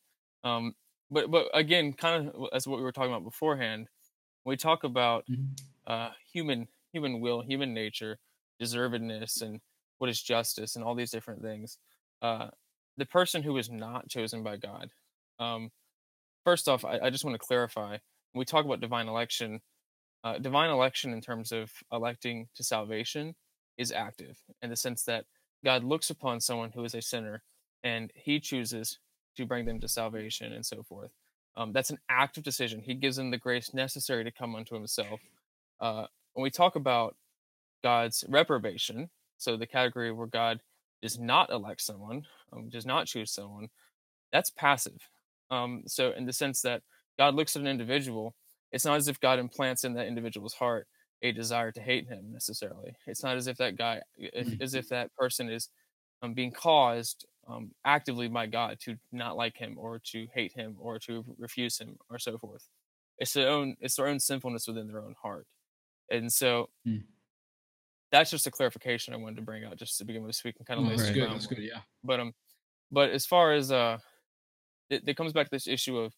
Um, 0.43 0.73
but 1.11 1.29
but 1.29 1.47
again, 1.53 1.93
kind 1.93 2.29
of 2.29 2.47
as 2.51 2.67
what 2.67 2.77
we 2.77 2.83
were 2.83 2.91
talking 2.91 3.11
about 3.11 3.23
beforehand, 3.23 3.87
we 4.45 4.57
talk 4.57 4.83
about 4.83 5.25
mm-hmm. 5.29 5.53
uh, 5.85 6.09
human 6.31 6.67
human 6.91 7.19
will, 7.19 7.41
human 7.41 7.73
nature, 7.73 8.17
deservedness, 8.61 9.41
and 9.41 9.61
what 9.99 10.09
is 10.09 10.21
justice, 10.21 10.75
and 10.75 10.83
all 10.83 10.95
these 10.95 11.11
different 11.11 11.41
things. 11.41 11.77
Uh, 12.21 12.47
the 12.97 13.05
person 13.05 13.43
who 13.43 13.57
is 13.57 13.69
not 13.69 14.07
chosen 14.09 14.41
by 14.41 14.57
God, 14.57 14.89
um, 15.39 15.69
first 16.43 16.67
off, 16.67 16.85
I, 16.85 16.99
I 17.03 17.09
just 17.09 17.25
want 17.25 17.35
to 17.35 17.45
clarify 17.45 17.97
when 18.35 18.39
we 18.39 18.45
talk 18.45 18.65
about 18.65 18.81
divine 18.81 19.07
election, 19.07 19.61
uh, 20.25 20.39
divine 20.39 20.71
election 20.71 21.13
in 21.13 21.21
terms 21.21 21.51
of 21.51 21.71
electing 21.91 22.47
to 22.55 22.63
salvation 22.63 23.35
is 23.77 23.91
active 23.91 24.37
in 24.63 24.71
the 24.71 24.75
sense 24.75 25.03
that 25.03 25.25
God 25.63 25.83
looks 25.83 26.09
upon 26.09 26.41
someone 26.41 26.71
who 26.71 26.83
is 26.83 26.95
a 26.95 27.01
sinner 27.01 27.43
and 27.83 28.11
he 28.15 28.39
chooses 28.39 28.97
to 29.37 29.45
bring 29.45 29.65
them 29.65 29.79
to 29.79 29.87
salvation 29.87 30.51
and 30.51 30.65
so 30.65 30.81
forth. 30.81 31.11
Um, 31.55 31.71
that's 31.71 31.91
an 31.91 31.99
active 32.09 32.43
decision. 32.43 32.81
He 32.81 32.95
gives 32.95 33.17
them 33.17 33.29
the 33.29 33.37
grace 33.37 33.73
necessary 33.73 34.23
to 34.23 34.31
come 34.31 34.55
unto 34.55 34.73
himself. 34.73 35.21
Uh, 35.79 36.07
when 36.33 36.43
we 36.43 36.49
talk 36.49 36.75
about 36.75 37.15
God's 37.83 38.23
reprobation, 38.27 39.09
so 39.37 39.55
the 39.55 39.67
category 39.67 40.11
where 40.11 40.27
God 40.27 40.61
does 41.01 41.19
not 41.19 41.51
elect 41.51 41.81
someone, 41.81 42.25
um, 42.51 42.69
does 42.69 42.85
not 42.85 43.05
choose 43.05 43.31
someone, 43.31 43.69
that's 44.31 44.49
passive. 44.49 45.07
Um, 45.51 45.83
so, 45.85 46.11
in 46.11 46.25
the 46.25 46.33
sense 46.33 46.61
that 46.61 46.81
God 47.19 47.35
looks 47.35 47.55
at 47.55 47.61
an 47.61 47.67
individual, 47.67 48.33
it's 48.75 48.83
not 48.83 48.97
as 48.97 49.07
if 49.07 49.21
God 49.21 49.39
implants 49.39 49.85
in 49.85 49.93
that 49.93 50.05
individual's 50.05 50.53
heart 50.53 50.85
a 51.21 51.31
desire 51.31 51.71
to 51.71 51.79
hate 51.79 52.07
him 52.09 52.25
necessarily. 52.33 52.93
It's 53.07 53.23
not 53.23 53.37
as 53.37 53.47
if 53.47 53.55
that 53.57 53.77
guy, 53.77 54.01
if, 54.17 54.61
as 54.61 54.75
if 54.75 54.89
that 54.89 55.15
person 55.15 55.49
is 55.49 55.69
um, 56.21 56.33
being 56.33 56.51
caused 56.51 57.25
um, 57.47 57.71
actively 57.85 58.27
by 58.27 58.47
God 58.47 58.77
to 58.81 58.97
not 59.13 59.37
like 59.37 59.55
him 59.55 59.77
or 59.79 59.99
to 60.11 60.27
hate 60.33 60.51
him 60.51 60.75
or 60.77 60.99
to 60.99 61.23
refuse 61.37 61.77
him 61.77 61.95
or 62.09 62.19
so 62.19 62.37
forth. 62.37 62.67
It's 63.17 63.31
their 63.31 63.47
own, 63.47 63.77
it's 63.79 63.95
their 63.95 64.07
own 64.07 64.19
sinfulness 64.19 64.67
within 64.67 64.89
their 64.89 65.01
own 65.01 65.15
heart, 65.21 65.47
and 66.11 66.29
so 66.31 66.67
mm. 66.85 67.01
that's 68.11 68.29
just 68.29 68.45
a 68.45 68.51
clarification 68.51 69.13
I 69.13 69.17
wanted 69.17 69.37
to 69.37 69.41
bring 69.41 69.63
out 69.63 69.77
just 69.77 69.97
to 69.99 70.03
begin 70.03 70.23
with, 70.23 70.35
so 70.35 70.41
we 70.43 70.51
can 70.51 70.65
kind 70.65 70.81
of 70.81 70.85
lay 70.85 70.97
that's 70.97 71.11
good. 71.11 71.31
That's 71.31 71.47
good, 71.47 71.59
yeah. 71.59 71.79
But 72.03 72.19
um, 72.19 72.33
but 72.91 73.11
as 73.11 73.25
far 73.25 73.53
as 73.53 73.71
uh, 73.71 73.99
it, 74.89 75.03
it 75.07 75.15
comes 75.15 75.31
back 75.31 75.45
to 75.45 75.51
this 75.51 75.65
issue 75.65 75.97
of, 75.97 76.13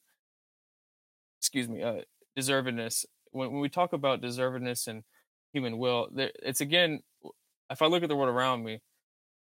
excuse 1.40 1.70
me, 1.70 1.84
uh, 1.84 2.02
deservedness. 2.38 3.06
When 3.32 3.52
when 3.52 3.62
we 3.62 3.70
talk 3.70 3.94
about 3.94 4.22
deservedness 4.22 4.88
and 4.88 5.04
human 5.54 5.78
will, 5.78 6.10
there, 6.14 6.32
it's 6.44 6.62
again, 6.62 7.02
if 7.70 7.82
I 7.82 7.88
look 7.88 8.04
at 8.04 8.10
the 8.10 8.16
world 8.16 8.30
around 8.30 8.64
me, 8.64 8.82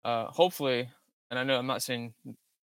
uh, 0.04 0.26
hopefully, 0.26 0.88
and 1.30 1.38
I 1.38 1.44
know 1.44 1.58
I'm 1.58 1.66
not 1.66 1.82
saying 1.82 2.14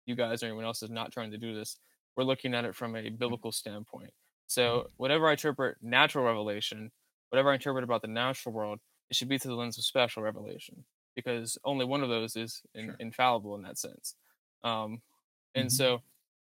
you 0.05 0.15
guys 0.15 0.43
or 0.43 0.47
anyone 0.47 0.65
else 0.65 0.83
is 0.83 0.89
not 0.89 1.11
trying 1.11 1.31
to 1.31 1.37
do 1.37 1.55
this. 1.55 1.77
We're 2.15 2.23
looking 2.23 2.53
at 2.53 2.65
it 2.65 2.75
from 2.75 2.95
a 2.95 3.09
biblical 3.09 3.51
standpoint. 3.51 4.11
So 4.47 4.61
mm-hmm. 4.61 4.87
whatever 4.97 5.27
I 5.27 5.31
interpret 5.31 5.77
natural 5.81 6.25
revelation, 6.25 6.91
whatever 7.29 7.51
I 7.51 7.53
interpret 7.53 7.83
about 7.83 8.01
the 8.01 8.09
natural 8.09 8.53
world, 8.53 8.79
it 9.09 9.15
should 9.15 9.29
be 9.29 9.37
through 9.37 9.51
the 9.51 9.57
lens 9.57 9.77
of 9.77 9.85
special 9.85 10.23
revelation 10.23 10.83
because 11.15 11.57
only 11.63 11.85
one 11.85 12.03
of 12.03 12.09
those 12.09 12.35
is 12.35 12.61
in, 12.73 12.85
sure. 12.85 12.95
infallible 12.99 13.55
in 13.55 13.61
that 13.63 13.77
sense. 13.77 14.15
Um, 14.63 15.01
and 15.55 15.67
mm-hmm. 15.67 15.75
so 15.75 16.01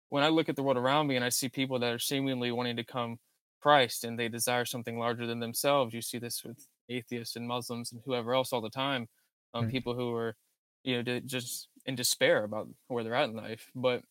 when 0.10 0.24
I 0.24 0.30
look 0.30 0.50
at 0.50 0.56
the 0.56 0.64
world 0.64 0.78
around 0.78 1.08
me 1.08 1.16
and 1.16 1.26
I 1.26 1.30
see 1.30 1.50
people 1.50 1.80
that 1.80 1.94
are 1.94 2.00
seemingly 2.00 2.52
wanting 2.52 2.78
to 2.78 2.84
come 2.84 3.20
Christ 3.64 4.04
and 4.04 4.20
they 4.20 4.28
desire 4.28 4.66
something 4.66 5.00
larger 5.00 5.26
than 5.26 5.40
themselves, 5.40 5.94
you 5.94 6.02
see 6.02 6.20
this 6.20 6.44
with 6.44 6.68
atheists 6.90 7.38
and 7.38 7.48
Muslims 7.48 7.94
and 7.94 8.02
whoever 8.04 8.34
else 8.34 8.52
all 8.52 8.60
the 8.60 8.70
time. 8.70 9.08
Um, 9.54 9.66
right. 9.66 9.72
People 9.72 9.96
who 9.96 10.14
are, 10.14 10.36
you 10.84 11.02
know, 11.02 11.20
just 11.22 11.70
in 11.86 11.96
despair 11.96 12.44
about 12.44 12.68
where 12.90 13.06
they're 13.06 13.16
at 13.16 13.30
in 13.30 13.36
life. 13.36 13.72
But 13.74 14.04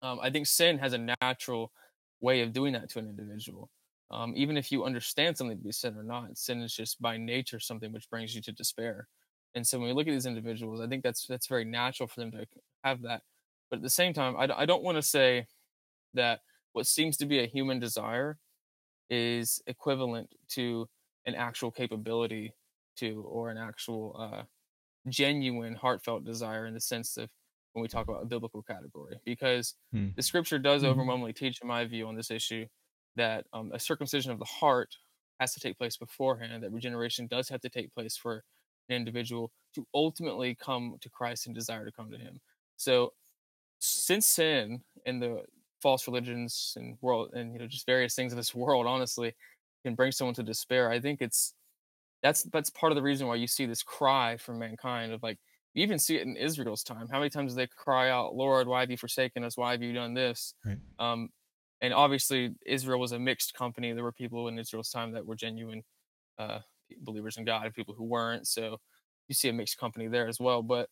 um, 0.00 0.20
I 0.22 0.30
think 0.30 0.46
sin 0.46 0.78
has 0.78 0.92
a 0.92 1.14
natural 1.20 1.72
way 2.20 2.42
of 2.42 2.52
doing 2.52 2.72
that 2.74 2.88
to 2.90 3.00
an 3.00 3.08
individual. 3.08 3.68
Um, 4.12 4.32
even 4.36 4.56
if 4.56 4.70
you 4.70 4.84
understand 4.84 5.36
something 5.36 5.56
to 5.56 5.64
be 5.64 5.72
sin 5.72 5.96
or 5.96 6.04
not, 6.04 6.38
sin 6.38 6.62
is 6.62 6.72
just 6.72 7.02
by 7.02 7.16
nature 7.16 7.58
something 7.58 7.92
which 7.92 8.10
brings 8.10 8.34
you 8.34 8.42
to 8.42 8.52
despair. 8.52 9.08
And 9.56 9.66
so 9.66 9.78
when 9.78 9.88
we 9.88 9.94
look 9.94 10.06
at 10.06 10.12
these 10.12 10.26
individuals, 10.26 10.80
I 10.80 10.86
think 10.86 11.02
that's 11.02 11.26
that's 11.26 11.48
very 11.48 11.64
natural 11.64 12.06
for 12.06 12.20
them 12.20 12.30
to 12.32 12.46
have 12.84 13.02
that. 13.02 13.22
But 13.70 13.78
at 13.78 13.82
the 13.82 13.90
same 13.90 14.12
time, 14.12 14.36
I, 14.36 14.48
I 14.62 14.66
don't 14.66 14.84
want 14.84 14.98
to 14.98 15.02
say 15.02 15.46
that 16.14 16.40
what 16.74 16.86
seems 16.86 17.16
to 17.16 17.26
be 17.26 17.40
a 17.40 17.46
human 17.46 17.80
desire 17.80 18.38
is 19.12 19.60
equivalent 19.66 20.30
to 20.48 20.88
an 21.26 21.34
actual 21.34 21.70
capability 21.70 22.54
to 22.96 23.22
or 23.28 23.50
an 23.50 23.58
actual 23.58 24.16
uh, 24.18 24.42
genuine 25.08 25.74
heartfelt 25.74 26.24
desire 26.24 26.64
in 26.64 26.72
the 26.72 26.80
sense 26.80 27.18
of 27.18 27.28
when 27.74 27.82
we 27.82 27.88
talk 27.88 28.08
about 28.08 28.22
a 28.22 28.26
biblical 28.26 28.62
category 28.62 29.18
because 29.26 29.74
hmm. 29.92 30.08
the 30.16 30.22
scripture 30.22 30.58
does 30.58 30.82
mm-hmm. 30.82 30.92
overwhelmingly 30.92 31.34
teach 31.34 31.58
in 31.60 31.68
my 31.68 31.84
view 31.84 32.06
on 32.06 32.16
this 32.16 32.30
issue 32.30 32.64
that 33.14 33.44
um, 33.52 33.70
a 33.74 33.78
circumcision 33.78 34.32
of 34.32 34.38
the 34.38 34.46
heart 34.46 34.96
has 35.38 35.52
to 35.52 35.60
take 35.60 35.76
place 35.76 35.98
beforehand 35.98 36.62
that 36.62 36.72
regeneration 36.72 37.26
does 37.26 37.50
have 37.50 37.60
to 37.60 37.68
take 37.68 37.92
place 37.92 38.16
for 38.16 38.44
an 38.88 38.96
individual 38.96 39.52
to 39.74 39.86
ultimately 39.94 40.54
come 40.54 40.96
to 41.02 41.10
christ 41.10 41.46
and 41.46 41.54
desire 41.54 41.84
to 41.84 41.92
come 41.92 42.10
to 42.10 42.18
him 42.18 42.40
so 42.78 43.12
since 43.78 44.26
sin 44.26 44.80
and 45.04 45.22
the 45.22 45.42
false 45.82 46.06
religions 46.06 46.74
and 46.76 46.96
world 47.00 47.30
and 47.34 47.52
you 47.52 47.58
know 47.58 47.66
just 47.66 47.86
various 47.86 48.14
things 48.14 48.32
in 48.32 48.38
this 48.38 48.54
world 48.62 48.86
honestly 48.86 49.34
can 49.84 49.94
bring 49.94 50.12
someone 50.12 50.34
to 50.34 50.42
despair 50.42 50.90
i 50.90 51.00
think 51.00 51.20
it's 51.20 51.54
that's 52.22 52.44
that's 52.44 52.70
part 52.70 52.92
of 52.92 52.96
the 52.96 53.02
reason 53.02 53.26
why 53.26 53.34
you 53.34 53.46
see 53.46 53.66
this 53.66 53.82
cry 53.82 54.36
from 54.36 54.58
mankind 54.58 55.12
of 55.12 55.22
like 55.22 55.38
you 55.74 55.82
even 55.82 55.98
see 55.98 56.16
it 56.16 56.26
in 56.26 56.36
Israel's 56.36 56.82
time. 56.82 57.08
How 57.10 57.18
many 57.18 57.30
times 57.30 57.54
they 57.54 57.66
cry 57.66 58.10
out, 58.10 58.34
"Lord, 58.34 58.66
why 58.66 58.80
have 58.80 58.90
you 58.90 58.96
forsaken 58.96 59.42
us? 59.42 59.56
Why 59.56 59.72
have 59.72 59.82
you 59.82 59.92
done 59.92 60.14
this?" 60.14 60.54
Right. 60.64 60.78
Um, 60.98 61.30
and 61.80 61.94
obviously, 61.94 62.54
Israel 62.66 63.00
was 63.00 63.12
a 63.12 63.18
mixed 63.18 63.54
company. 63.54 63.92
There 63.92 64.04
were 64.04 64.12
people 64.12 64.48
in 64.48 64.58
Israel's 64.58 64.90
time 64.90 65.12
that 65.12 65.26
were 65.26 65.34
genuine 65.34 65.82
uh, 66.38 66.60
believers 67.00 67.38
in 67.38 67.44
God, 67.44 67.64
and 67.64 67.74
people 67.74 67.94
who 67.94 68.04
weren't. 68.04 68.46
So 68.46 68.78
you 69.28 69.34
see 69.34 69.48
a 69.48 69.52
mixed 69.52 69.78
company 69.78 70.08
there 70.08 70.28
as 70.28 70.38
well. 70.38 70.62
But 70.62 70.90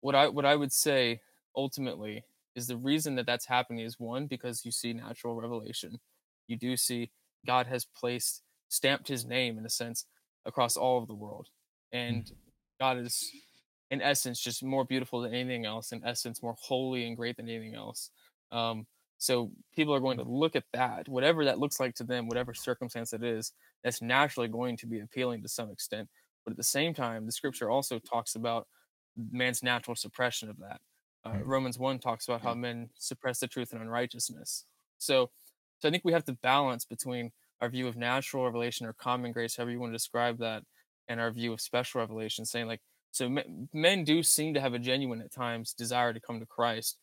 what 0.00 0.14
I 0.14 0.28
what 0.28 0.44
I 0.44 0.56
would 0.56 0.72
say 0.72 1.20
ultimately 1.56 2.24
is 2.54 2.66
the 2.66 2.76
reason 2.76 3.14
that 3.16 3.26
that's 3.26 3.46
happening 3.46 3.84
is 3.84 3.98
one 3.98 4.26
because 4.26 4.64
you 4.64 4.72
see 4.72 4.92
natural 4.92 5.34
revelation. 5.34 6.00
You 6.48 6.56
do 6.56 6.76
see 6.76 7.10
God 7.46 7.66
has 7.66 7.84
placed 7.84 8.42
stamped 8.68 9.08
his 9.08 9.26
name 9.26 9.58
in 9.58 9.66
a 9.66 9.70
sense 9.70 10.06
across 10.46 10.76
all 10.76 10.98
of 10.98 11.06
the 11.06 11.14
world. 11.14 11.48
And 11.92 12.24
mm. 12.24 12.32
God 12.80 12.98
is 12.98 13.30
in 13.90 14.00
essence 14.00 14.40
just 14.40 14.64
more 14.64 14.84
beautiful 14.84 15.20
than 15.20 15.34
anything 15.34 15.66
else, 15.66 15.92
in 15.92 16.02
essence 16.04 16.42
more 16.42 16.56
holy 16.58 17.06
and 17.06 17.16
great 17.16 17.36
than 17.36 17.48
anything 17.48 17.74
else. 17.74 18.10
Um, 18.50 18.86
so 19.18 19.52
people 19.76 19.94
are 19.94 20.00
going 20.00 20.16
to 20.18 20.24
look 20.24 20.56
at 20.56 20.64
that, 20.72 21.08
whatever 21.08 21.44
that 21.44 21.58
looks 21.58 21.78
like 21.78 21.94
to 21.96 22.04
them, 22.04 22.26
whatever 22.26 22.54
circumstance 22.54 23.12
it 23.12 23.22
is, 23.22 23.52
that's 23.84 24.02
naturally 24.02 24.48
going 24.48 24.76
to 24.78 24.86
be 24.86 25.00
appealing 25.00 25.42
to 25.42 25.48
some 25.48 25.70
extent. 25.70 26.08
But 26.44 26.52
at 26.52 26.56
the 26.56 26.64
same 26.64 26.94
time, 26.94 27.26
the 27.26 27.32
scripture 27.32 27.70
also 27.70 27.98
talks 27.98 28.34
about 28.34 28.66
man's 29.30 29.62
natural 29.62 29.94
suppression 29.94 30.48
of 30.48 30.58
that. 30.58 30.80
Uh, 31.24 31.38
Romans 31.44 31.78
1 31.78 31.98
talks 31.98 32.26
about 32.26 32.42
how 32.42 32.54
men 32.54 32.90
suppress 32.98 33.38
the 33.38 33.46
truth 33.46 33.72
in 33.72 33.80
unrighteousness. 33.80 34.64
So, 34.98 35.30
so 35.78 35.88
I 35.88 35.90
think 35.90 36.04
we 36.04 36.12
have 36.12 36.24
to 36.24 36.32
balance 36.32 36.84
between 36.84 37.30
our 37.60 37.68
view 37.68 37.86
of 37.86 37.96
natural 37.96 38.44
revelation 38.44 38.86
or 38.86 38.92
common 38.92 39.32
grace, 39.32 39.56
however 39.56 39.70
you 39.70 39.80
want 39.80 39.92
to 39.92 39.96
describe 39.96 40.38
that, 40.38 40.64
and 41.08 41.20
our 41.20 41.30
view 41.30 41.52
of 41.52 41.60
special 41.60 42.00
revelation, 42.00 42.44
saying 42.44 42.66
like, 42.66 42.80
so 43.12 43.28
men 43.74 44.04
do 44.04 44.22
seem 44.22 44.54
to 44.54 44.60
have 44.60 44.72
a 44.72 44.78
genuine 44.78 45.20
at 45.20 45.32
times 45.32 45.74
desire 45.74 46.12
to 46.12 46.20
come 46.20 46.40
to 46.40 46.46
Christ, 46.46 46.96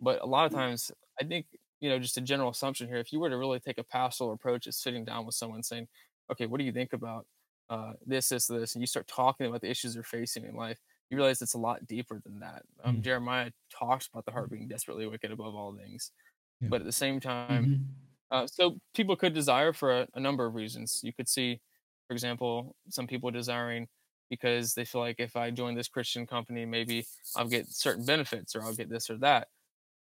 but 0.00 0.22
a 0.22 0.26
lot 0.26 0.46
of 0.46 0.52
times 0.52 0.92
I 1.20 1.24
think 1.24 1.46
you 1.80 1.90
know 1.90 1.98
just 1.98 2.16
a 2.16 2.20
general 2.20 2.50
assumption 2.50 2.86
here. 2.86 2.98
If 2.98 3.12
you 3.12 3.18
were 3.18 3.28
to 3.28 3.36
really 3.36 3.58
take 3.58 3.78
a 3.78 3.84
pastoral 3.84 4.32
approach 4.32 4.68
is 4.68 4.76
sitting 4.76 5.04
down 5.04 5.26
with 5.26 5.34
someone 5.34 5.64
saying, 5.64 5.88
okay, 6.30 6.46
what 6.46 6.58
do 6.58 6.64
you 6.64 6.72
think 6.72 6.92
about 6.92 7.26
uh, 7.70 7.92
this, 8.06 8.28
this, 8.28 8.46
this, 8.46 8.74
and 8.74 8.82
you 8.82 8.86
start 8.86 9.08
talking 9.08 9.46
about 9.46 9.60
the 9.60 9.70
issues 9.70 9.94
they're 9.94 10.02
facing 10.02 10.44
in 10.44 10.54
life, 10.54 10.78
you 11.10 11.16
realize 11.16 11.40
it's 11.42 11.54
a 11.54 11.58
lot 11.58 11.86
deeper 11.86 12.20
than 12.24 12.40
that. 12.40 12.62
Um, 12.84 12.94
mm-hmm. 12.94 13.02
Jeremiah 13.02 13.50
talks 13.70 14.08
about 14.08 14.24
the 14.24 14.32
heart 14.32 14.50
being 14.50 14.68
desperately 14.68 15.06
wicked 15.06 15.30
above 15.30 15.54
all 15.54 15.74
things, 15.74 16.12
yeah. 16.60 16.68
but 16.68 16.80
at 16.80 16.86
the 16.86 16.92
same 16.92 17.20
time. 17.20 17.64
Mm-hmm 17.64 17.82
uh, 18.30 18.46
so 18.46 18.78
people 18.94 19.16
could 19.16 19.32
desire 19.32 19.72
for 19.72 20.00
a, 20.00 20.08
a, 20.14 20.20
number 20.20 20.44
of 20.44 20.54
reasons. 20.54 21.00
You 21.02 21.12
could 21.12 21.28
see, 21.28 21.60
for 22.06 22.12
example, 22.12 22.76
some 22.90 23.06
people 23.06 23.30
desiring 23.30 23.88
because 24.28 24.74
they 24.74 24.84
feel 24.84 25.00
like 25.00 25.16
if 25.18 25.34
I 25.36 25.50
join 25.50 25.74
this 25.74 25.88
Christian 25.88 26.26
company, 26.26 26.66
maybe 26.66 27.06
I'll 27.34 27.48
get 27.48 27.68
certain 27.68 28.04
benefits 28.04 28.54
or 28.54 28.62
I'll 28.62 28.74
get 28.74 28.90
this 28.90 29.08
or 29.08 29.16
that. 29.18 29.48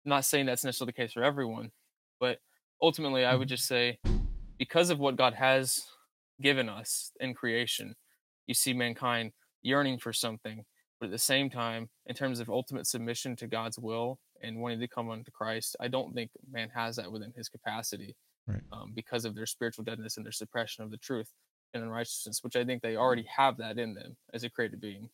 I'm 0.05 0.11
not 0.11 0.25
saying 0.25 0.47
that's 0.47 0.65
necessarily 0.65 0.93
the 0.97 1.03
case 1.03 1.13
for 1.13 1.23
everyone, 1.23 1.71
but 2.19 2.39
ultimately, 2.83 3.25
I 3.25 3.35
would 3.35 3.47
mm-hmm. 3.47 3.55
just 3.55 3.67
say 3.67 3.99
because 4.59 4.91
of 4.91 4.99
what 4.99 5.17
God 5.17 5.35
has 5.35 5.85
given 6.41 6.69
us 6.69 7.13
in 7.21 7.35
creation, 7.35 7.95
you 8.49 8.55
see 8.55 8.73
mankind 8.73 9.31
yearning 9.63 9.99
for 9.99 10.13
something, 10.13 10.65
but 11.01 11.07
at 11.07 11.13
the 11.13 11.19
same 11.19 11.49
time, 11.51 11.89
in 12.07 12.15
terms 12.15 12.41
of 12.41 12.51
ultimate 12.51 12.87
submission 12.87 13.37
to 13.37 13.47
God's 13.47 13.79
will 13.79 14.19
and 14.43 14.61
wanting 14.61 14.81
to 14.81 14.89
come 14.89 15.11
unto 15.11 15.31
Christ, 15.31 15.77
I 15.81 15.89
don't 15.89 16.15
think 16.15 16.31
man 16.51 16.71
has 16.75 16.97
that 16.97 17.11
within 17.11 17.33
his 17.37 17.49
capacity 17.49 18.17
right. 18.47 18.63
um, 18.73 18.93
because 18.95 19.25
of 19.25 19.35
their 19.35 19.47
spiritual 19.47 19.85
deadness 19.85 20.17
and 20.17 20.27
their 20.27 20.33
suppression 20.33 20.83
of 20.83 20.91
the 20.91 20.97
truth 20.97 21.33
and 21.75 21.83
unrighteousness, 21.83 22.43
which 22.43 22.57
I 22.57 22.65
think 22.65 22.83
they 22.83 22.97
already 22.97 23.27
have 23.37 23.59
that 23.59 23.79
in 23.79 23.95
them 23.95 24.17
as 24.33 24.45
a 24.45 24.51
created 24.51 24.81
being. 24.81 25.09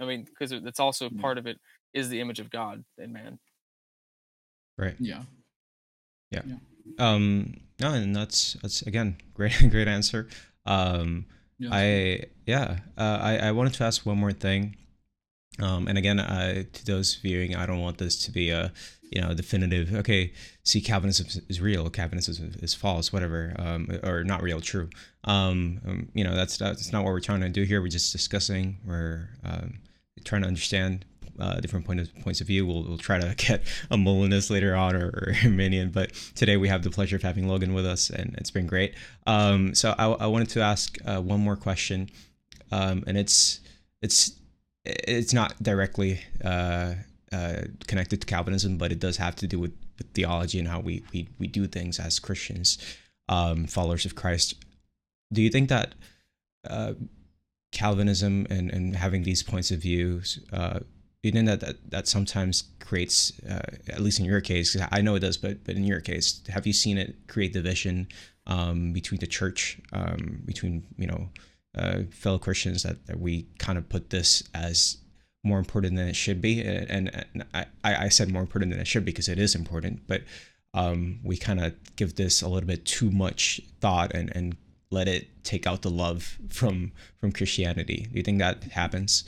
I 0.00 0.04
mean, 0.04 0.24
because 0.24 0.50
that's 0.62 0.80
also 0.80 1.08
part 1.08 1.38
of 1.38 1.46
it 1.46 1.58
is 1.94 2.08
the 2.08 2.20
image 2.20 2.40
of 2.40 2.50
God 2.50 2.84
in 2.98 3.12
man. 3.12 3.38
Right. 4.76 4.94
Yeah. 4.98 5.22
Yeah. 6.30 6.42
yeah. 6.46 6.56
Um. 6.98 7.60
No, 7.80 7.92
and 7.92 8.14
that's 8.14 8.54
that's 8.62 8.82
again 8.82 9.16
great 9.34 9.56
great 9.70 9.88
answer. 9.88 10.28
Um. 10.66 11.26
Yeah, 11.58 11.70
I 11.72 12.24
yeah. 12.46 12.78
Uh, 12.96 13.18
I 13.20 13.38
I 13.38 13.52
wanted 13.52 13.74
to 13.74 13.84
ask 13.84 14.04
one 14.04 14.18
more 14.18 14.32
thing. 14.32 14.76
Um, 15.60 15.88
and 15.88 15.98
again, 15.98 16.20
uh, 16.20 16.64
to 16.72 16.86
those 16.86 17.16
viewing, 17.16 17.56
I 17.56 17.66
don't 17.66 17.80
want 17.80 17.98
this 17.98 18.22
to 18.24 18.32
be 18.32 18.50
a 18.50 18.72
you 19.10 19.20
know 19.20 19.34
definitive. 19.34 19.94
Okay, 19.94 20.32
see, 20.64 20.80
Calvinism 20.80 21.26
is 21.48 21.60
real, 21.60 21.88
Calvinism 21.90 22.52
is 22.62 22.74
false, 22.74 23.12
whatever, 23.12 23.54
um, 23.58 23.88
or 24.02 24.24
not 24.24 24.42
real, 24.42 24.60
true. 24.60 24.88
Um, 25.24 25.80
um, 25.86 26.08
you 26.14 26.24
know, 26.24 26.34
that's 26.34 26.56
that's 26.58 26.92
not 26.92 27.04
what 27.04 27.12
we're 27.12 27.20
trying 27.20 27.40
to 27.40 27.48
do 27.48 27.62
here. 27.62 27.80
We're 27.80 27.88
just 27.88 28.12
discussing. 28.12 28.78
We're 28.84 29.30
um, 29.44 29.80
trying 30.24 30.42
to 30.42 30.48
understand 30.48 31.04
uh, 31.38 31.60
different 31.60 31.86
point 31.86 32.00
of, 32.00 32.14
points 32.16 32.40
of 32.40 32.46
view. 32.46 32.66
We'll, 32.66 32.82
we'll 32.84 32.98
try 32.98 33.18
to 33.18 33.34
get 33.36 33.62
a 33.90 33.96
Molinist 33.96 34.50
later 34.50 34.74
on 34.74 34.94
or, 34.94 35.06
or 35.06 35.34
Arminian, 35.44 35.90
but 35.90 36.12
today 36.34 36.56
we 36.56 36.68
have 36.68 36.82
the 36.82 36.90
pleasure 36.90 37.16
of 37.16 37.22
having 37.22 37.48
Logan 37.48 37.74
with 37.74 37.86
us, 37.86 38.10
and 38.10 38.34
it's 38.38 38.50
been 38.50 38.66
great. 38.66 38.94
Um, 39.26 39.74
so 39.74 39.94
I, 39.98 40.06
I, 40.06 40.26
wanted 40.26 40.50
to 40.50 40.60
ask 40.60 40.98
uh, 41.06 41.20
one 41.20 41.40
more 41.40 41.56
question, 41.56 42.10
and 42.70 43.16
it's 43.16 43.60
it's 44.00 44.37
it's 44.88 45.32
not 45.32 45.60
directly 45.62 46.20
uh, 46.44 46.94
uh, 47.32 47.62
connected 47.86 48.20
to 48.20 48.26
Calvinism, 48.26 48.78
but 48.78 48.92
it 48.92 48.98
does 48.98 49.16
have 49.18 49.36
to 49.36 49.46
do 49.46 49.58
with, 49.58 49.74
with 49.98 50.06
theology 50.14 50.58
and 50.58 50.68
how 50.68 50.80
we, 50.80 51.04
we 51.12 51.28
we 51.38 51.46
do 51.46 51.66
things 51.66 51.98
as 51.98 52.18
Christians, 52.18 52.78
um, 53.28 53.66
followers 53.66 54.06
of 54.06 54.14
Christ. 54.14 54.54
Do 55.32 55.42
you 55.42 55.50
think 55.50 55.68
that 55.68 55.94
uh, 56.68 56.94
Calvinism 57.72 58.46
and, 58.48 58.70
and 58.70 58.96
having 58.96 59.24
these 59.24 59.42
points 59.42 59.70
of 59.70 59.80
views, 59.80 60.38
uh, 60.52 60.80
you 61.22 61.32
think 61.32 61.46
that, 61.46 61.60
that 61.60 61.90
that 61.90 62.08
sometimes 62.08 62.64
creates, 62.80 63.32
uh, 63.44 63.60
at 63.88 64.00
least 64.00 64.20
in 64.20 64.24
your 64.24 64.40
case, 64.40 64.76
I 64.90 65.02
know 65.02 65.16
it 65.16 65.20
does, 65.20 65.36
but 65.36 65.64
but 65.64 65.76
in 65.76 65.84
your 65.84 66.00
case, 66.00 66.40
have 66.48 66.66
you 66.66 66.72
seen 66.72 66.96
it 66.96 67.28
create 67.28 67.52
division 67.52 68.08
um, 68.46 68.92
between 68.94 69.20
the 69.20 69.26
church, 69.26 69.78
um, 69.92 70.42
between 70.46 70.86
you 70.96 71.06
know 71.06 71.28
uh, 71.76 72.00
fellow 72.10 72.38
Christians 72.38 72.82
that, 72.82 73.06
that 73.06 73.20
we 73.20 73.46
kind 73.58 73.78
of 73.78 73.88
put 73.88 74.10
this 74.10 74.42
as 74.54 74.98
more 75.44 75.58
important 75.58 75.96
than 75.96 76.08
it 76.08 76.16
should 76.16 76.40
be. 76.40 76.60
And, 76.60 77.10
and 77.14 77.44
I, 77.54 77.66
I 77.84 78.08
said 78.08 78.30
more 78.30 78.42
important 78.42 78.72
than 78.72 78.80
it 78.80 78.86
should 78.86 79.04
be 79.04 79.12
because 79.12 79.28
it 79.28 79.38
is 79.38 79.54
important, 79.54 80.06
but 80.06 80.22
um, 80.74 81.20
we 81.22 81.36
kind 81.36 81.60
of 81.60 81.74
give 81.96 82.16
this 82.16 82.42
a 82.42 82.48
little 82.48 82.66
bit 82.66 82.84
too 82.84 83.10
much 83.10 83.60
thought 83.80 84.12
and, 84.14 84.34
and 84.34 84.56
let 84.90 85.08
it 85.08 85.44
take 85.44 85.66
out 85.66 85.82
the 85.82 85.90
love 85.90 86.38
from 86.48 86.92
from 87.18 87.32
Christianity. 87.32 88.06
Do 88.10 88.16
you 88.16 88.22
think 88.22 88.38
that 88.38 88.64
happens? 88.64 89.24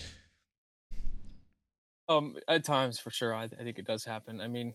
Um, 2.09 2.37
at 2.49 2.65
times, 2.65 2.99
for 2.99 3.11
sure, 3.11 3.35
I, 3.35 3.45
I 3.45 3.63
think 3.63 3.79
it 3.79 3.87
does 3.87 4.05
happen. 4.05 4.41
I 4.41 4.49
mean, 4.49 4.75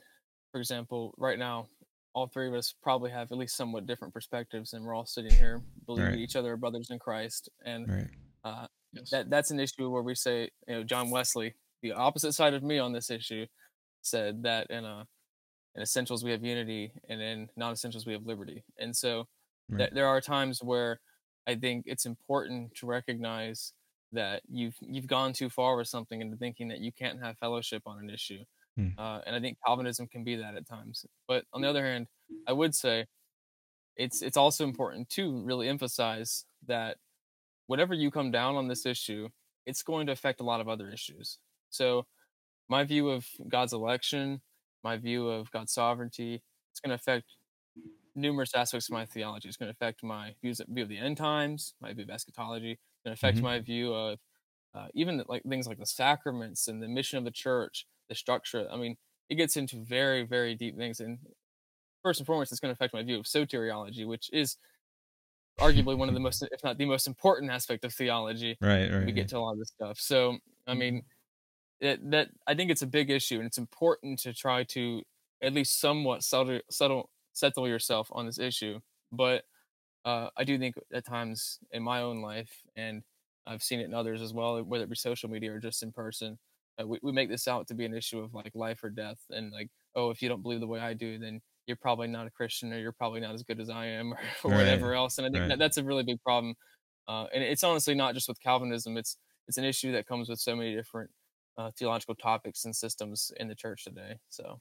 for 0.51 0.59
example, 0.59 1.13
right 1.17 1.37
now, 1.37 1.67
all 2.15 2.27
three 2.27 2.47
of 2.47 2.53
us 2.53 2.73
probably 2.81 3.11
have 3.11 3.31
at 3.31 3.37
least 3.37 3.57
somewhat 3.57 3.85
different 3.85 4.13
perspectives, 4.13 4.73
and 4.73 4.83
we're 4.83 4.95
all 4.95 5.05
sitting 5.05 5.33
here 5.33 5.61
believing 5.85 6.11
right. 6.11 6.19
each 6.19 6.37
other 6.37 6.53
are 6.53 6.57
brothers 6.57 6.89
in 6.89 6.97
Christ. 6.97 7.49
And 7.65 7.87
right. 7.87 8.07
uh, 8.45 8.67
yes. 8.93 9.09
that 9.11 9.29
that's 9.29 9.51
an 9.51 9.59
issue 9.59 9.89
where 9.89 10.01
we 10.01 10.15
say, 10.15 10.49
you 10.67 10.75
know, 10.75 10.83
John 10.83 11.11
Wesley, 11.11 11.55
the 11.83 11.91
opposite 11.91 12.31
side 12.31 12.53
of 12.53 12.63
me 12.63 12.79
on 12.79 12.93
this 12.93 13.11
issue, 13.11 13.45
said 14.01 14.43
that 14.43 14.67
in 14.69 14.85
uh, 14.85 15.03
in 15.75 15.81
essentials 15.81 16.23
we 16.23 16.31
have 16.31 16.43
unity, 16.43 16.93
and 17.09 17.21
in 17.21 17.49
non-essentials 17.57 18.05
we 18.05 18.13
have 18.13 18.25
liberty. 18.25 18.63
And 18.79 18.95
so 18.95 19.27
right. 19.69 19.79
th- 19.79 19.91
there 19.91 20.07
are 20.07 20.21
times 20.21 20.63
where 20.63 21.01
I 21.45 21.55
think 21.55 21.83
it's 21.85 22.05
important 22.05 22.75
to 22.75 22.85
recognize 22.87 23.73
that 24.13 24.41
you've 24.49 24.77
you've 24.79 25.07
gone 25.07 25.33
too 25.33 25.49
far 25.49 25.75
with 25.75 25.89
something 25.89 26.21
into 26.21 26.37
thinking 26.37 26.69
that 26.69 26.79
you 26.79 26.93
can't 26.93 27.21
have 27.21 27.37
fellowship 27.39 27.83
on 27.85 27.99
an 27.99 28.09
issue 28.09 28.45
Mm. 28.79 28.93
Uh, 28.97 29.21
and 29.25 29.35
I 29.35 29.39
think 29.39 29.57
Calvinism 29.65 30.07
can 30.07 30.23
be 30.23 30.35
that 30.35 30.55
at 30.55 30.67
times. 30.67 31.05
But 31.27 31.45
on 31.53 31.61
the 31.61 31.69
other 31.69 31.85
hand, 31.85 32.07
I 32.47 32.53
would 32.53 32.75
say 32.75 33.05
it's 33.95 34.21
it's 34.21 34.37
also 34.37 34.63
important 34.63 35.09
to 35.11 35.41
really 35.43 35.69
emphasize 35.69 36.45
that 36.67 36.97
whatever 37.67 37.93
you 37.93 38.11
come 38.11 38.31
down 38.31 38.55
on 38.55 38.67
this 38.67 38.85
issue, 38.85 39.29
it's 39.65 39.83
going 39.83 40.07
to 40.07 40.11
affect 40.11 40.41
a 40.41 40.43
lot 40.43 40.61
of 40.61 40.67
other 40.67 40.89
issues. 40.89 41.39
So 41.69 42.05
my 42.69 42.83
view 42.83 43.09
of 43.09 43.25
God's 43.47 43.73
election, 43.73 44.41
my 44.83 44.97
view 44.97 45.27
of 45.29 45.51
God's 45.51 45.73
sovereignty, 45.73 46.41
it's 46.71 46.79
going 46.79 46.89
to 46.89 46.95
affect 46.95 47.25
numerous 48.15 48.53
aspects 48.55 48.89
of 48.89 48.93
my 48.93 49.05
theology. 49.05 49.47
It's 49.47 49.57
going 49.57 49.67
to 49.67 49.75
affect 49.75 50.03
my 50.03 50.35
views 50.41 50.61
view 50.67 50.83
of 50.83 50.89
the 50.89 50.97
end 50.97 51.17
times, 51.17 51.73
my 51.81 51.93
view 51.93 52.03
of 52.03 52.09
eschatology. 52.09 52.71
It's 52.71 53.03
going 53.03 53.15
to 53.15 53.19
affect 53.19 53.37
mm-hmm. 53.37 53.45
my 53.45 53.59
view 53.59 53.93
of 53.93 54.19
uh, 54.73 54.87
even 54.93 55.23
like 55.27 55.43
things 55.43 55.67
like 55.67 55.79
the 55.79 55.85
sacraments 55.85 56.67
and 56.67 56.81
the 56.81 56.87
mission 56.87 57.17
of 57.17 57.23
the 57.23 57.31
church 57.31 57.85
the 58.09 58.15
structure. 58.15 58.67
I 58.71 58.77
mean, 58.77 58.97
it 59.29 59.35
gets 59.35 59.57
into 59.57 59.83
very, 59.83 60.23
very 60.23 60.55
deep 60.55 60.77
things. 60.77 60.99
And 60.99 61.19
first 62.03 62.19
and 62.19 62.27
foremost, 62.27 62.51
it's 62.51 62.59
going 62.59 62.73
to 62.73 62.77
affect 62.77 62.93
my 62.93 63.03
view 63.03 63.19
of 63.19 63.25
soteriology, 63.25 64.05
which 64.05 64.29
is 64.31 64.57
arguably 65.59 65.97
one 65.97 66.09
of 66.09 66.13
the 66.13 66.19
most, 66.19 66.43
if 66.51 66.63
not 66.63 66.77
the 66.77 66.85
most 66.85 67.07
important 67.07 67.51
aspect 67.51 67.85
of 67.85 67.93
theology. 67.93 68.57
Right, 68.61 68.91
right. 68.91 69.05
We 69.05 69.11
get 69.11 69.29
to 69.29 69.37
a 69.37 69.39
lot 69.39 69.53
of 69.53 69.59
this 69.59 69.69
stuff. 69.69 69.99
So, 69.99 70.37
I 70.67 70.73
mean, 70.73 71.03
it, 71.79 72.11
that 72.11 72.29
I 72.47 72.55
think 72.55 72.71
it's 72.71 72.81
a 72.81 72.87
big 72.87 73.09
issue, 73.09 73.37
and 73.37 73.45
it's 73.45 73.57
important 73.57 74.19
to 74.19 74.33
try 74.33 74.63
to 74.65 75.01
at 75.41 75.53
least 75.53 75.79
somewhat 75.79 76.23
settle, 76.23 76.59
settle, 76.69 77.09
settle 77.33 77.67
yourself 77.67 78.09
on 78.11 78.25
this 78.25 78.39
issue. 78.39 78.79
But 79.11 79.43
uh, 80.03 80.29
I 80.37 80.43
do 80.43 80.57
think 80.57 80.75
at 80.93 81.05
times 81.05 81.59
in 81.71 81.83
my 81.83 82.01
own 82.01 82.21
life, 82.21 82.63
and 82.75 83.03
I've 83.47 83.63
seen 83.63 83.79
it 83.79 83.85
in 83.85 83.93
others 83.93 84.21
as 84.21 84.33
well, 84.33 84.61
whether 84.63 84.83
it 84.83 84.89
be 84.89 84.95
social 84.95 85.29
media 85.29 85.53
or 85.53 85.59
just 85.59 85.83
in 85.83 85.91
person, 85.91 86.37
we, 86.83 86.99
we 87.01 87.11
make 87.11 87.29
this 87.29 87.47
out 87.47 87.67
to 87.67 87.73
be 87.73 87.85
an 87.85 87.93
issue 87.93 88.19
of 88.19 88.33
like 88.33 88.51
life 88.55 88.83
or 88.83 88.89
death 88.89 89.19
and 89.29 89.51
like 89.51 89.69
oh 89.95 90.09
if 90.09 90.21
you 90.21 90.29
don't 90.29 90.41
believe 90.41 90.59
the 90.59 90.67
way 90.67 90.79
i 90.79 90.93
do 90.93 91.17
then 91.17 91.39
you're 91.67 91.77
probably 91.77 92.07
not 92.07 92.27
a 92.27 92.31
christian 92.31 92.73
or 92.73 92.79
you're 92.79 92.91
probably 92.91 93.19
not 93.19 93.33
as 93.33 93.43
good 93.43 93.59
as 93.59 93.69
i 93.69 93.85
am 93.85 94.13
or, 94.13 94.19
or 94.43 94.51
right. 94.51 94.57
whatever 94.57 94.93
else 94.93 95.17
and 95.17 95.25
i 95.25 95.29
think 95.29 95.41
right. 95.41 95.49
that, 95.49 95.59
that's 95.59 95.77
a 95.77 95.83
really 95.83 96.03
big 96.03 96.21
problem 96.21 96.53
uh, 97.07 97.25
and 97.33 97.43
it's 97.43 97.63
honestly 97.63 97.93
not 97.93 98.13
just 98.13 98.27
with 98.27 98.39
calvinism 98.41 98.97
it's 98.97 99.17
it's 99.47 99.57
an 99.57 99.63
issue 99.63 99.91
that 99.91 100.07
comes 100.07 100.27
with 100.27 100.39
so 100.39 100.55
many 100.55 100.75
different 100.75 101.09
uh, 101.57 101.69
theological 101.77 102.15
topics 102.15 102.65
and 102.65 102.75
systems 102.75 103.31
in 103.37 103.47
the 103.47 103.55
church 103.55 103.83
today 103.83 104.17
so 104.29 104.59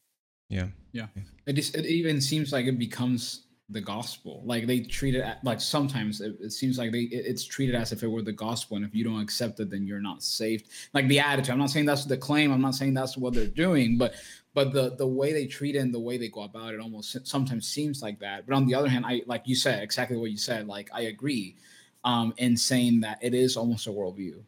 yeah 0.48 0.66
yeah 0.92 1.06
it, 1.46 1.54
just, 1.54 1.74
it 1.74 1.86
even 1.86 2.20
seems 2.20 2.52
like 2.52 2.66
it 2.66 2.78
becomes 2.78 3.46
the 3.70 3.80
gospel. 3.80 4.42
Like 4.44 4.66
they 4.66 4.80
treat 4.80 5.14
it 5.14 5.24
like 5.42 5.60
sometimes 5.60 6.20
it, 6.20 6.36
it 6.40 6.52
seems 6.52 6.78
like 6.78 6.92
they 6.92 7.02
it, 7.02 7.24
it's 7.26 7.44
treated 7.44 7.74
as 7.74 7.92
if 7.92 8.02
it 8.02 8.08
were 8.08 8.22
the 8.22 8.32
gospel, 8.32 8.76
and 8.76 8.84
if 8.84 8.94
you 8.94 9.04
don't 9.04 9.20
accept 9.20 9.60
it, 9.60 9.70
then 9.70 9.86
you're 9.86 10.00
not 10.00 10.22
saved. 10.22 10.68
Like 10.92 11.08
the 11.08 11.20
attitude. 11.20 11.52
I'm 11.52 11.58
not 11.58 11.70
saying 11.70 11.86
that's 11.86 12.04
the 12.04 12.16
claim. 12.16 12.52
I'm 12.52 12.60
not 12.60 12.74
saying 12.74 12.94
that's 12.94 13.16
what 13.16 13.34
they're 13.34 13.46
doing, 13.46 13.96
but 13.96 14.14
but 14.52 14.72
the 14.72 14.94
the 14.96 15.06
way 15.06 15.32
they 15.32 15.46
treat 15.46 15.76
it 15.76 15.78
and 15.78 15.94
the 15.94 16.00
way 16.00 16.18
they 16.18 16.28
go 16.28 16.42
about 16.42 16.74
it 16.74 16.80
almost 16.80 17.26
sometimes 17.26 17.66
seems 17.66 18.02
like 18.02 18.20
that. 18.20 18.46
But 18.46 18.54
on 18.54 18.66
the 18.66 18.74
other 18.74 18.88
hand, 18.88 19.06
I 19.06 19.22
like 19.26 19.42
you 19.46 19.56
said 19.56 19.82
exactly 19.82 20.16
what 20.16 20.30
you 20.30 20.38
said. 20.38 20.66
Like 20.66 20.90
I 20.92 21.02
agree 21.02 21.56
um, 22.04 22.34
in 22.36 22.56
saying 22.56 23.00
that 23.00 23.18
it 23.22 23.34
is 23.34 23.56
almost 23.56 23.86
a 23.86 23.90
worldview. 23.90 24.42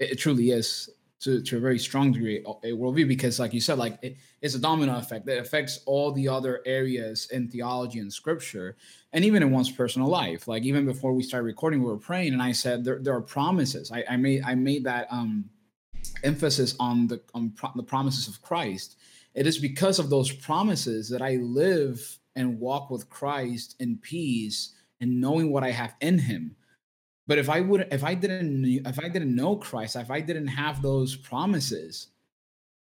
It, 0.00 0.12
it 0.12 0.16
truly 0.16 0.50
is 0.50 0.90
to, 1.26 1.42
to 1.42 1.56
a 1.56 1.60
very 1.60 1.78
strong 1.78 2.12
degree 2.12 2.38
a 2.38 2.70
worldview 2.70 3.08
because 3.08 3.40
like 3.40 3.52
you 3.52 3.60
said 3.60 3.78
like 3.78 3.98
it, 4.00 4.16
it's 4.40 4.54
a 4.54 4.60
domino 4.60 4.96
effect 4.96 5.26
that 5.26 5.38
affects 5.38 5.80
all 5.84 6.12
the 6.12 6.28
other 6.28 6.62
areas 6.64 7.28
in 7.32 7.48
theology 7.48 7.98
and 7.98 8.12
scripture 8.12 8.76
and 9.12 9.24
even 9.24 9.42
in 9.42 9.50
one's 9.50 9.70
personal 9.70 10.08
life. 10.08 10.46
Like 10.46 10.62
even 10.62 10.86
before 10.86 11.12
we 11.12 11.24
started 11.24 11.46
recording 11.46 11.80
we 11.80 11.88
were 11.88 11.98
praying 11.98 12.32
and 12.32 12.40
i 12.40 12.52
said 12.52 12.84
there, 12.84 13.00
there 13.00 13.14
are 13.14 13.20
promises. 13.20 13.90
I, 13.90 14.04
I 14.08 14.16
made 14.16 14.42
i 14.44 14.54
made 14.54 14.84
that 14.84 15.08
um 15.10 15.50
emphasis 16.22 16.76
on 16.78 17.08
the 17.08 17.20
on 17.34 17.50
pro- 17.50 17.72
the 17.74 17.82
promises 17.82 18.28
of 18.28 18.40
christ. 18.40 18.96
It 19.34 19.48
is 19.48 19.58
because 19.58 19.98
of 19.98 20.10
those 20.10 20.30
promises 20.30 21.08
that 21.10 21.22
i 21.22 21.36
live 21.36 22.18
and 22.36 22.60
walk 22.60 22.88
with 22.88 23.10
christ 23.10 23.74
in 23.80 23.98
peace 23.98 24.74
and 25.00 25.20
knowing 25.20 25.50
what 25.50 25.64
i 25.64 25.72
have 25.72 25.94
in 26.00 26.18
him 26.18 26.54
but 27.26 27.38
if 27.38 27.48
I 27.48 27.60
would, 27.60 27.88
if 27.90 28.04
I 28.04 28.14
didn't, 28.14 28.64
if 28.86 28.98
I 28.98 29.08
didn't 29.08 29.34
know 29.34 29.56
Christ, 29.56 29.96
if 29.96 30.10
I 30.10 30.20
didn't 30.20 30.48
have 30.48 30.80
those 30.82 31.16
promises, 31.16 32.08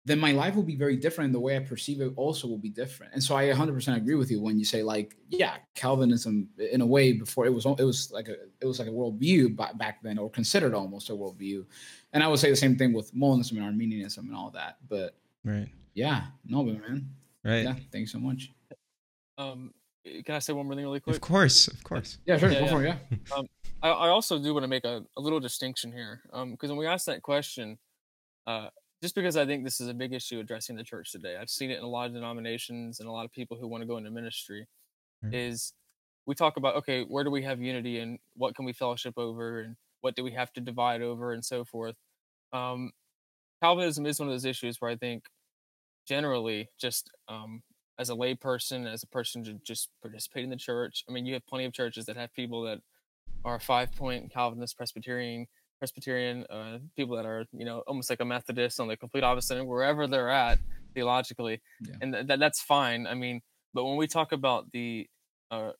then 0.05 0.19
my 0.19 0.31
life 0.33 0.55
will 0.55 0.63
be 0.63 0.75
very 0.75 0.95
different. 0.95 1.33
The 1.33 1.39
way 1.39 1.57
I 1.57 1.59
perceive 1.61 1.99
it 1.99 2.13
also 2.15 2.47
will 2.47 2.59
be 2.59 2.69
different. 2.69 3.13
And 3.13 3.23
so 3.23 3.35
I 3.35 3.45
100% 3.45 3.97
agree 3.97 4.13
with 4.13 4.29
you 4.29 4.39
when 4.39 4.59
you 4.59 4.65
say 4.65 4.83
like, 4.83 5.15
yeah, 5.29 5.57
Calvinism 5.73 6.47
in 6.59 6.81
a 6.81 6.85
way 6.85 7.13
before 7.13 7.47
it 7.47 7.53
was 7.53 7.65
it 7.65 7.83
was 7.83 8.11
like 8.11 8.27
a 8.27 8.35
it 8.61 8.65
was 8.65 8.77
like 8.77 8.87
a 8.87 8.91
worldview 8.91 9.55
back 9.77 10.03
then, 10.03 10.19
or 10.19 10.29
considered 10.29 10.75
almost 10.75 11.09
a 11.09 11.13
worldview. 11.13 11.65
And 12.13 12.23
I 12.23 12.27
would 12.27 12.39
say 12.39 12.51
the 12.51 12.55
same 12.55 12.77
thing 12.77 12.93
with 12.93 13.13
Molinism 13.15 13.53
and 13.53 13.63
Arminianism 13.63 14.27
and 14.27 14.35
all 14.35 14.51
that. 14.51 14.77
But 14.87 15.15
right, 15.43 15.67
yeah, 15.95 16.27
no, 16.45 16.63
but 16.63 16.87
man, 16.87 17.09
right, 17.43 17.63
yeah, 17.63 17.75
thanks 17.91 18.11
so 18.11 18.19
much. 18.19 18.51
Um, 19.39 19.73
can 20.03 20.35
I 20.35 20.39
say 20.39 20.53
one 20.53 20.67
more 20.67 20.75
thing 20.75 20.85
really 20.85 20.99
quick? 20.99 21.15
Of 21.15 21.21
course, 21.21 21.67
of 21.67 21.83
course. 21.83 22.19
Yeah, 22.27 22.37
sure. 22.37 22.51
Yeah, 22.51 22.59
yeah. 22.59 22.69
for. 22.69 22.83
Yeah. 22.83 22.97
Um, 23.35 23.47
I, 23.81 23.89
I 23.89 24.09
also 24.09 24.39
do 24.39 24.53
want 24.53 24.63
to 24.63 24.67
make 24.67 24.85
a, 24.85 25.03
a 25.17 25.21
little 25.21 25.39
distinction 25.39 25.91
here, 25.91 26.21
because 26.25 26.69
um, 26.69 26.69
when 26.69 26.77
we 26.77 26.87
ask 26.87 27.05
that 27.05 27.21
question, 27.21 27.77
uh, 28.47 28.69
just 29.01 29.15
because 29.15 29.37
I 29.37 29.45
think 29.45 29.63
this 29.63 29.81
is 29.81 29.87
a 29.87 29.93
big 29.93 30.13
issue 30.13 30.39
addressing 30.39 30.75
the 30.75 30.83
church 30.83 31.11
today, 31.11 31.37
I've 31.39 31.49
seen 31.49 31.69
it 31.71 31.77
in 31.77 31.83
a 31.83 31.89
lot 31.89 32.07
of 32.07 32.13
denominations 32.13 32.99
and 32.99 33.09
a 33.09 33.11
lot 33.11 33.25
of 33.25 33.31
people 33.31 33.57
who 33.57 33.67
want 33.67 33.81
to 33.81 33.87
go 33.87 33.97
into 33.97 34.11
ministry, 34.11 34.67
mm-hmm. 35.23 35.33
is 35.33 35.73
we 36.25 36.33
talk 36.33 36.57
about 36.57 36.75
okay, 36.75 37.03
where 37.03 37.23
do 37.23 37.29
we 37.29 37.43
have 37.43 37.61
unity 37.61 37.99
and 37.99 38.17
what 38.35 38.55
can 38.55 38.65
we 38.65 38.73
fellowship 38.73 39.13
over 39.17 39.61
and 39.61 39.75
what 40.01 40.15
do 40.15 40.23
we 40.23 40.31
have 40.31 40.51
to 40.53 40.61
divide 40.61 41.01
over 41.01 41.33
and 41.33 41.43
so 41.43 41.63
forth. 41.63 41.95
Um, 42.53 42.91
Calvinism 43.61 44.05
is 44.05 44.19
one 44.19 44.27
of 44.27 44.33
those 44.33 44.45
issues 44.45 44.79
where 44.79 44.91
I 44.91 44.95
think 44.95 45.23
generally 46.07 46.69
just 46.79 47.09
um, 47.27 47.63
as 47.97 48.09
a 48.09 48.13
layperson, 48.13 48.91
as 48.91 49.03
a 49.03 49.07
person 49.07 49.43
to 49.45 49.53
just 49.65 49.89
participate 50.01 50.43
in 50.43 50.49
the 50.49 50.55
church. 50.55 51.03
I 51.09 51.11
mean, 51.11 51.25
you 51.25 51.33
have 51.33 51.47
plenty 51.47 51.65
of 51.65 51.73
churches 51.73 52.05
that 52.05 52.17
have 52.17 52.33
people 52.33 52.63
that 52.63 52.79
are 53.45 53.59
five 53.59 53.95
point 53.95 54.33
Calvinist 54.33 54.75
Presbyterian 54.75 55.47
Presbyterian, 55.79 56.45
uh, 56.49 56.79
people 56.95 57.15
that 57.15 57.25
are 57.25 57.45
you 57.53 57.65
know 57.65 57.83
almost 57.87 58.09
like 58.09 58.19
a 58.19 58.25
Methodist 58.25 58.79
on 58.79 58.87
the 58.87 58.97
complete 58.97 59.23
opposite 59.23 59.57
end, 59.57 59.67
wherever 59.67 60.07
they're 60.07 60.29
at 60.29 60.59
theologically, 60.93 61.61
yeah. 61.81 61.95
and 62.01 62.13
th- 62.27 62.39
that's 62.39 62.61
fine. 62.61 63.05
I 63.07 63.13
mean, 63.13 63.41
but 63.73 63.85
when 63.85 63.97
we 63.97 64.07
talk 64.07 64.31
about 64.31 64.71
the 64.71 65.07
uh, 65.51 65.71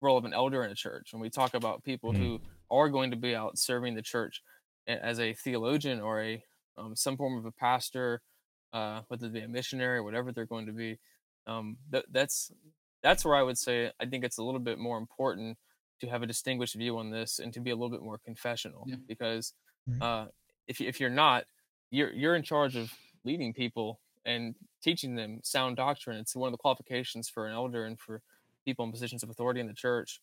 role 0.00 0.18
of 0.18 0.24
an 0.24 0.34
elder 0.34 0.64
in 0.64 0.70
a 0.70 0.74
church, 0.74 1.12
when 1.12 1.22
we 1.22 1.30
talk 1.30 1.54
about 1.54 1.84
people 1.84 2.12
mm-hmm. 2.12 2.22
who 2.22 2.40
are 2.70 2.88
going 2.88 3.10
to 3.10 3.16
be 3.16 3.34
out 3.34 3.58
serving 3.58 3.94
the 3.94 4.02
church 4.02 4.42
as 4.86 5.20
a 5.20 5.34
theologian 5.34 6.00
or 6.00 6.22
a 6.22 6.42
um, 6.78 6.96
some 6.96 7.16
form 7.16 7.36
of 7.36 7.44
a 7.44 7.52
pastor, 7.52 8.22
uh, 8.72 9.02
whether 9.08 9.26
it 9.26 9.32
be 9.32 9.40
a 9.40 9.48
missionary 9.48 9.98
or 9.98 10.02
whatever 10.02 10.32
they're 10.32 10.46
going 10.46 10.66
to 10.66 10.72
be, 10.72 10.98
um, 11.46 11.76
th- 11.92 12.06
that's 12.10 12.50
that's 13.02 13.24
where 13.24 13.36
I 13.36 13.42
would 13.42 13.58
say 13.58 13.92
I 14.00 14.06
think 14.06 14.24
it's 14.24 14.38
a 14.38 14.42
little 14.42 14.60
bit 14.60 14.78
more 14.78 14.98
important 14.98 15.58
to 16.00 16.08
have 16.08 16.22
a 16.22 16.26
distinguished 16.26 16.74
view 16.74 16.98
on 16.98 17.10
this 17.10 17.38
and 17.38 17.52
to 17.52 17.60
be 17.60 17.70
a 17.70 17.74
little 17.74 17.90
bit 17.90 18.02
more 18.02 18.18
confessional 18.18 18.84
yeah. 18.86 18.96
because 19.06 19.52
uh, 20.00 20.26
if 20.68 20.80
if 20.80 21.00
you're 21.00 21.10
not, 21.10 21.44
you're 21.90 22.12
you're 22.12 22.36
in 22.36 22.42
charge 22.42 22.76
of 22.76 22.92
leading 23.24 23.52
people 23.52 24.00
and 24.24 24.54
teaching 24.82 25.14
them 25.14 25.40
sound 25.42 25.76
doctrine. 25.76 26.18
It's 26.18 26.36
one 26.36 26.48
of 26.48 26.52
the 26.52 26.58
qualifications 26.58 27.28
for 27.28 27.46
an 27.46 27.54
elder 27.54 27.84
and 27.84 27.98
for 27.98 28.22
people 28.64 28.84
in 28.84 28.92
positions 28.92 29.22
of 29.22 29.30
authority 29.30 29.60
in 29.60 29.66
the 29.66 29.74
church. 29.74 30.20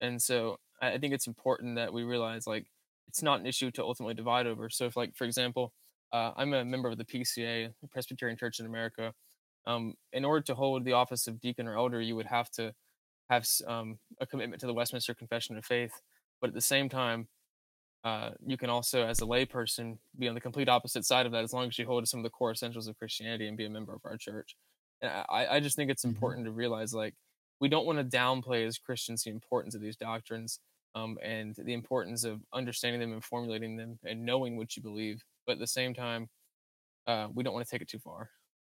And 0.00 0.20
so 0.22 0.58
I 0.80 0.98
think 0.98 1.12
it's 1.12 1.26
important 1.26 1.76
that 1.76 1.92
we 1.92 2.02
realize 2.02 2.46
like 2.46 2.66
it's 3.08 3.22
not 3.22 3.40
an 3.40 3.46
issue 3.46 3.70
to 3.72 3.82
ultimately 3.82 4.14
divide 4.14 4.46
over. 4.46 4.70
So 4.70 4.86
if 4.86 4.96
like 4.96 5.16
for 5.16 5.24
example, 5.24 5.72
uh, 6.12 6.32
I'm 6.36 6.54
a 6.54 6.64
member 6.64 6.88
of 6.88 6.98
the 6.98 7.04
PCA, 7.04 7.72
Presbyterian 7.90 8.38
Church 8.38 8.60
in 8.60 8.66
America. 8.66 9.12
Um, 9.66 9.94
in 10.12 10.24
order 10.24 10.40
to 10.46 10.54
hold 10.54 10.84
the 10.84 10.92
office 10.92 11.26
of 11.26 11.40
deacon 11.40 11.68
or 11.68 11.76
elder, 11.76 12.00
you 12.00 12.16
would 12.16 12.26
have 12.26 12.50
to 12.52 12.74
have 13.30 13.46
um, 13.66 13.98
a 14.20 14.26
commitment 14.26 14.60
to 14.60 14.66
the 14.66 14.74
Westminster 14.74 15.14
Confession 15.14 15.56
of 15.56 15.64
Faith. 15.64 15.92
But 16.40 16.48
at 16.48 16.54
the 16.54 16.60
same 16.60 16.88
time, 16.88 17.28
uh, 18.02 18.30
you 18.44 18.56
can 18.56 18.70
also, 18.70 19.06
as 19.06 19.20
a 19.20 19.26
layperson, 19.26 19.98
be 20.18 20.28
on 20.28 20.34
the 20.34 20.40
complete 20.40 20.68
opposite 20.68 21.04
side 21.04 21.26
of 21.26 21.32
that 21.32 21.44
as 21.44 21.52
long 21.52 21.68
as 21.68 21.78
you 21.78 21.86
hold 21.86 22.02
to 22.02 22.08
some 22.08 22.20
of 22.20 22.24
the 22.24 22.30
core 22.30 22.50
essentials 22.50 22.88
of 22.88 22.98
Christianity 22.98 23.46
and 23.46 23.56
be 23.56 23.66
a 23.66 23.70
member 23.70 23.94
of 23.94 24.00
our 24.04 24.16
church. 24.16 24.56
And 25.00 25.12
I, 25.30 25.46
I 25.46 25.60
just 25.60 25.76
think 25.76 25.90
it's 25.90 26.04
mm-hmm. 26.04 26.14
important 26.14 26.46
to 26.46 26.50
realize 26.50 26.92
like 26.92 27.14
we 27.60 27.68
don't 27.68 27.86
want 27.86 27.98
to 27.98 28.16
downplay 28.16 28.66
as 28.66 28.78
Christians 28.78 29.22
the 29.22 29.30
importance 29.30 29.74
of 29.74 29.80
these 29.80 29.96
doctrines 29.96 30.60
um, 30.94 31.18
and 31.22 31.54
the 31.56 31.74
importance 31.74 32.24
of 32.24 32.40
understanding 32.52 33.00
them 33.00 33.12
and 33.12 33.24
formulating 33.24 33.76
them 33.76 33.98
and 34.04 34.24
knowing 34.24 34.56
what 34.56 34.76
you 34.76 34.82
believe. 34.82 35.22
But 35.46 35.54
at 35.54 35.58
the 35.58 35.66
same 35.66 35.94
time, 35.94 36.28
uh, 37.06 37.28
we 37.32 37.44
don't 37.44 37.54
want 37.54 37.66
to 37.66 37.70
take 37.70 37.82
it 37.82 37.88
too 37.88 37.98
far. 37.98 38.30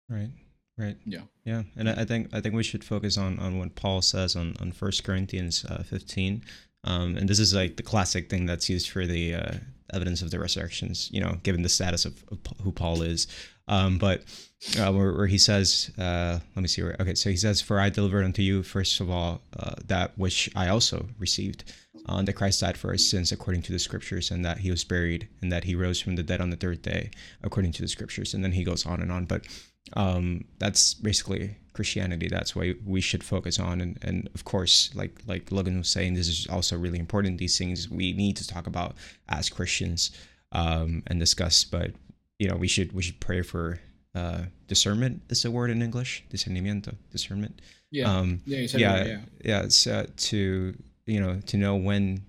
Right. 0.08 0.30
Right. 0.78 0.96
Yeah. 1.04 1.22
Yeah, 1.44 1.62
and 1.76 1.88
I 1.88 2.04
think 2.04 2.28
I 2.32 2.40
think 2.40 2.54
we 2.54 2.62
should 2.62 2.84
focus 2.84 3.16
on 3.16 3.38
on 3.38 3.58
what 3.58 3.74
Paul 3.74 4.02
says 4.02 4.36
on 4.36 4.54
on 4.60 4.70
First 4.70 5.02
Corinthians 5.02 5.64
uh, 5.64 5.82
15, 5.82 6.44
um, 6.84 7.16
and 7.16 7.28
this 7.28 7.38
is 7.38 7.54
like 7.54 7.76
the 7.76 7.82
classic 7.82 8.28
thing 8.28 8.44
that's 8.44 8.68
used 8.68 8.90
for 8.90 9.06
the 9.06 9.34
uh, 9.34 9.52
evidence 9.94 10.20
of 10.20 10.30
the 10.30 10.38
resurrections. 10.38 11.08
You 11.10 11.22
know, 11.22 11.38
given 11.42 11.62
the 11.62 11.70
status 11.70 12.04
of, 12.04 12.22
of 12.30 12.38
who 12.62 12.70
Paul 12.70 13.00
is, 13.00 13.26
um, 13.66 13.96
but 13.96 14.24
uh, 14.78 14.92
where, 14.92 15.14
where, 15.14 15.26
he 15.26 15.38
says, 15.38 15.90
uh, 15.98 16.38
let 16.54 16.62
me 16.62 16.68
see 16.68 16.82
where. 16.82 16.96
Okay, 17.00 17.14
so 17.14 17.30
he 17.30 17.36
says, 17.36 17.62
"For 17.62 17.80
I 17.80 17.88
delivered 17.88 18.24
unto 18.24 18.42
you 18.42 18.62
first 18.62 19.00
of 19.00 19.08
all 19.10 19.40
uh, 19.58 19.74
that 19.86 20.18
which 20.18 20.50
I 20.54 20.68
also 20.68 21.08
received." 21.18 21.64
Uh, 22.06 22.22
that 22.22 22.32
Christ 22.32 22.60
died 22.60 22.78
for 22.78 22.88
our 22.88 22.96
sins 22.96 23.32
according 23.32 23.62
to 23.62 23.72
the 23.72 23.78
scriptures, 23.78 24.30
and 24.30 24.44
that 24.44 24.58
he 24.58 24.70
was 24.70 24.84
buried, 24.84 25.28
and 25.42 25.50
that 25.50 25.64
he 25.64 25.74
rose 25.74 26.00
from 26.00 26.16
the 26.16 26.22
dead 26.22 26.40
on 26.40 26.50
the 26.50 26.56
third 26.56 26.82
day 26.82 27.10
according 27.42 27.72
to 27.72 27.82
the 27.82 27.88
scriptures. 27.88 28.34
And 28.34 28.44
then 28.44 28.52
he 28.52 28.64
goes 28.64 28.86
on 28.86 29.00
and 29.02 29.12
on. 29.12 29.24
But 29.24 29.46
um, 29.94 30.44
that's 30.58 30.94
basically 30.94 31.56
Christianity. 31.72 32.28
That's 32.28 32.56
why 32.56 32.74
we 32.84 33.00
should 33.00 33.22
focus 33.22 33.58
on. 33.58 33.80
And, 33.80 33.98
and 34.02 34.28
of 34.34 34.44
course, 34.44 34.90
like 34.94 35.20
like 35.26 35.52
Logan 35.52 35.78
was 35.78 35.88
saying, 35.88 36.14
this 36.14 36.28
is 36.28 36.46
also 36.48 36.76
really 36.76 36.98
important. 36.98 37.38
These 37.38 37.58
things 37.58 37.88
we 37.88 38.12
need 38.12 38.36
to 38.36 38.46
talk 38.46 38.66
about 38.66 38.94
as 39.28 39.48
Christians 39.48 40.10
um, 40.52 41.02
and 41.06 41.20
discuss. 41.20 41.64
But 41.64 41.92
you 42.38 42.48
know, 42.48 42.56
we 42.56 42.68
should 42.68 42.92
we 42.92 43.02
should 43.02 43.20
pray 43.20 43.42
for 43.42 43.80
uh, 44.14 44.42
discernment. 44.66 45.22
Is 45.28 45.44
a 45.44 45.50
word 45.50 45.70
in 45.70 45.82
English? 45.82 46.24
Discernimiento, 46.30 46.94
discernment. 47.10 47.60
Yeah. 47.90 48.12
Um, 48.12 48.40
yeah. 48.44 48.66
yeah. 48.74 49.04
yeah. 49.04 49.20
Yeah. 49.44 49.62
It's 49.62 49.86
uh, 49.86 50.06
to 50.16 50.74
you 51.06 51.20
know 51.20 51.40
to 51.46 51.56
know 51.56 51.76
when 51.76 52.22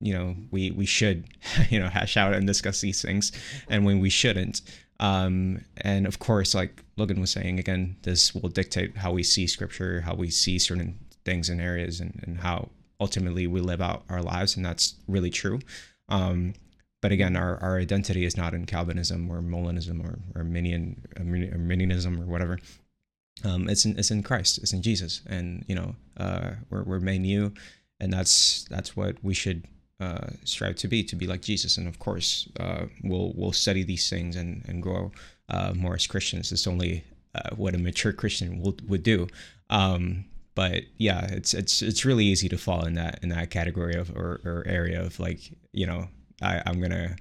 you 0.00 0.12
know 0.12 0.36
we 0.50 0.70
we 0.70 0.86
should 0.86 1.24
you 1.70 1.78
know 1.78 1.88
hash 1.88 2.16
out 2.16 2.34
and 2.34 2.46
discuss 2.46 2.80
these 2.80 3.00
things 3.00 3.32
and 3.68 3.84
when 3.84 4.00
we 4.00 4.10
shouldn't 4.10 4.60
um, 5.00 5.64
and 5.78 6.06
of 6.06 6.18
course, 6.18 6.54
like 6.54 6.84
Logan 6.96 7.20
was 7.20 7.30
saying, 7.30 7.58
again, 7.58 7.96
this 8.02 8.34
will 8.34 8.48
dictate 8.48 8.96
how 8.96 9.12
we 9.12 9.22
see 9.22 9.46
scripture, 9.46 10.02
how 10.02 10.14
we 10.14 10.30
see 10.30 10.58
certain 10.58 10.98
things 11.24 11.50
in 11.50 11.60
areas, 11.60 12.00
and, 12.00 12.20
and 12.24 12.38
how 12.38 12.68
ultimately 13.00 13.46
we 13.46 13.60
live 13.60 13.80
out 13.80 14.04
our 14.08 14.22
lives. 14.22 14.56
And 14.56 14.64
that's 14.64 14.94
really 15.08 15.30
true. 15.30 15.60
Um, 16.08 16.54
but 17.02 17.12
again, 17.12 17.36
our, 17.36 17.58
our 17.62 17.78
identity 17.78 18.24
is 18.24 18.36
not 18.36 18.54
in 18.54 18.66
Calvinism 18.66 19.30
or 19.30 19.42
Molinism 19.42 20.02
or, 20.02 20.20
or 20.34 20.42
Arminian, 20.42 21.02
Arminianism 21.18 22.20
or 22.20 22.26
whatever. 22.26 22.58
Um, 23.42 23.68
it's 23.68 23.84
in 23.84 23.98
it's 23.98 24.10
in 24.10 24.22
Christ. 24.22 24.58
It's 24.58 24.72
in 24.72 24.80
Jesus, 24.80 25.20
and 25.26 25.64
you 25.66 25.74
know 25.74 25.96
uh, 26.16 26.52
we're 26.70 26.84
we're 26.84 27.00
made 27.00 27.22
new, 27.22 27.52
and 27.98 28.12
that's 28.12 28.64
that's 28.70 28.96
what 28.96 29.16
we 29.24 29.34
should 29.34 29.64
uh, 30.00 30.28
strive 30.44 30.76
to 30.76 30.88
be, 30.88 31.02
to 31.04 31.16
be 31.16 31.26
like 31.26 31.42
Jesus. 31.42 31.76
And 31.76 31.86
of 31.86 31.98
course, 31.98 32.48
uh, 32.58 32.86
we'll 33.02 33.32
we'll 33.36 33.52
study 33.52 33.82
these 33.82 34.08
things 34.10 34.36
and 34.36 34.64
and 34.68 34.82
grow 34.82 35.12
uh, 35.48 35.72
more 35.74 35.94
as 35.94 36.06
Christians. 36.06 36.52
It's 36.52 36.66
only 36.66 37.04
uh, 37.34 37.50
what 37.56 37.74
a 37.74 37.78
mature 37.78 38.12
Christian 38.12 38.60
would 38.60 38.88
would 38.88 39.02
do. 39.02 39.28
Um, 39.70 40.24
but 40.54 40.84
yeah, 40.98 41.26
it's 41.26 41.54
it's 41.54 41.82
it's 41.82 42.04
really 42.04 42.24
easy 42.24 42.48
to 42.48 42.58
fall 42.58 42.84
in 42.84 42.94
that 42.94 43.20
in 43.22 43.28
that 43.30 43.50
category 43.50 43.94
of 43.94 44.10
or, 44.10 44.40
or 44.44 44.64
area 44.66 45.02
of 45.02 45.18
like 45.20 45.40
you 45.72 45.86
know 45.86 46.08
I, 46.42 46.62
I'm 46.66 46.80
gonna. 46.80 47.16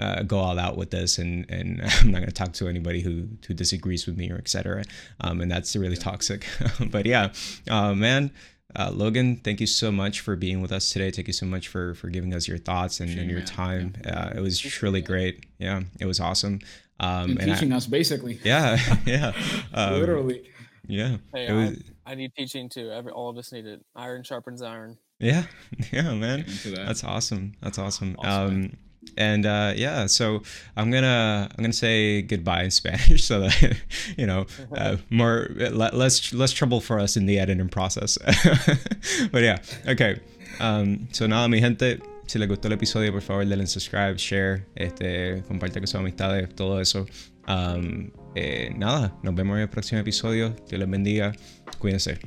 Uh, 0.00 0.22
go 0.22 0.38
all 0.38 0.60
out 0.60 0.76
with 0.76 0.92
this 0.92 1.18
and 1.18 1.44
and 1.50 1.82
I'm 2.00 2.12
not 2.12 2.18
going 2.18 2.28
to 2.28 2.32
talk 2.32 2.52
to 2.52 2.68
anybody 2.68 3.00
who 3.00 3.26
who 3.48 3.52
disagrees 3.52 4.06
with 4.06 4.16
me 4.16 4.30
or 4.30 4.36
etc. 4.36 4.84
Um, 5.18 5.40
and 5.40 5.50
that's 5.50 5.74
really 5.74 5.96
toxic. 5.96 6.46
but 6.92 7.04
yeah, 7.04 7.32
uh, 7.68 7.94
man, 7.96 8.30
uh, 8.76 8.90
Logan, 8.92 9.36
thank 9.36 9.60
you 9.60 9.66
so 9.66 9.90
much 9.90 10.20
for 10.20 10.36
being 10.36 10.60
with 10.60 10.72
us 10.72 10.90
today. 10.90 11.10
Thank 11.10 11.26
you 11.26 11.32
so 11.32 11.46
much 11.46 11.68
for 11.68 11.94
for 11.94 12.08
giving 12.08 12.34
us 12.34 12.46
your 12.46 12.58
thoughts 12.58 13.00
and, 13.00 13.18
and 13.18 13.30
your 13.30 13.40
time. 13.40 13.94
Yeah. 14.04 14.26
Uh, 14.26 14.32
it 14.36 14.40
was 14.40 14.58
truly 14.58 15.00
great. 15.00 15.46
Yeah, 15.58 15.82
it 16.00 16.04
was 16.04 16.20
awesome. 16.20 16.60
Um, 17.00 17.30
and, 17.30 17.40
and 17.42 17.52
teaching 17.52 17.72
I, 17.72 17.76
us 17.76 17.86
basically. 17.86 18.40
Yeah, 18.44 18.78
yeah. 19.06 19.32
Um, 19.72 19.94
Literally. 19.94 20.50
Yeah. 20.86 21.16
Hey, 21.34 21.52
was, 21.52 21.82
I, 22.06 22.12
I, 22.12 22.14
need 22.14 22.32
teaching 22.34 22.68
too. 22.68 22.90
Every 22.90 23.12
all 23.12 23.30
of 23.30 23.38
us 23.38 23.52
need 23.52 23.66
it. 23.66 23.84
Iron 23.94 24.22
sharpens 24.22 24.62
iron. 24.62 24.98
Yeah, 25.18 25.44
yeah, 25.92 26.14
man. 26.14 26.44
That. 26.64 26.84
That's 26.86 27.04
awesome. 27.04 27.54
That's 27.62 27.78
awesome. 27.78 28.16
awesome 28.18 28.54
um, 28.54 28.72
and 29.16 29.46
uh, 29.46 29.72
yeah 29.76 30.06
so 30.06 30.42
i'm 30.76 30.90
gonna 30.90 31.48
i'm 31.50 31.62
gonna 31.62 31.72
say 31.72 32.22
goodbye 32.22 32.62
in 32.62 32.70
spanish 32.80 33.24
so 33.24 33.40
that 33.40 33.76
you 34.16 34.26
know 34.26 34.46
uh, 34.76 34.96
more 35.10 35.48
less 35.72 36.32
less 36.32 36.52
trouble 36.52 36.80
for 36.80 36.98
us 36.98 37.16
in 37.16 37.26
the 37.26 37.38
editing 37.38 37.68
process. 37.68 38.18
But 39.32 39.42
yeah 39.42 39.58
okay. 39.86 40.20
Um, 40.60 41.08
so 41.12 41.26
nada 41.26 41.48
mi 41.48 41.60
gente. 41.60 42.00
Si 42.26 42.38
les 42.38 42.46
gustó 42.46 42.66
el 42.66 42.72
episodio 42.72 43.10
por 43.12 43.22
favor 43.22 43.44
denle 43.44 43.66
subscribe 43.66 44.18
share 44.18 44.66
este 44.76 45.42
comparte 45.48 45.80
con 45.80 45.86
sus 45.86 45.94
amistades 45.94 46.54
todo 46.54 46.78
eso. 46.78 47.06
Um, 47.46 48.10
eh, 48.34 48.70
nada 48.76 49.12
nos 49.22 49.34
vemos 49.34 49.56
en 49.56 49.62
el 49.62 49.68
próximo 49.68 50.00
episodio. 50.00 50.54
Dios 50.68 50.78
les 50.78 50.90
bendiga. 50.90 51.32
Cuídense. 51.78 52.18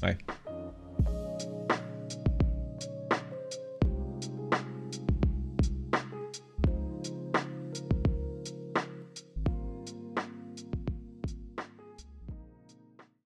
Bye 0.00 0.18